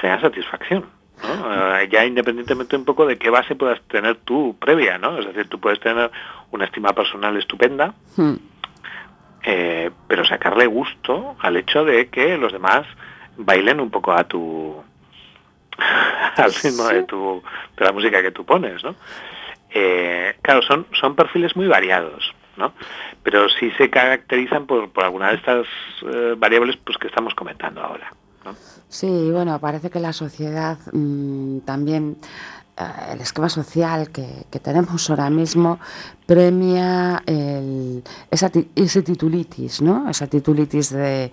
genera 0.00 0.20
satisfacción. 0.20 0.84
¿no? 1.22 1.22
Eh, 1.82 1.88
ya 1.90 2.04
independientemente 2.04 2.76
un 2.76 2.84
poco 2.84 3.06
de 3.06 3.16
qué 3.18 3.30
base 3.30 3.54
puedas 3.54 3.80
tener 3.88 4.16
tú 4.24 4.56
previa, 4.58 4.98
¿no? 4.98 5.18
Es 5.18 5.26
decir, 5.26 5.48
tú 5.48 5.58
puedes 5.60 5.78
tener 5.80 6.10
una 6.50 6.64
estima 6.66 6.92
personal 6.92 7.36
estupenda, 7.36 7.94
Hmm, 8.16 8.34
eh, 9.44 9.90
pero 10.06 10.24
sacarle 10.24 10.66
gusto 10.66 11.36
al 11.40 11.56
hecho 11.56 11.84
de 11.84 12.08
que 12.08 12.36
los 12.38 12.52
demás 12.52 12.86
bailen 13.36 13.80
un 13.80 13.90
poco 13.90 14.12
a 14.12 14.24
tu 14.24 14.74
al 16.36 16.54
ritmo 16.54 16.84
de 16.84 17.02
tu 17.04 17.42
de 17.76 17.84
la 17.84 17.92
música 17.92 18.22
que 18.22 18.30
tú 18.30 18.44
pones, 18.44 18.82
¿no? 18.84 18.94
Eh, 19.70 20.36
claro, 20.42 20.62
son 20.62 20.86
son 20.98 21.16
perfiles 21.16 21.56
muy 21.56 21.66
variados, 21.66 22.34
¿no? 22.56 22.72
Pero 23.22 23.48
sí 23.48 23.70
se 23.78 23.90
caracterizan 23.90 24.66
por, 24.66 24.90
por 24.90 25.04
alguna 25.04 25.28
de 25.30 25.36
estas 25.36 25.66
eh, 26.02 26.34
variables 26.36 26.76
pues 26.84 26.98
que 26.98 27.08
estamos 27.08 27.34
comentando 27.34 27.80
ahora, 27.80 28.12
¿no? 28.44 28.54
Sí, 28.88 29.30
bueno, 29.30 29.58
parece 29.58 29.88
que 29.88 30.00
la 30.00 30.12
sociedad 30.12 30.76
mm, 30.92 31.60
también, 31.60 32.18
el 33.12 33.20
esquema 33.20 33.48
social 33.48 34.10
que, 34.10 34.26
que 34.50 34.58
tenemos 34.58 35.08
ahora 35.10 35.28
mismo 35.30 35.78
premia 36.26 37.22
el, 37.26 38.02
esa, 38.30 38.50
ese 38.74 39.02
titulitis, 39.02 39.82
¿no? 39.82 40.08
Esa 40.08 40.26
titulitis 40.26 40.90
de 40.90 41.30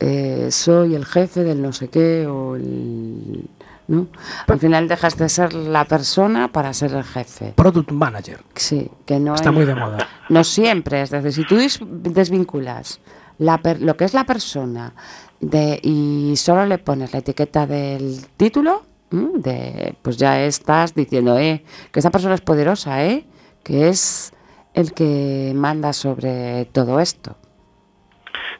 eh, 0.00 0.48
soy 0.50 0.94
el 0.94 1.04
jefe 1.06 1.42
del 1.44 1.62
no 1.62 1.72
sé 1.72 1.88
qué 1.88 2.26
o 2.26 2.56
el... 2.56 3.48
¿no? 3.88 4.06
Al 4.46 4.58
final 4.60 4.86
dejas 4.88 5.16
de 5.16 5.28
ser 5.28 5.54
la 5.54 5.84
persona 5.86 6.48
para 6.48 6.72
ser 6.72 6.92
el 6.94 7.04
jefe. 7.04 7.52
Product 7.56 7.90
Manager. 7.90 8.40
Sí, 8.54 8.88
que 9.06 9.18
no 9.18 9.34
Está 9.34 9.48
es- 9.50 9.54
muy 9.56 9.64
de 9.64 9.74
moda. 9.74 10.06
no 10.28 10.44
siempre, 10.44 11.02
es 11.02 11.10
decir, 11.10 11.32
si 11.32 11.44
tú 11.46 11.56
desvinculas 11.90 13.00
la 13.38 13.58
per- 13.58 13.80
lo 13.82 13.96
que 13.96 14.04
es 14.04 14.14
la 14.14 14.24
persona 14.24 14.92
de, 15.40 15.80
y 15.82 16.34
solo 16.36 16.64
le 16.66 16.78
pones 16.78 17.12
la 17.12 17.18
etiqueta 17.20 17.66
del 17.66 18.24
título. 18.36 18.82
De, 19.12 19.94
pues 20.02 20.16
ya 20.16 20.42
estás 20.42 20.94
diciendo 20.94 21.38
eh, 21.38 21.62
que 21.92 22.00
esa 22.00 22.10
persona 22.10 22.34
es 22.34 22.40
poderosa, 22.40 23.04
¿eh? 23.04 23.24
que 23.62 23.88
es 23.88 24.32
el 24.74 24.92
que 24.92 25.52
manda 25.54 25.92
sobre 25.92 26.64
todo 26.72 26.98
esto. 26.98 27.36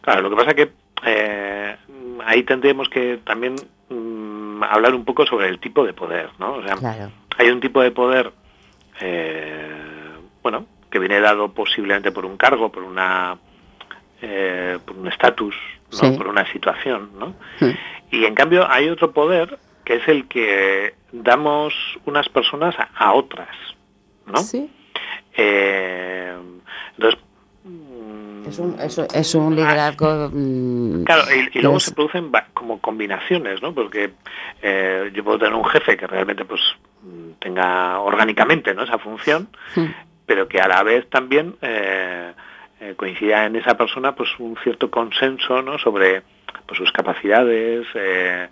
Claro, 0.02 0.22
lo 0.22 0.30
que 0.30 0.36
pasa 0.36 0.54
que 0.54 0.72
eh, 1.06 1.76
ahí 2.24 2.42
tendríamos 2.44 2.88
que 2.88 3.18
también 3.24 3.54
mm, 3.88 4.62
hablar 4.64 4.94
un 4.94 5.04
poco 5.04 5.26
sobre 5.26 5.48
el 5.48 5.58
tipo 5.58 5.84
de 5.84 5.94
poder, 5.94 6.30
¿no? 6.38 6.54
O 6.54 6.62
sea, 6.62 6.76
Claro. 6.76 7.10
hay 7.38 7.48
un 7.48 7.60
tipo 7.60 7.80
de 7.80 7.90
poder, 7.90 8.32
eh, 9.00 9.70
bueno, 10.42 10.66
que 10.90 10.98
viene 10.98 11.20
dado 11.20 11.52
posiblemente 11.52 12.12
por 12.12 12.26
un 12.26 12.36
cargo, 12.36 12.70
por 12.70 12.82
una, 12.82 13.38
eh, 14.20 14.78
por 14.84 14.96
un 14.96 15.08
estatus, 15.08 15.54
¿no? 15.92 15.98
Sí. 15.98 16.10
por 16.16 16.28
una 16.28 16.50
situación, 16.52 17.10
¿no? 17.18 17.34
Mm. 17.60 17.74
Y 18.10 18.24
en 18.26 18.34
cambio 18.34 18.70
hay 18.70 18.90
otro 18.90 19.12
poder 19.12 19.58
que 19.84 19.96
es 19.96 20.08
el 20.08 20.26
que 20.28 20.94
damos 21.12 21.74
unas 22.06 22.28
personas 22.28 22.74
a, 22.78 22.88
a 22.94 23.12
otras, 23.14 23.48
¿no? 24.26 24.36
Sí. 24.38 24.70
Eh, 25.36 26.32
entonces, 26.96 27.20
mm, 27.64 28.46
Es 28.48 28.58
un, 28.58 28.78
es, 28.80 28.98
es 28.98 29.34
un 29.34 29.54
liderazgo. 29.56 30.30
mm, 30.32 31.04
Claro, 31.04 31.22
y, 31.34 31.58
y 31.58 31.62
luego 31.62 31.76
es- 31.78 31.84
se 31.84 31.94
producen 31.94 32.30
como 32.54 32.80
combinaciones, 32.80 33.62
¿no? 33.62 33.74
Porque 33.74 34.12
eh, 34.62 35.10
yo 35.14 35.24
puedo 35.24 35.38
tener 35.38 35.54
un 35.54 35.64
jefe 35.64 35.96
que 35.96 36.06
realmente 36.06 36.44
pues 36.44 36.60
tenga 37.40 37.98
orgánicamente 38.00 38.74
¿no? 38.74 38.82
esa 38.84 38.98
función, 38.98 39.48
mm, 39.74 39.86
pero 40.26 40.46
que 40.46 40.60
a 40.60 40.68
la 40.68 40.82
vez 40.84 41.08
también 41.10 41.56
eh, 41.62 42.32
eh, 42.80 42.94
coincida 42.96 43.46
en 43.46 43.56
esa 43.56 43.76
persona 43.76 44.14
pues 44.14 44.30
un 44.38 44.56
cierto 44.62 44.90
consenso 44.90 45.62
¿no? 45.62 45.78
sobre 45.78 46.22
pues, 46.66 46.78
sus 46.78 46.92
capacidades, 46.92 47.86
eh, 47.94 48.48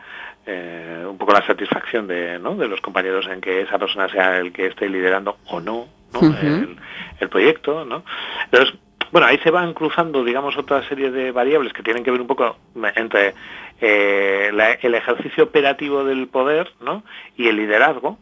eh, 0.46 1.04
un 1.08 1.18
poco 1.18 1.32
la 1.32 1.46
satisfacción 1.46 2.06
de, 2.06 2.38
¿no? 2.38 2.54
de 2.56 2.68
los 2.68 2.80
compañeros 2.80 3.26
en 3.28 3.40
que 3.40 3.62
esa 3.62 3.78
persona 3.78 4.08
sea 4.08 4.38
el 4.38 4.52
que 4.52 4.66
esté 4.66 4.88
liderando 4.88 5.36
o 5.48 5.60
no, 5.60 5.86
¿no? 6.12 6.20
Ujú. 6.20 6.34
el, 6.42 6.76
el 7.20 7.28
proyecto, 7.28 7.84
¿no? 7.84 8.04
Entonces, 8.44 8.74
bueno, 9.12 9.26
ahí 9.26 9.38
se 9.38 9.50
van 9.50 9.74
cruzando, 9.74 10.22
digamos, 10.24 10.56
otra 10.56 10.86
serie 10.88 11.10
de 11.10 11.32
variables 11.32 11.72
que 11.72 11.82
tienen 11.82 12.04
que 12.04 12.10
ver 12.12 12.20
un 12.20 12.26
poco 12.28 12.56
entre 12.94 13.34
eh, 13.80 14.50
la- 14.52 14.72
el 14.74 14.94
ejercicio 14.94 15.44
operativo 15.44 16.04
del 16.04 16.28
poder, 16.28 16.72
¿no? 16.80 17.02
Y 17.36 17.48
el 17.48 17.56
liderazgo, 17.56 18.18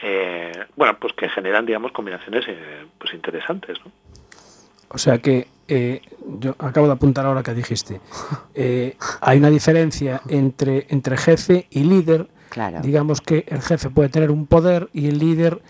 eh, 0.00 0.52
bueno, 0.76 0.96
pues 1.00 1.12
que 1.14 1.28
generan, 1.28 1.66
digamos, 1.66 1.90
combinaciones 1.92 2.44
eh, 2.48 2.86
pues 2.98 3.12
interesantes, 3.14 3.78
¿no? 3.84 3.90
O 4.90 4.98
sea 4.98 5.18
que 5.18 5.46
eh, 5.68 6.02
yo 6.40 6.54
acabo 6.58 6.86
de 6.86 6.94
apuntar 6.94 7.26
ahora 7.26 7.42
que 7.42 7.54
dijiste. 7.54 8.00
eh, 8.54 8.96
hay 9.20 9.38
una 9.38 9.50
diferencia 9.50 10.20
entre, 10.28 10.86
entre 10.90 11.16
jefe 11.16 11.66
y 11.70 11.84
líder. 11.84 12.28
Claro. 12.50 12.80
Digamos 12.80 13.20
que 13.20 13.44
el 13.48 13.60
jefe 13.60 13.90
puede 13.90 14.08
tener 14.08 14.30
un 14.30 14.46
poder 14.46 14.88
y 14.92 15.08
el 15.08 15.18
líder 15.18 15.60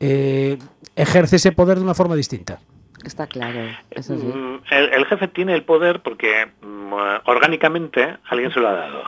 eh, 0.00 0.58
ejerce 0.96 1.36
ese 1.36 1.52
poder 1.52 1.78
de 1.78 1.84
una 1.84 1.94
forma 1.94 2.16
distinta. 2.16 2.60
Está 3.04 3.26
claro. 3.26 3.60
Eso 3.90 4.18
sí. 4.18 4.26
Mm, 4.26 4.60
El, 4.70 4.94
el 4.94 5.06
jefe 5.06 5.28
tiene 5.28 5.54
el 5.54 5.62
poder 5.62 6.00
porque 6.02 6.46
mm, 6.62 6.92
orgánicamente 7.26 8.16
alguien 8.28 8.52
se 8.52 8.60
lo 8.60 8.68
ha 8.68 8.72
dado, 8.72 9.02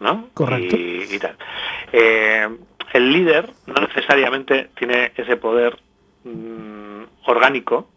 ¿no? 0.00 0.28
Correcto. 0.34 0.76
Y, 0.76 1.06
y 1.10 1.18
tal. 1.18 1.36
Eh, 1.92 2.48
el 2.92 3.12
líder 3.12 3.50
no 3.66 3.74
necesariamente 3.86 4.70
tiene 4.76 5.12
ese 5.16 5.36
poder 5.36 5.78
mm, 6.24 7.02
orgánico, 7.26 7.88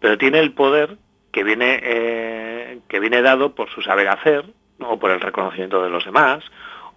pero 0.00 0.16
tiene 0.18 0.38
el 0.40 0.52
poder 0.52 0.98
que 1.38 1.44
viene 1.44 1.78
eh, 1.84 2.80
que 2.88 2.98
viene 2.98 3.22
dado 3.22 3.54
por 3.54 3.70
su 3.70 3.80
saber 3.80 4.08
hacer, 4.08 4.44
¿no? 4.80 4.90
o 4.90 4.98
por 4.98 5.12
el 5.12 5.20
reconocimiento 5.20 5.80
de 5.80 5.88
los 5.88 6.04
demás, 6.04 6.42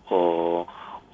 o, 0.10 0.66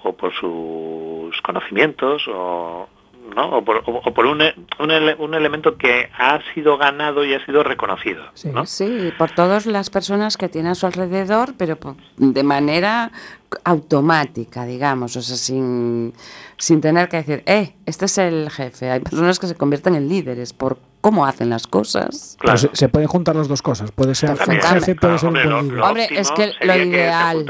o 0.01 0.13
por 0.15 0.31
sus 0.33 1.41
conocimientos, 1.41 2.25
o, 2.29 2.87
¿no? 3.35 3.49
o 3.57 3.65
por, 3.65 3.83
o- 3.85 4.01
o 4.05 4.13
por 4.13 4.25
un, 4.27 4.41
e- 4.43 4.55
un, 4.79 4.91
ele- 4.91 5.15
un 5.19 5.33
elemento 5.33 5.77
que 5.77 6.09
ha 6.17 6.39
sido 6.53 6.77
ganado 6.77 7.25
y 7.25 7.33
ha 7.33 7.45
sido 7.45 7.63
reconocido. 7.63 8.23
Sí. 8.33 8.49
¿no? 8.49 8.65
Sí, 8.65 9.11
por 9.17 9.31
todas 9.31 9.65
las 9.65 9.89
personas 9.89 10.37
que 10.37 10.47
tiene 10.47 10.69
a 10.69 10.75
su 10.75 10.85
alrededor, 10.85 11.49
pero 11.57 11.77
de 12.15 12.43
manera 12.43 13.11
automática, 13.63 14.65
digamos, 14.65 15.15
o 15.15 15.21
sea, 15.21 15.35
sin, 15.35 16.13
sin 16.57 16.81
tener 16.81 17.07
que 17.09 17.17
decir, 17.17 17.43
eh, 17.45 17.73
este 17.85 18.05
es 18.05 18.17
el 18.17 18.49
jefe. 18.49 18.89
Hay 18.91 18.99
personas 18.99 19.39
que 19.39 19.47
se 19.47 19.55
convierten 19.55 19.95
en 19.95 20.07
líderes 20.09 20.53
por 20.53 20.77
cómo 21.01 21.25
hacen 21.25 21.49
las 21.49 21.67
cosas. 21.67 22.37
Claro. 22.39 22.57
se, 22.57 22.69
se 22.73 22.89
pueden 22.89 23.07
juntar 23.07 23.35
las 23.35 23.47
dos 23.47 23.61
cosas. 23.61 23.91
Puede 23.91 24.15
ser 24.15 24.31
un 24.31 24.37
Perfectamente. 24.37 24.85
jefe, 24.85 24.95
puede 24.95 25.17
ser 25.17 25.29
un 25.29 25.37
Hombre, 25.37 25.75
lo- 25.77 25.85
Hombre, 25.85 26.07
es 26.11 26.31
que 26.31 26.47
lo 26.61 26.73
que 26.73 26.85
ideal-. 26.85 27.45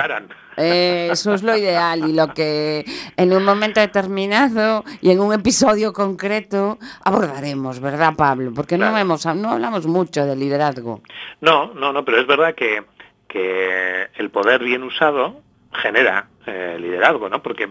Eh, 0.59 1.09
eso 1.11 1.35
es 1.35 1.43
lo 1.43 1.55
ideal 1.55 2.09
y 2.09 2.13
lo 2.13 2.33
que 2.33 2.83
en 3.15 3.31
un 3.31 3.43
momento 3.45 3.79
determinado 3.79 4.83
y 5.01 5.11
en 5.11 5.19
un 5.19 5.31
episodio 5.31 5.93
concreto 5.93 6.79
abordaremos, 7.03 7.79
¿verdad, 7.79 8.15
Pablo? 8.17 8.51
Porque 8.55 8.75
no, 8.75 8.97
hemos, 8.97 9.23
no 9.35 9.51
hablamos 9.51 9.85
mucho 9.85 10.25
de 10.25 10.35
liderazgo. 10.35 11.01
No, 11.41 11.73
no, 11.75 11.93
no, 11.93 12.03
pero 12.03 12.19
es 12.19 12.25
verdad 12.25 12.55
que, 12.55 12.83
que 13.27 14.07
el 14.15 14.31
poder 14.31 14.63
bien 14.63 14.81
usado 14.81 15.41
genera 15.77 16.27
eh, 16.45 16.77
liderazgo, 16.79 17.29
¿no? 17.29 17.41
Porque 17.41 17.69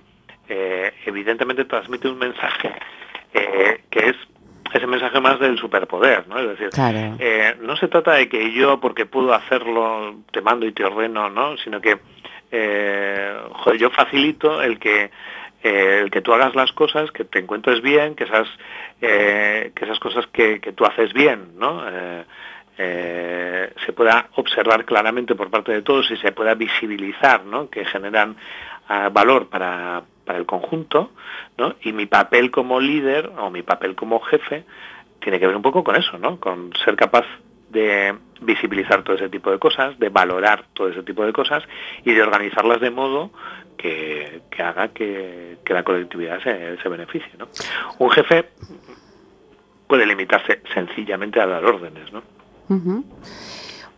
eh, 0.48 0.92
evidentemente 1.04 1.64
transmite 1.64 2.08
un 2.08 2.18
mensaje 2.18 2.72
eh, 3.34 3.82
que 3.90 4.10
es 4.10 4.16
ese 4.72 4.86
mensaje 4.86 5.20
más 5.20 5.38
del 5.38 5.58
superpoder, 5.58 6.26
¿no? 6.28 6.38
Es 6.38 6.48
decir, 6.48 6.70
Claro. 6.70 7.16
no 7.62 7.76
se 7.76 7.88
trata 7.88 8.14
de 8.14 8.28
que 8.28 8.52
yo, 8.52 8.80
porque 8.80 9.06
puedo 9.06 9.32
hacerlo, 9.32 10.16
te 10.32 10.42
mando 10.42 10.66
y 10.66 10.72
te 10.72 10.84
ordeno, 10.84 11.30
¿no? 11.30 11.56
Sino 11.58 11.80
que 11.80 11.98
joder, 13.52 13.78
yo 13.78 13.90
facilito 13.90 14.62
el 14.62 14.78
que 14.78 15.10
el 15.62 16.10
que 16.10 16.20
tú 16.20 16.32
hagas 16.32 16.54
las 16.54 16.72
cosas, 16.72 17.10
que 17.10 17.24
te 17.24 17.38
encuentres 17.38 17.80
bien, 17.80 18.14
que 18.16 18.24
esas 18.24 18.48
que 19.00 19.72
esas 19.80 19.98
cosas 20.00 20.26
que, 20.28 20.60
que 20.60 20.72
tú 20.72 20.84
haces 20.84 21.12
bien, 21.12 21.58
¿no? 21.58 21.82
Eh, 22.78 23.72
se 23.84 23.92
pueda 23.92 24.28
observar 24.36 24.84
claramente 24.84 25.34
por 25.34 25.50
parte 25.50 25.72
de 25.72 25.82
todos 25.82 26.10
y 26.10 26.16
se 26.18 26.32
pueda 26.32 26.54
visibilizar, 26.54 27.44
¿no? 27.44 27.70
Que 27.70 27.84
generan 27.86 28.36
ah, 28.88 29.08
valor 29.10 29.48
para, 29.48 30.02
para 30.24 30.38
el 30.38 30.44
conjunto, 30.44 31.12
¿no? 31.56 31.76
Y 31.82 31.92
mi 31.92 32.06
papel 32.06 32.50
como 32.50 32.78
líder 32.80 33.30
o 33.38 33.50
mi 33.50 33.62
papel 33.62 33.94
como 33.94 34.20
jefe 34.20 34.64
tiene 35.20 35.40
que 35.40 35.46
ver 35.46 35.56
un 35.56 35.62
poco 35.62 35.82
con 35.82 35.96
eso, 35.96 36.18
¿no? 36.18 36.38
Con 36.38 36.72
ser 36.84 36.96
capaz 36.96 37.24
de 37.70 38.14
visibilizar 38.42 39.02
todo 39.02 39.16
ese 39.16 39.28
tipo 39.28 39.50
de 39.50 39.58
cosas, 39.58 39.98
de 39.98 40.10
valorar 40.10 40.64
todo 40.74 40.88
ese 40.88 41.02
tipo 41.02 41.24
de 41.24 41.32
cosas 41.32 41.64
y 42.04 42.12
de 42.12 42.22
organizarlas 42.22 42.80
de 42.80 42.90
modo 42.90 43.30
que, 43.78 44.42
que 44.50 44.62
haga 44.62 44.88
que, 44.88 45.58
que 45.64 45.74
la 45.74 45.82
colectividad 45.82 46.42
se, 46.42 46.76
se 46.76 46.88
beneficie, 46.88 47.32
¿no? 47.38 47.48
Un 47.98 48.10
jefe 48.10 48.50
puede 49.86 50.04
limitarse 50.04 50.60
sencillamente 50.74 51.40
a 51.40 51.46
dar 51.46 51.64
órdenes, 51.64 52.12
¿no? 52.12 52.35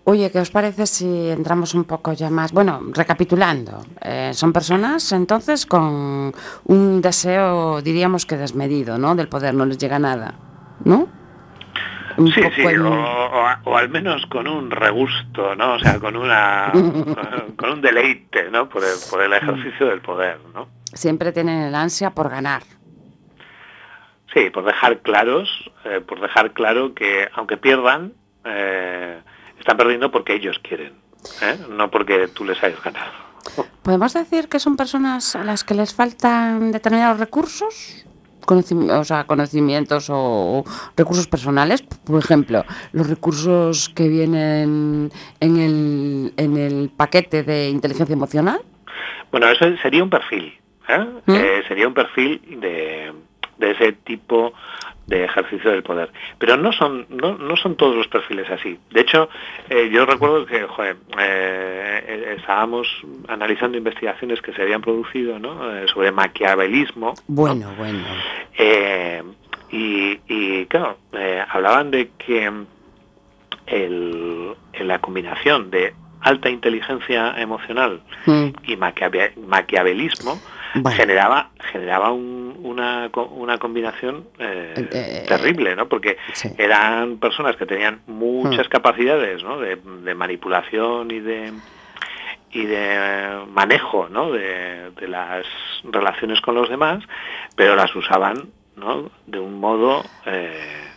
Oye, 0.05 0.31
¿qué 0.31 0.41
os 0.41 0.51
parece 0.51 0.87
si 0.87 1.29
entramos 1.29 1.75
un 1.75 1.85
poco 1.85 2.13
ya 2.15 2.31
más? 2.31 2.53
Bueno, 2.53 2.81
recapitulando, 2.93 3.83
eh, 4.01 4.31
son 4.33 4.53
personas 4.55 5.13
entonces 5.13 5.67
con 5.67 6.33
un 6.65 7.01
deseo, 7.03 7.83
diríamos 7.83 8.25
que 8.25 8.37
desmedido, 8.39 8.97
¿no? 8.97 9.15
Del 9.15 9.29
poder, 9.29 9.55
no 9.55 9.67
les 9.67 9.77
llega 9.77 9.99
nada, 9.99 10.35
¿no? 10.85 11.09
Un 12.17 12.33
Sí, 12.33 12.41
sí, 12.57 12.63
el- 12.63 12.81
o, 12.87 12.91
o 12.91 13.47
a- 13.47 13.61
o 13.65 13.77
al 13.77 13.91
menos 13.91 14.25
con 14.27 14.49
un 14.49 14.71
regusto, 14.71 15.55
¿no? 15.55 15.75
O 15.75 15.79
sea, 15.79 16.01
con 16.01 16.17
una 16.17 16.73
con 17.59 17.71
un 17.71 17.81
deleite, 17.83 18.51
¿no? 18.51 18.69
Por 18.69 18.83
el, 18.85 18.91
por 19.11 19.23
el 19.23 19.33
ejercicio 19.35 19.87
del 19.89 20.01
poder, 20.01 20.39
¿no? 20.55 20.69
Siempre 20.95 21.33
tienen 21.33 21.61
el 21.65 21.75
ansia 21.75 22.11
por 22.11 22.31
ganar. 22.31 22.63
Sí, 24.35 24.51
por 24.51 24.65
dejar 24.65 25.01
claros, 25.01 25.49
eh, 25.85 26.01
por 26.01 26.21
dejar 26.21 26.53
claro 26.53 26.95
que 26.95 27.29
aunque 27.35 27.57
pierdan, 27.57 28.15
eh, 28.49 29.21
están 29.59 29.77
perdiendo 29.77 30.11
porque 30.11 30.35
ellos 30.35 30.59
quieren, 30.61 30.93
¿eh? 31.43 31.57
no 31.71 31.91
porque 31.91 32.29
tú 32.29 32.45
les 32.45 32.63
hayas 32.63 32.83
ganado. 32.83 33.13
¿Podemos 33.83 34.13
decir 34.13 34.49
que 34.49 34.59
son 34.59 34.77
personas 34.77 35.35
a 35.37 35.45
las 35.45 35.65
que 35.65 35.75
les 35.75 35.95
faltan 35.95 36.73
determinados 36.73 37.19
recursos? 37.19 38.05
Conocim- 38.47 38.91
o 38.91 39.05
sea, 39.05 39.25
conocimientos 39.25 40.09
o, 40.11 40.17
o 40.17 40.65
recursos 40.97 41.27
personales, 41.27 41.83
por 41.83 42.19
ejemplo, 42.23 42.65
los 42.93 43.09
recursos 43.09 43.91
que 43.91 44.09
vienen 44.09 45.11
en 45.41 45.57
el, 45.59 46.33
en 46.37 46.57
el 46.57 46.91
paquete 46.97 47.43
de 47.43 47.69
inteligencia 47.69 48.15
emocional. 48.15 48.61
Bueno, 49.31 49.49
eso 49.49 49.67
sería 49.83 50.03
un 50.03 50.09
perfil, 50.11 50.55
¿eh? 50.89 51.07
¿Mm? 51.27 51.35
Eh, 51.35 51.63
sería 51.69 51.89
un 51.89 51.95
perfil 51.95 52.41
de, 52.61 53.13
de 53.59 53.71
ese 53.73 53.93
tipo 53.93 54.55
de 55.09 55.25
ejercicio 55.25 55.71
del 55.71 55.83
poder. 55.83 56.11
Pero 56.39 56.57
no 56.57 56.71
son 56.73 57.07
no, 57.09 57.37
no 57.39 57.57
son 57.57 57.77
todos 57.77 57.97
los 57.97 58.07
perfiles 58.09 58.49
así. 58.51 58.79
De 58.91 59.01
hecho, 59.01 59.29
eh, 59.71 59.89
yo 59.91 60.05
recuerdo 60.07 60.45
que 60.47 60.63
joder, 60.65 60.97
eh, 61.19 62.05
eh, 62.07 62.35
estábamos 62.39 62.87
analizando 63.27 63.77
investigaciones 63.79 64.41
que 64.43 64.53
se 64.53 64.63
habían 64.63 64.83
producido 64.83 65.39
¿no? 65.39 65.75
Eh, 65.77 65.87
sobre 65.89 66.13
maquiavelismo. 66.13 67.07
¿no? 67.09 67.15
Bueno, 67.27 67.73
bueno. 67.77 68.01
Eh, 68.57 69.23
y, 69.71 70.19
y, 70.29 70.67
claro, 70.67 70.99
hablaban 71.51 71.91
de 71.91 72.11
que 72.19 72.51
el, 73.67 74.55
en 74.73 74.89
la 74.89 74.99
combinación 74.99 75.71
de 75.71 75.95
alta 76.21 76.51
inteligencia 76.51 77.35
emocional 77.41 78.01
Mm, 78.27 78.49
y 78.65 78.77
maquiave- 78.77 79.33
maquiavelismo 79.37 80.41
Generaba 80.95 81.51
generaba 81.73 82.13
un- 82.13 82.57
una, 82.63 83.11
una 83.31 83.59
combinación 83.59 84.27
eh, 84.39 84.75
Eh, 84.93 85.25
terrible, 85.27 85.75
¿no? 85.77 85.89
Porque 85.89 86.17
sí. 86.33 86.51
eran 86.59 87.19
personas 87.19 87.57
que 87.57 87.67
tenían 87.67 88.01
muchas 88.07 88.67
Mm. 88.67 88.71
capacidades, 88.71 89.43
¿no? 89.43 89.59
De, 89.59 89.77
de 89.77 90.15
manipulación 90.15 91.11
y 91.11 91.21
de 91.21 91.53
y 92.51 92.65
de 92.65 93.41
manejo, 93.53 94.09
¿no? 94.09 94.33
De, 94.33 94.91
de 94.93 95.09
las 95.09 95.45
relaciones 95.85 96.41
con 96.41 96.55
los 96.55 96.69
demás, 96.71 97.05
pero 97.55 97.77
las 97.77 97.95
usaban, 97.95 98.49
¿no? 98.77 99.11
De 99.27 99.39
un 99.39 99.61
modo 99.61 100.03
eh, 100.25 100.89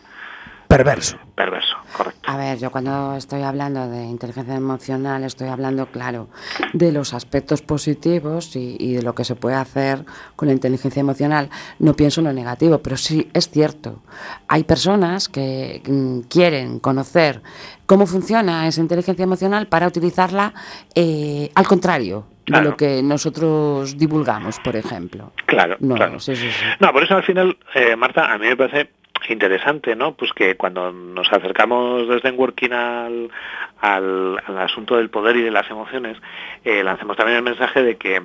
Perverso. 0.78 1.18
perverso, 1.36 1.76
correcto. 1.98 2.22
A 2.32 2.38
ver, 2.38 2.58
yo 2.60 2.72
cuando 2.72 3.16
estoy 3.16 3.42
hablando 3.42 3.90
de 3.90 4.04
inteligencia 4.06 4.56
emocional 4.56 5.24
estoy 5.24 5.48
hablando, 5.50 5.88
claro, 5.88 6.30
de 6.74 6.92
los 6.92 7.14
aspectos 7.14 7.62
positivos 7.62 8.56
y, 8.56 8.78
y 8.80 8.94
de 8.94 9.02
lo 9.02 9.14
que 9.16 9.24
se 9.26 9.36
puede 9.36 9.56
hacer 9.56 10.06
con 10.36 10.48
la 10.48 10.54
inteligencia 10.54 11.00
emocional. 11.02 11.50
No 11.80 11.94
pienso 11.96 12.22
en 12.22 12.28
lo 12.28 12.34
negativo, 12.34 12.78
pero 12.80 12.96
sí 12.96 13.30
es 13.34 13.50
cierto. 13.50 14.02
Hay 14.48 14.64
personas 14.64 15.28
que 15.30 15.82
mm, 15.86 16.28
quieren 16.30 16.80
conocer 16.80 17.42
cómo 17.86 18.06
funciona 18.06 18.68
esa 18.68 18.80
inteligencia 18.82 19.24
emocional 19.24 19.68
para 19.68 19.88
utilizarla 19.88 20.54
eh, 20.96 21.50
al 21.56 21.68
contrario 21.68 22.28
de 22.46 22.62
lo 22.62 22.76
que 22.78 23.02
nosotros 23.04 23.98
divulgamos, 23.98 24.60
por 24.60 24.76
ejemplo. 24.76 25.32
Claro, 25.46 25.78
No, 25.80 25.96
claro. 25.96 26.20
sí, 26.20 26.36
sí, 26.36 26.50
sí. 26.50 26.66
No, 26.80 26.92
por 26.92 27.04
eso 27.04 27.16
al 27.16 27.24
final, 27.24 27.58
eh, 27.76 27.96
Marta, 27.96 28.32
a 28.34 28.38
mí 28.38 28.48
me 28.48 28.58
parece 28.58 28.90
interesante, 29.30 29.96
¿no? 29.96 30.14
Pues 30.16 30.34
que 30.34 30.56
cuando 30.56 30.92
nos 30.92 31.32
acercamos 31.32 32.08
desde 32.08 32.32
Working 32.32 32.74
al, 32.74 33.32
al, 33.80 34.42
al 34.46 34.58
asunto 34.60 34.98
del 34.98 35.10
poder 35.10 35.38
y 35.38 35.42
de 35.42 35.52
las 35.52 35.70
emociones, 35.70 36.18
eh, 36.64 36.84
lancemos 36.84 37.18
también 37.18 37.38
el 37.38 37.44
mensaje 37.44 37.84
de 37.84 37.98
que 37.98 38.24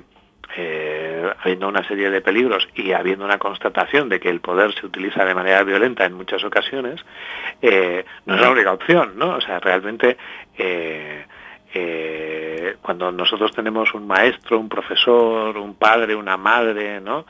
eh, 0.55 1.29
habiendo 1.41 1.67
una 1.67 1.87
serie 1.87 2.09
de 2.09 2.21
peligros 2.21 2.67
y 2.73 2.93
habiendo 2.93 3.25
una 3.25 3.37
constatación 3.37 4.09
de 4.09 4.19
que 4.19 4.29
el 4.29 4.39
poder 4.39 4.73
se 4.73 4.85
utiliza 4.85 5.25
de 5.25 5.35
manera 5.35 5.61
violenta 5.63 6.05
en 6.05 6.13
muchas 6.13 6.43
ocasiones, 6.43 7.03
eh, 7.61 8.05
no 8.25 8.35
es 8.35 8.41
la 8.41 8.49
única 8.49 8.71
opción, 8.71 9.13
¿no? 9.17 9.35
O 9.35 9.41
sea, 9.41 9.59
realmente 9.59 10.17
cuando 12.81 13.11
nosotros 13.11 13.51
tenemos 13.51 13.93
un 13.93 14.07
maestro, 14.07 14.57
un 14.57 14.67
profesor, 14.67 15.55
un 15.57 15.75
padre, 15.75 16.15
una 16.15 16.37
madre, 16.37 16.99
¿no? 17.01 17.25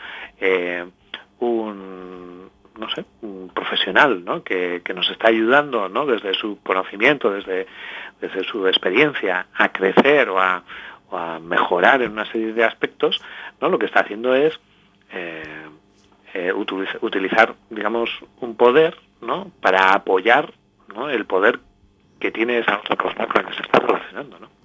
Un 1.39 2.46
no 2.77 2.89
sé, 2.89 3.05
un 3.21 3.49
profesional, 3.53 4.23
¿no? 4.23 4.43
Que, 4.43 4.81
que 4.83 4.93
nos 4.93 5.09
está 5.09 5.29
ayudando, 5.29 5.89
¿no? 5.89 6.05
Desde 6.05 6.33
su 6.33 6.59
conocimiento, 6.63 7.31
desde, 7.31 7.67
desde 8.21 8.43
su 8.43 8.67
experiencia, 8.67 9.47
a 9.55 9.69
crecer 9.69 10.29
o 10.29 10.39
a, 10.39 10.63
a 11.11 11.39
mejorar 11.39 12.01
en 12.01 12.11
una 12.11 12.25
serie 12.31 12.53
de 12.53 12.63
aspectos, 12.63 13.21
¿no? 13.61 13.69
Lo 13.69 13.79
que 13.79 13.85
está 13.87 14.01
haciendo 14.01 14.35
es 14.35 14.59
eh, 15.11 15.43
eh, 16.33 16.53
utiliza- 16.53 16.97
utilizar, 17.01 17.55
digamos, 17.69 18.09
un 18.41 18.55
poder, 18.55 18.97
¿no? 19.21 19.51
Para 19.61 19.93
apoyar, 19.93 20.53
¿no? 20.93 21.09
El 21.09 21.25
poder 21.25 21.59
que 22.19 22.31
tiene 22.31 22.59
esa 22.59 22.77
otra 22.77 22.95
persona 22.95 23.27
con 23.27 23.43
la 23.43 23.49
que 23.49 23.55
se 23.55 23.61
está 23.63 23.79
relacionando, 23.79 24.39
¿no? 24.39 24.56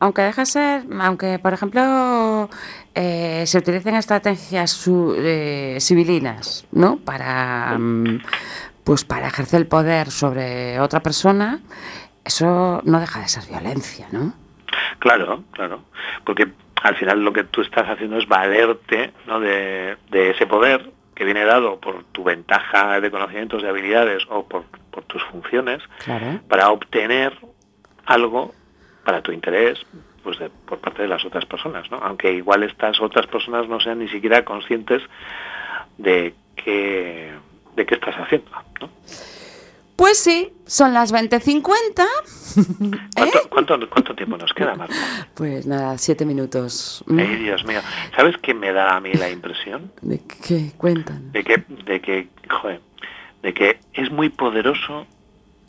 Aunque 0.00 0.22
deja 0.22 0.46
ser, 0.46 0.84
aunque 1.00 1.38
por 1.38 1.52
ejemplo 1.52 2.48
eh, 2.94 3.44
se 3.46 3.58
utilicen 3.58 3.94
estrategias 3.96 4.70
su- 4.70 5.14
eh, 5.18 5.76
civilinas, 5.80 6.66
¿no? 6.72 6.96
Para, 6.98 7.76
mm, 7.78 8.20
pues 8.84 9.04
para 9.04 9.26
ejercer 9.28 9.60
el 9.60 9.66
poder 9.66 10.10
sobre 10.10 10.80
otra 10.80 11.00
persona, 11.00 11.60
eso 12.24 12.80
no 12.84 13.00
deja 13.00 13.20
de 13.20 13.28
ser 13.28 13.44
violencia, 13.46 14.06
¿no? 14.12 14.32
Claro, 14.98 15.44
claro. 15.52 15.82
Porque 16.24 16.48
al 16.82 16.96
final 16.96 17.22
lo 17.22 17.32
que 17.32 17.44
tú 17.44 17.60
estás 17.60 17.86
haciendo 17.88 18.16
es 18.18 18.26
valerte 18.26 19.12
¿no? 19.26 19.40
de, 19.40 19.96
de 20.10 20.30
ese 20.30 20.46
poder 20.46 20.90
que 21.14 21.24
viene 21.24 21.44
dado 21.44 21.78
por 21.80 22.04
tu 22.12 22.22
ventaja 22.24 23.00
de 23.00 23.10
conocimientos, 23.10 23.62
de 23.62 23.68
habilidades 23.68 24.22
o 24.30 24.46
por, 24.46 24.64
por 24.90 25.02
tus 25.04 25.22
funciones 25.24 25.82
Claro. 26.04 26.40
para 26.48 26.70
obtener 26.70 27.36
algo 28.06 28.54
para 29.08 29.22
tu 29.22 29.32
interés, 29.32 29.78
pues 30.22 30.38
de, 30.38 30.50
por 30.50 30.80
parte 30.80 31.00
de 31.00 31.08
las 31.08 31.24
otras 31.24 31.46
personas, 31.46 31.90
¿no? 31.90 31.96
Aunque 31.96 32.30
igual 32.30 32.62
estas 32.62 33.00
otras 33.00 33.26
personas 33.26 33.66
no 33.66 33.80
sean 33.80 34.00
ni 34.00 34.08
siquiera 34.10 34.44
conscientes 34.44 35.02
de 35.96 36.34
qué, 36.54 37.32
de 37.74 37.86
qué 37.86 37.94
estás 37.94 38.14
haciendo, 38.16 38.50
¿no? 38.82 38.90
Pues 39.96 40.18
sí, 40.18 40.52
son 40.66 40.92
las 40.92 41.14
20.50. 41.14 41.64
¿Cuánto, 43.16 43.38
¿Eh? 43.38 43.42
cuánto, 43.48 43.88
cuánto 43.88 44.14
tiempo 44.14 44.36
nos 44.36 44.52
queda, 44.52 44.74
Marta? 44.74 44.94
Pues 45.34 45.66
nada, 45.66 45.96
siete 45.96 46.26
minutos. 46.26 47.02
Mm. 47.06 47.18
Ay, 47.18 47.36
Dios 47.36 47.64
mío. 47.64 47.80
¿Sabes 48.14 48.36
qué 48.42 48.52
me 48.52 48.74
da 48.74 48.94
a 48.94 49.00
mí 49.00 49.14
la 49.14 49.30
impresión? 49.30 49.90
¿De 50.02 50.20
qué 50.46 50.72
cuentan? 50.76 51.32
De 51.32 51.44
que, 51.44 51.64
de 51.86 52.00
que, 52.02 52.28
joder, 52.50 52.82
de 53.42 53.54
que 53.54 53.80
es 53.94 54.10
muy 54.10 54.28
poderoso 54.28 55.06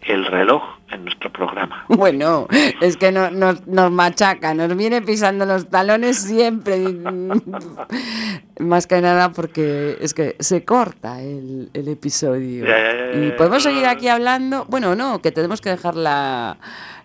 el 0.01 0.25
reloj 0.25 0.61
en 0.91 1.05
nuestro 1.05 1.31
programa. 1.31 1.85
Bueno, 1.89 2.47
es 2.81 2.97
que 2.97 3.11
no, 3.11 3.29
nos, 3.31 3.67
nos 3.67 3.91
machaca, 3.91 4.53
nos 4.53 4.75
viene 4.75 5.01
pisando 5.01 5.45
los 5.45 5.69
talones 5.69 6.17
siempre. 6.17 6.79
Más 8.59 8.87
que 8.87 9.01
nada 9.01 9.31
porque 9.31 9.97
es 10.01 10.13
que 10.13 10.35
se 10.39 10.65
corta 10.65 11.21
el, 11.21 11.69
el 11.73 11.87
episodio. 11.87 12.65
Ya, 12.65 12.77
ya, 12.77 13.13
ya, 13.13 13.25
Y 13.27 13.31
podemos 13.31 13.63
seguir 13.63 13.85
aquí 13.85 14.07
hablando. 14.07 14.65
Bueno, 14.69 14.95
no, 14.95 15.21
que 15.21 15.31
tenemos 15.31 15.61
que 15.61 15.69
dejar 15.69 15.95
la, 15.95 16.57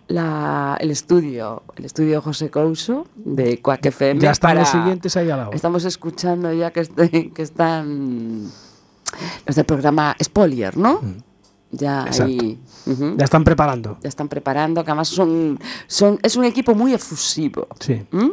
la- 0.08 0.76
el 0.80 0.90
estudio, 0.90 1.62
el 1.76 1.84
estudio 1.84 2.20
José 2.22 2.50
Couso 2.50 3.06
de 3.14 3.60
Quack 3.60 3.86
FM. 3.86 4.20
Ya 4.20 4.32
están 4.32 4.50
para- 4.50 4.60
los 4.60 4.68
siguientes 4.70 5.16
ahí 5.16 5.30
al 5.30 5.38
lado. 5.38 5.50
Estamos 5.52 5.84
escuchando 5.84 6.52
ya 6.52 6.72
que, 6.72 6.80
este- 6.80 7.30
que 7.32 7.42
están 7.42 8.48
los 9.46 9.54
del 9.56 9.64
programa 9.64 10.16
Spolier, 10.22 10.76
¿no? 10.76 11.00
Mm. 11.02 11.18
Exacto. 12.06 12.24
ahí. 12.24 12.58
ujú. 12.86 13.14
Ya 13.16 13.24
están 13.24 13.44
preparando. 13.44 13.98
Ya 14.02 14.08
están 14.08 14.28
preparando, 14.28 14.84
que 14.84 14.90
además 14.90 15.08
son, 15.08 15.58
son, 15.86 16.18
es 16.22 16.36
un 16.36 16.44
equipo 16.44 16.74
muy 16.74 16.92
efusivo. 16.94 17.66
Sí. 17.80 18.04
¿Mm? 18.10 18.30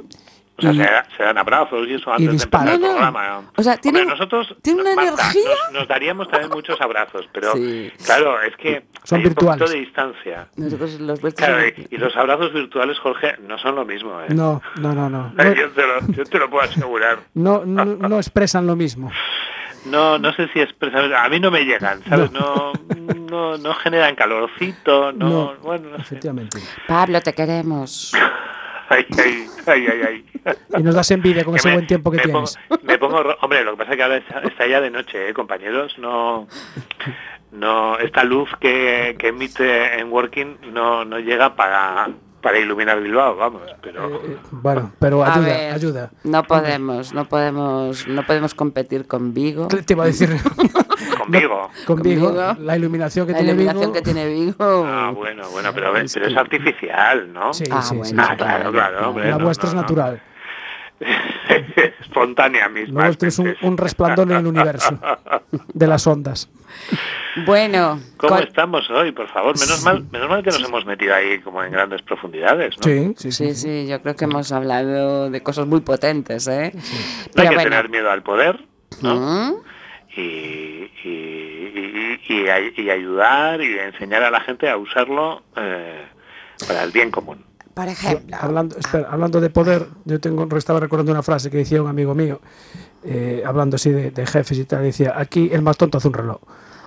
O 0.58 0.62
sea, 0.62 0.74
Y- 0.74 0.78
se, 0.78 1.18
se 1.18 1.24
dan 1.24 1.38
abrazos 1.40 1.88
y 1.88 1.94
eso 1.96 2.12
antes 2.12 2.28
de 2.28 2.34
disparan. 2.34 2.76
empezar 2.76 2.92
el 2.92 2.96
programa. 2.98 3.52
O 3.58 3.64
sea, 3.64 3.72
Hombre, 3.74 3.82
tienen- 3.82 4.08
nosotros, 4.08 4.56
tienen 4.62 4.82
una 4.86 4.94
Marta, 4.96 5.12
energía. 5.32 5.56
Nos, 5.72 5.74
nos 5.80 5.88
daríamos 5.88 6.30
también 6.30 6.52
muchos 6.52 6.80
abrazos, 6.80 7.26
pero 7.34 7.54
Sí. 7.54 7.92
claro, 8.06 8.40
es 8.44 8.56
que 8.58 8.86
Son 9.04 9.18
hay 9.20 9.24
un 9.26 9.30
virtuales. 9.30 9.60
poquito 9.60 9.72
de 9.76 9.80
distancia. 9.86 10.48
Nosotros 10.58 11.00
los 11.00 11.20
Claro, 11.34 11.56
son- 11.62 11.84
y, 11.90 11.96
y 11.96 11.98
los 11.98 12.16
abrazos 12.16 12.54
virtuales, 12.54 13.00
Jorge, 13.00 13.38
no 13.48 13.58
son 13.58 13.74
lo 13.74 13.86
mismo. 13.86 14.22
¿eh? 14.22 14.28
No, 14.36 14.62
no, 14.80 14.94
no, 14.94 15.10
No, 15.10 15.34
Yo, 15.56 15.72
te 15.72 15.82
lo, 15.88 16.08
yo 16.14 16.24
te 16.26 16.38
lo 16.38 16.48
puedo 16.48 16.64
asegurar. 16.64 17.18
no, 17.34 17.66
no, 17.66 17.84
no 17.86 18.18
expresan 18.18 18.68
lo 18.68 18.76
mismo. 18.76 19.10
No, 19.86 20.18
no 20.20 20.32
sé 20.34 20.48
si 20.54 20.60
es 20.60 20.72
precisamente- 20.74 21.16
A 21.16 21.28
mí 21.30 21.40
no 21.40 21.50
me 21.52 21.62
llegan, 21.66 22.04
¿sabes? 22.08 22.32
No, 22.32 22.72
no, 23.30 23.58
no 23.58 23.74
generan 23.76 24.16
calorcito, 24.16 25.12
no, 25.12 25.30
No, 25.30 25.54
bueno, 25.62 25.90
no 25.90 25.96
sé. 25.98 26.02
efectivamente. 26.04 26.60
Pablo, 26.88 27.20
te 27.22 27.34
queremos. 27.34 28.14
Ay, 28.94 29.06
ay, 29.18 29.48
ay, 29.68 29.88
ay, 29.88 30.02
ay. 30.44 30.56
Y 30.78 30.84
nos 30.84 30.94
das 30.94 31.10
envidia 31.12 31.46
con 31.46 31.54
Que 31.54 31.60
ese 31.60 31.70
me- 31.70 31.76
buen 31.76 31.88
tiempo 31.88 32.12
que 32.12 32.18
me 32.18 32.24
tienes. 32.24 32.58
Pongo, 32.68 32.82
me 32.84 32.98
pongo, 32.98 33.24
ro- 33.24 33.38
hombre, 33.40 33.64
lo 33.64 33.72
que 33.72 33.78
pasa 33.78 33.92
es 33.92 33.96
que 33.98 34.04
ahora 34.04 34.18
está, 34.18 34.40
está 34.42 34.68
ya 34.68 34.82
de 34.82 34.90
noche, 34.92 35.30
¿eh, 35.30 35.34
compañeros, 35.34 35.98
no, 35.98 36.46
no, 37.54 37.98
esta 38.00 38.26
luz 38.26 38.50
que, 38.60 39.16
que 39.18 39.30
emite 39.30 39.98
en 39.98 40.12
Working 40.12 40.58
no, 40.74 41.06
no 41.06 41.20
llega 41.20 41.56
para, 41.56 42.10
para 42.42 42.60
iluminar 42.60 43.00
Bilbao, 43.02 43.36
vamos, 43.36 43.62
pero 43.82 44.08
Eh, 44.08 44.20
eh, 44.26 44.38
bueno, 44.52 44.92
pero 45.00 45.24
ayuda, 45.24 45.46
ver, 45.46 45.74
ayuda. 45.74 46.12
No 46.24 46.44
podemos, 46.44 47.14
no 47.14 47.26
podemos, 47.26 48.08
no 48.08 48.24
podemos 48.26 48.54
competir 48.56 49.08
con 49.08 49.34
Vigo. 49.34 49.68
Te 49.68 49.94
iba 49.94 50.04
a 50.04 50.08
decir 50.08 50.30
conmigo. 51.20 51.70
con 51.86 52.02
Vigo, 52.02 52.30
Vigo. 52.32 52.54
la 52.60 52.78
iluminación 52.78 53.26
que 53.28 53.34
La 53.34 53.40
tiene 53.40 53.54
iluminación 53.54 53.82
Vigo. 53.92 53.94
que 53.94 54.02
tiene 54.02 54.28
Vigo. 54.28 54.56
Ah, 54.86 55.12
bueno, 55.16 55.44
bueno, 55.52 55.70
pero, 55.74 55.96
Es 55.98 56.14
pero 56.14 56.28
es 56.28 56.36
artificial, 56.38 57.32
¿no? 57.32 57.54
Sí, 57.54 57.64
Ah, 57.72 57.82
sí, 57.82 57.90
sí, 57.90 57.98
bueno, 57.98 58.24
Ah, 58.24 58.28
sí. 58.32 58.38
claro, 58.38 58.72
claro, 58.72 59.10
hombre, 59.10 59.30
La 59.30 59.38
no, 59.38 59.46
vuestra 59.46 59.66
no, 59.66 59.70
es 59.70 59.76
no. 59.76 59.82
natural. 59.82 60.22
Espontánea 62.02 62.70
misma. 62.70 63.10
Es 63.10 63.40
un, 63.40 63.56
un 63.62 63.78
resplandor 63.78 64.30
en 64.32 64.38
el 64.38 64.48
universo 64.48 64.98
de 65.74 65.88
las 65.88 66.06
ondas. 66.08 66.50
Bueno, 67.46 68.00
¿Cómo 68.18 68.36
con- 68.36 68.44
estamos 68.44 68.90
hoy, 68.90 69.12
por 69.12 69.28
favor? 69.30 69.58
Menos 69.60 69.84
mal, 69.84 70.04
menos 70.12 70.30
mal 70.30 70.44
que 70.44 70.50
nos 70.52 70.64
hemos 70.64 70.86
metido 70.86 71.14
ahí 71.16 71.40
como 71.40 71.64
en 71.64 71.72
grandes 71.72 72.02
profundidades, 72.02 72.76
¿no? 72.78 72.84
Sí, 72.84 73.14
sí, 73.18 73.32
sí, 73.32 73.54
sí. 73.54 73.56
sí, 73.56 73.88
yo 73.88 74.02
creo 74.02 74.16
que 74.16 74.26
hemos 74.26 74.52
hablado 74.52 75.30
de 75.30 75.42
cosas 75.44 75.66
muy 75.68 75.82
potentes, 75.82 76.48
¿eh? 76.48 76.72
No 76.74 76.80
hay 76.82 77.30
Pero 77.34 77.50
que 77.50 77.56
bueno. 77.56 77.70
tener 77.70 77.90
miedo 77.90 78.12
al 78.12 78.24
poder, 78.24 78.60
¿no? 79.02 79.16
¿Mm? 79.16 79.54
y, 80.18 80.22
y, 80.22 80.90
y- 81.06 82.20
y- 82.28 82.34
y 82.34 82.50
ay- 82.50 82.74
y 82.76 82.90
ayudar 82.90 83.62
y 83.62 83.80
enseñar 83.80 84.24
a 84.24 84.30
la 84.32 84.42
gente 84.42 84.70
a 84.70 84.76
usarlo 84.78 85.42
eh, 85.56 86.06
para 86.68 86.84
el 86.84 86.92
bien 86.92 87.12
común. 87.12 87.46
Por 87.74 87.88
ejemplo. 87.88 88.38
Hablando, 88.40 88.78
espera, 88.78 89.08
hablando 89.10 89.40
de 89.40 89.50
poder, 89.50 89.88
yo 90.06 90.20
tengo, 90.20 90.48
estaba 90.58 90.80
recordando 90.80 91.12
una 91.12 91.24
frase 91.24 91.50
que 91.50 91.58
decía 91.58 91.82
un 91.82 91.90
amigo 91.90 92.14
mío, 92.14 92.42
eh, 93.04 93.44
hablando 93.46 93.76
así 93.76 93.92
de, 93.92 94.12
de 94.12 94.26
jefes 94.26 94.58
y 94.58 94.66
tal, 94.66 94.84
decía, 94.84 95.14
aquí 95.16 95.50
el 95.52 95.62
más 95.62 95.78
tonto 95.78 95.98
hace 95.98 96.08
un 96.08 96.14
reloj. 96.14 96.42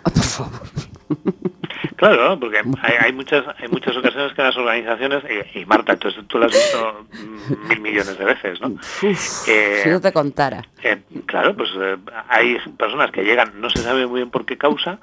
Ah, 0.04 0.10
por 0.10 0.22
favor. 0.22 0.60
Claro, 1.96 2.38
porque 2.38 2.58
hay, 2.82 2.94
hay 3.00 3.12
muchas 3.12 3.44
hay 3.60 3.68
muchas 3.68 3.96
ocasiones 3.96 4.32
que 4.34 4.42
las 4.42 4.56
organizaciones, 4.56 5.22
y, 5.54 5.60
y 5.60 5.66
Marta, 5.66 5.96
tú, 5.96 6.10
tú 6.24 6.38
lo 6.38 6.46
has 6.46 6.52
visto 6.52 7.06
mm, 7.12 7.68
mil 7.68 7.80
millones 7.80 8.18
de 8.18 8.24
veces, 8.24 8.60
¿no? 8.60 8.68
Uf, 8.68 9.48
Eh, 9.48 9.80
si 9.82 9.88
no 9.90 10.00
te 10.00 10.12
contara. 10.12 10.62
Eh, 10.82 11.00
claro, 11.26 11.54
pues 11.56 11.70
eh, 11.80 11.96
hay 12.28 12.58
personas 12.78 13.10
que 13.10 13.22
llegan, 13.22 13.60
no 13.60 13.70
se 13.70 13.82
sabe 13.82 14.06
muy 14.06 14.20
bien 14.20 14.30
por 14.30 14.44
qué 14.44 14.56
causa, 14.58 14.98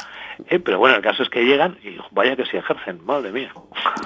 eh, 0.47 0.59
pero 0.59 0.79
bueno, 0.79 0.95
el 0.97 1.01
caso 1.01 1.23
es 1.23 1.29
que 1.29 1.43
llegan 1.43 1.77
y 1.83 1.97
vaya 2.11 2.35
que 2.35 2.45
sí 2.45 2.57
ejercen, 2.57 3.03
madre 3.05 3.31
mía. 3.31 3.51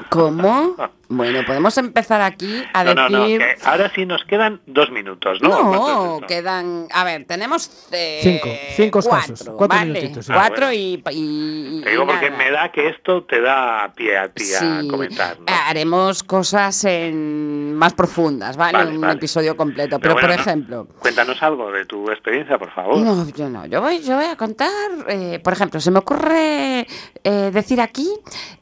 ¿Cómo? 0.09 0.75
Bueno, 1.07 1.45
podemos 1.45 1.77
empezar 1.77 2.19
aquí 2.19 2.63
a 2.73 2.83
No, 2.83 2.95
no, 2.95 3.09
no, 3.09 3.19
decir... 3.19 3.37
que 3.37 3.55
ahora 3.63 3.91
sí 3.93 4.07
nos 4.07 4.25
quedan 4.25 4.59
dos 4.65 4.89
minutos, 4.89 5.39
¿no? 5.39 5.49
No, 5.49 5.69
¿Cuánto 5.69 5.85
es 5.85 6.13
esto? 6.15 6.27
quedan. 6.27 6.87
A 6.91 7.03
ver, 7.03 7.25
tenemos. 7.25 7.69
eh, 7.91 8.19
Cinco, 8.23 8.49
cinco 8.75 8.99
cuatro, 9.07 9.35
cuatro 9.55 9.67
vale, 9.77 9.91
minutitos, 9.91 10.25
sí. 10.25 10.33
Cuatro 10.33 10.71
y, 10.73 11.03
y- 11.11 11.81
Te 11.83 11.91
digo 11.91 12.03
y 12.03 12.05
porque 12.07 12.31
nada. 12.31 12.43
me 12.43 12.49
da 12.55 12.71
que 12.71 12.87
esto 12.89 13.23
te 13.25 13.41
da 13.41 13.91
pie 13.95 14.17
a 14.17 14.29
ti 14.29 14.53
a 14.53 14.59
Sí, 14.81 14.87
comentar, 14.87 15.37
¿no? 15.39 15.45
Haremos 15.67 16.23
cosas 16.23 16.83
en 16.85 17.75
más 17.75 17.93
profundas, 17.93 18.55
¿vale? 18.57 18.77
Vale, 18.77 18.95
Un 18.95 19.01
vale. 19.01 19.13
episodio 19.13 19.55
completo. 19.57 19.99
Pero 19.99 20.15
Pero, 20.15 20.27
bueno, 20.27 20.27
por 20.27 20.35
no. 20.37 20.41
ejemplo. 20.41 20.87
Cuéntanos 20.99 21.43
algo 21.43 21.71
de 21.71 21.85
tu 21.85 22.09
experiencia, 22.09 22.57
por 22.57 22.71
favor. 22.71 22.97
No, 22.97 23.27
yo 23.29 23.49
no. 23.49 23.65
Yo 23.65 23.81
voy, 23.81 24.01
yo 24.01 24.15
voy 24.15 24.25
a 24.25 24.35
contar, 24.37 24.69
eh, 25.07 25.39
por 25.43 25.53
ejemplo, 25.53 25.79
se 25.79 25.91
me 25.91 25.99
ocurre 25.99 26.87
eh, 27.23 27.51
decir 27.53 27.81
aquí 27.81 28.09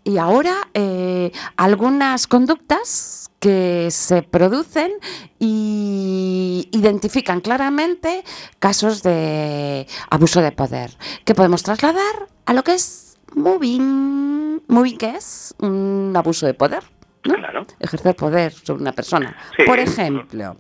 y 0.04 0.18
ahora 0.18 0.56
eh, 0.74 1.32
algunas 1.58 2.28
conductas 2.28 3.30
que 3.40 3.90
se 3.92 4.22
producen 4.24 4.94
y 5.40 6.70
identifican 6.72 7.42
claramente 7.42 8.24
casos 8.60 9.04
de 9.04 9.86
abuso 10.10 10.42
de 10.42 10.52
poder 10.54 10.92
que 11.26 11.36
podemos 11.36 11.62
trasladar 11.64 12.28
a 12.46 12.54
lo 12.54 12.64
que 12.64 12.74
es 12.76 13.13
moving. 13.36 14.62
Moving, 14.68 14.98
¿qué 14.98 15.16
es? 15.16 15.54
Un 15.60 16.14
abuso 16.16 16.46
de 16.46 16.54
poder, 16.54 16.84
¿no? 17.26 17.36
Claro. 17.36 17.66
Ejercer 17.80 18.16
poder 18.16 18.52
sobre 18.54 18.82
una 18.82 18.92
persona. 18.94 19.36
Sí. 19.58 19.64
Por 19.66 19.80
ejemplo. 19.80 20.58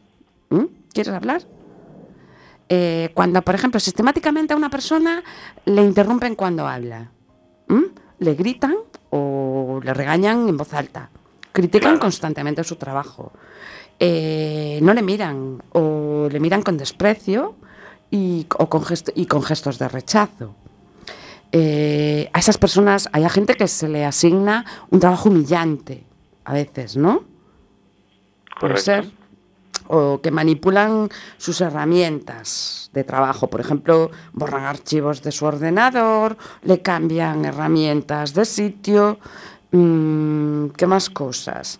¿quieres 0.93 1.11
hablar? 1.13 1.41
Eh, 2.69 3.09
cuando, 3.13 3.41
por 3.41 3.55
ejemplo, 3.55 3.79
sistemáticamente 3.79 4.53
a 4.53 4.55
una 4.57 4.69
persona 4.69 5.23
le 5.65 5.81
interrumpen 5.81 6.35
cuando 6.35 6.67
habla, 6.67 7.09
le 8.19 8.33
gritan 8.35 8.75
o 9.09 9.79
le 9.83 9.93
regañan 9.93 10.47
en 10.47 10.55
voz 10.57 10.73
alta, 10.73 11.09
critican 11.51 11.91
Claro. 11.93 11.99
constantemente 11.99 12.63
su 12.63 12.75
trabajo, 12.75 13.31
eh, 13.99 14.79
no 14.81 14.93
le 14.93 15.01
miran 15.01 15.61
o 15.71 16.27
le 16.31 16.39
miran 16.39 16.61
con 16.61 16.77
desprecio 16.77 17.55
y, 18.11 18.45
o 18.57 18.69
con 18.69 18.83
gesto- 18.83 19.11
y 19.15 19.25
con 19.25 19.41
gestos 19.43 19.79
de 19.79 19.87
rechazo. 19.87 20.55
Eh, 21.55 22.31
a 22.33 22.39
esas 22.39 22.57
personas 22.57 23.07
hay 23.13 23.23
a 23.25 23.29
gente 23.29 23.53
que 23.53 23.67
se 23.67 23.87
le 23.87 24.03
asigna 24.05 24.65
un 24.89 24.99
trabajo 24.99 25.29
humillante, 25.29 26.03
a 26.45 26.53
veces, 26.53 26.97
¿no? 26.97 27.23
Puede 28.59 28.73
Correcto. 28.73 28.81
ser. 28.81 29.11
O 29.87 30.19
que 30.19 30.31
manipulan 30.31 31.09
sus 31.37 31.61
herramientas 31.61 32.89
de 32.93 33.03
trabajo. 33.03 33.49
Por 33.51 33.61
ejemplo, 33.61 34.09
borran 34.31 34.63
archivos 34.63 35.21
de 35.21 35.31
su 35.31 35.45
ordenador, 35.45 36.37
le 36.63 36.81
cambian 36.81 37.45
herramientas 37.45 38.33
de 38.33 38.45
sitio. 38.45 39.19
mm, 39.71 40.69
¿Qué 40.69 40.87
más 40.87 41.09
cosas? 41.11 41.79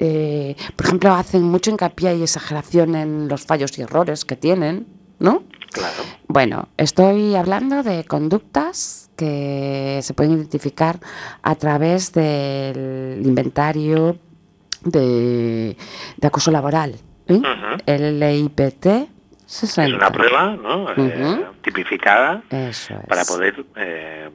Eh, 0.00 0.56
por 0.74 0.86
ejemplo, 0.86 1.12
hacen 1.14 1.44
mucho 1.44 1.70
hincapié 1.70 2.16
y 2.16 2.22
exageración 2.22 2.96
en 2.96 3.28
los 3.28 3.42
fallos 3.46 3.78
y 3.78 3.82
errores 3.82 4.24
que 4.24 4.34
tienen, 4.34 4.86
¿no? 5.20 5.44
Claro. 5.70 6.02
Bueno, 6.26 6.68
estoy 6.76 7.36
hablando 7.36 7.82
de 7.84 8.04
conductas 8.04 9.01
que 9.26 10.00
se 10.02 10.14
pueden 10.14 10.32
identificar 10.32 10.98
a 11.42 11.54
través 11.54 12.12
del 12.12 13.20
inventario 13.24 14.16
de, 14.84 15.76
de 16.16 16.26
acoso 16.26 16.50
laboral. 16.50 16.96
¿eh? 17.28 17.40
El 17.86 18.18
LIPT 18.18 18.86
60. 19.46 19.84
Es 19.86 19.92
una 19.94 20.10
prueba, 20.10 20.56
¿no? 20.56 20.90
Eh, 20.96 21.44
tipificada 21.62 22.42
es. 22.50 22.88
para 23.08 23.24
poder 23.24 23.64
eh, 23.76 24.28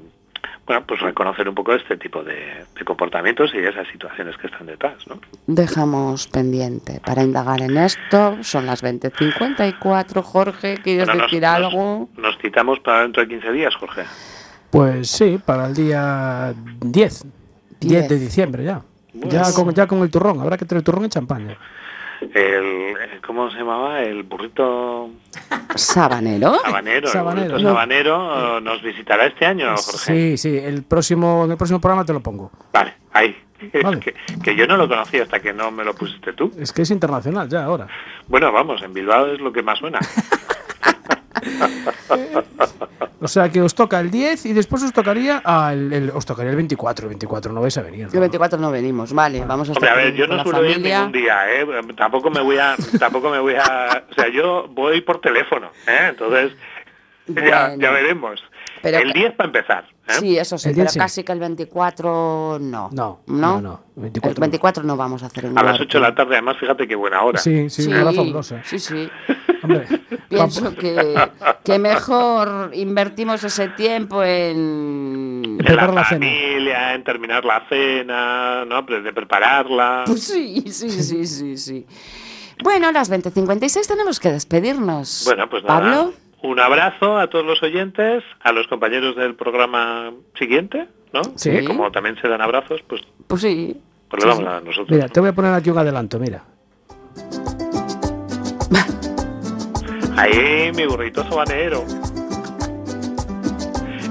bueno, 0.65 0.83
pues 0.85 0.99
reconocer 1.01 1.47
un 1.49 1.55
poco 1.55 1.73
este 1.73 1.95
tipo 1.97 2.23
de, 2.23 2.65
de 2.77 2.85
comportamientos 2.85 3.51
y 3.53 3.57
esas 3.59 3.87
situaciones 3.89 4.35
que 4.37 4.47
están 4.47 4.67
detrás, 4.67 4.95
¿no? 5.07 5.19
Dejamos 5.47 6.27
pendiente 6.27 6.99
para 7.05 7.23
indagar 7.23 7.61
en 7.61 7.77
esto. 7.77 8.37
Son 8.41 8.65
las 8.65 8.83
20.54. 8.83 10.21
Jorge, 10.23 10.77
¿quieres 10.83 11.05
Bueno, 11.07 11.21
nos- 11.23 11.31
decir 11.31 11.41
nos- 11.43 11.51
algo? 11.55 12.09
Nos 12.17 12.37
citamos 12.39 12.79
para 12.81 13.01
dentro 13.03 13.21
de 13.23 13.29
15 13.29 13.51
días, 13.53 13.73
Jorge. 13.75 14.03
Pues 14.71 15.09
sí, 15.09 15.39
para 15.43 15.67
el 15.67 15.73
día 15.73 16.53
10. 16.81 17.25
10 17.79 18.09
de 18.09 18.19
diciembre 18.19 18.63
ya. 18.63 18.81
Ya 19.13 19.41
Pues- 19.43 19.53
con, 19.55 19.73
ya 19.73 19.87
con 19.87 19.99
el 19.99 20.11
turrón, 20.11 20.39
habrá 20.41 20.57
que 20.57 20.65
tener 20.65 20.83
turrón 20.83 21.05
en 21.05 21.09
champaña. 21.09 21.57
El, 22.33 22.95
¿Cómo 23.25 23.49
se 23.51 23.57
llamaba? 23.59 24.01
El 24.01 24.23
burrito 24.23 25.09
Sabanero. 25.75 26.55
sabanero. 26.63 27.07
Sabanero. 27.07 27.45
El 27.45 27.51
burrito 27.51 27.69
sabanero 27.69 28.57
eh, 28.57 28.61
nos 28.61 28.81
visitará 28.81 29.27
este 29.27 29.45
año, 29.45 29.67
Jorge. 29.75 29.97
Sí, 29.97 30.37
sí, 30.37 30.57
el 30.57 30.83
próximo, 30.83 31.45
en 31.45 31.51
el 31.51 31.57
próximo 31.57 31.79
programa 31.79 32.05
te 32.05 32.13
lo 32.13 32.19
pongo. 32.21 32.51
Vale, 32.73 32.95
ahí. 33.13 33.35
Vale. 33.83 33.99
que, 33.99 34.13
que 34.43 34.55
yo 34.55 34.65
no 34.67 34.77
lo 34.77 34.87
conocía 34.87 35.23
hasta 35.23 35.39
que 35.39 35.53
no 35.53 35.69
me 35.71 35.83
lo 35.83 35.93
pusiste 35.95 36.33
tú. 36.33 36.51
Es 36.59 36.71
que 36.73 36.83
es 36.83 36.91
internacional 36.91 37.47
ya 37.49 37.63
ahora. 37.65 37.87
Bueno, 38.27 38.51
vamos, 38.51 38.81
en 38.83 38.93
Bilbao 38.93 39.27
es 39.27 39.39
lo 39.39 39.51
que 39.53 39.61
más 39.63 39.77
suena. 39.79 39.99
O 43.19 43.27
sea 43.27 43.49
que 43.49 43.59
os 43.63 43.73
toca 43.73 43.99
el 43.99 44.11
10 44.11 44.45
y 44.45 44.53
después 44.53 44.83
os 44.83 44.93
tocaría 44.93 45.41
ah, 45.43 45.71
el, 45.73 45.91
el- 45.91 46.09
os 46.11 46.23
tocaría 46.23 46.51
el 46.51 46.55
24. 46.55 47.05
El 47.05 47.09
24 47.09 47.51
no 47.51 47.61
vais 47.61 47.75
a 47.75 47.81
venir. 47.81 48.01
El 48.07 48.13
¿no? 48.13 48.19
24 48.19 48.59
no 48.59 48.69
venimos, 48.69 49.11
vale. 49.11 49.43
Vamos 49.43 49.67
a 49.69 49.71
Hombre, 49.71 49.87
estar 49.89 49.99
a 49.99 50.03
ver, 50.03 50.09
con- 50.11 50.17
yo 50.17 50.27
no 50.27 50.43
suelo 50.43 50.65
ir 50.69 50.79
ningún 50.79 51.11
día, 51.11 51.51
¿eh? 51.51 51.65
Tampoco 51.97 52.29
me 52.29 52.41
voy 52.41 52.59
a, 52.59 52.75
tampoco 52.99 53.31
me 53.31 53.39
voy 53.39 53.55
a, 53.55 54.03
o 54.11 54.13
sea, 54.13 54.27
yo 54.29 54.67
voy 54.69 55.01
por 55.01 55.19
teléfono, 55.19 55.71
¿eh? 55.87 56.09
Entonces, 56.09 56.51
ya 57.27 57.69
veremos. 57.75 58.39
Pero 58.81 58.97
el 58.99 59.13
que- 59.13 59.19
10 59.19 59.33
para 59.35 59.47
empezar. 59.47 59.85
¿eh? 60.07 60.13
Sí, 60.19 60.37
eso 60.37 60.57
sí, 60.57 60.71
pero 60.75 60.89
sí. 60.89 60.99
casi 60.99 61.23
que 61.23 61.31
el 61.31 61.39
24 61.39 62.57
no. 62.61 62.89
No, 62.91 63.19
¿No? 63.27 63.55
no, 63.55 63.61
no, 63.61 63.83
el 63.97 64.01
24 64.03 64.37
el 64.37 64.41
24 64.41 64.83
no 64.83 64.95
vamos 64.97 65.23
a 65.23 65.25
hacer 65.27 65.45
en 65.45 65.51
A 65.57 65.63
las 65.63 65.77
Duarte. 65.77 65.83
8 65.83 65.97
de 65.97 66.01
la 66.01 66.15
tarde, 66.15 66.33
además, 66.35 66.57
fíjate 66.59 66.87
qué 66.87 66.95
buena 66.95 67.21
hora. 67.23 67.39
Sí, 67.39 67.69
sí, 67.69 67.83
Sí, 67.83 67.89
una 67.89 68.01
hora 68.03 68.13
fabulosa. 68.13 68.61
sí, 68.63 68.79
sí. 68.79 69.09
Hombre, 69.63 69.85
Pienso 70.29 70.75
que, 70.75 71.15
que 71.63 71.79
mejor 71.79 72.71
invertimos 72.73 73.43
ese 73.43 73.69
tiempo 73.69 74.23
en... 74.23 75.41
En 75.45 75.57
Preparar 75.57 75.89
la 75.89 75.95
la 76.01 76.05
cena. 76.07 76.25
familia, 76.27 76.93
en 76.93 77.03
terminar 77.03 77.43
la 77.45 77.63
cena, 77.69 78.65
¿no? 78.65 78.81
De 78.83 79.13
prepararla. 79.13 80.03
Pues 80.05 80.23
sí, 80.23 80.63
sí, 80.67 80.89
sí, 80.89 81.25
sí, 81.25 81.57
sí. 81.57 81.85
Bueno, 82.63 82.87
a 82.87 82.91
las 82.91 83.11
20.56 83.11 83.87
tenemos 83.87 84.19
que 84.19 84.31
despedirnos. 84.31 85.23
Bueno, 85.25 85.49
pues 85.49 85.63
nada. 85.63 85.79
Pablo, 85.79 86.13
Un 86.43 86.59
abrazo 86.59 87.17
a 87.17 87.27
todos 87.27 87.45
los 87.45 87.61
oyentes, 87.63 88.23
a 88.41 88.51
los 88.51 88.67
compañeros 88.67 89.15
del 89.15 89.35
programa 89.35 90.11
siguiente, 90.37 90.87
¿no? 91.13 91.21
Sí. 91.35 91.49
Que 91.51 91.63
como 91.65 91.91
también 91.91 92.15
se 92.21 92.27
dan 92.27 92.41
abrazos, 92.41 92.81
pues, 92.87 93.01
pues 93.27 93.41
sí. 93.41 93.81
pues 94.09 94.23
le 94.23 94.31
sí. 94.31 94.37
damos 94.43 94.53
a 94.53 94.59
nosotros. 94.61 94.89
mira, 94.91 95.07
te 95.07 95.19
voy 95.19 95.29
a 95.29 95.33
poner 95.33 95.53
aquí 95.53 95.69
un 95.69 95.77
adelanto, 95.79 96.19
mira. 96.19 96.43
Ahí, 100.17 100.71
mi 100.75 100.85
burrito 100.85 101.23
sabanero. 101.23 101.83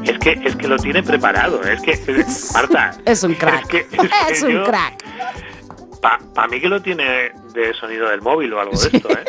Es 0.04 0.18
que, 0.20 0.32
es 0.44 0.54
que 0.56 0.68
lo 0.68 0.76
tiene 0.76 1.02
preparado, 1.02 1.60
es 1.62 1.80
que, 1.82 1.96
Marta. 2.54 2.92
Es 3.04 3.22
un 3.24 3.34
crack. 3.34 3.74
Es, 3.74 3.86
que, 3.86 4.08
Es, 4.30 4.40
que 4.40 4.46
un 4.46 4.52
yo- 4.52 4.64
crack. 4.64 5.04
Para 6.34 6.46
mí 6.48 6.60
que 6.60 6.68
lo 6.68 6.80
tiene 6.80 7.32
de 7.52 7.74
sonido 7.74 8.08
del 8.08 8.22
móvil 8.22 8.52
o 8.52 8.60
algo 8.60 8.78
de 8.78 8.96
esto, 8.96 9.08
¿eh? 9.10 9.24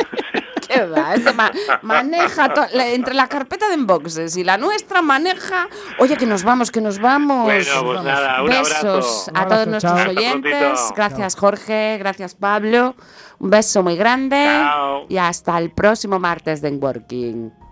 ¿Qué 0.73 0.85
va? 0.85 1.15
Este 1.15 1.33
ma- 1.33 1.51
maneja 1.81 2.53
entre 2.73 3.13
la 3.13 3.27
carpeta 3.27 3.67
de 3.69 3.75
inboxes 3.75 4.35
y 4.37 4.43
la 4.43 4.57
nuestra 4.57 5.01
maneja. 5.01 5.67
Oye, 5.99 6.17
que 6.17 6.25
nos 6.25 6.43
vamos, 6.43 6.71
que 6.71 6.81
nos 6.81 6.99
vamos. 6.99 7.43
Bueno, 7.45 7.83
pues 7.83 8.03
nada, 8.03 8.41
un 8.43 8.49
Besos 8.49 8.73
abrazo. 8.73 8.97
a 8.97 9.01
todos 9.01 9.29
abrazo, 9.33 9.69
nuestros 9.69 9.93
chao. 10.01 10.09
Oyentes. 10.09 10.79
Gracias, 10.95 11.35
Jorge. 11.35 11.97
Gracias, 11.99 12.35
Pablo. 12.35 12.95
Un 13.39 13.49
beso 13.49 13.83
muy 13.83 13.95
grande. 13.95 14.43
Chao. 14.45 15.05
Y 15.09 15.17
hasta 15.17 15.57
el 15.57 15.71
próximo 15.71 16.19
martes 16.19 16.61
de 16.61 16.71
Working. 16.71 17.66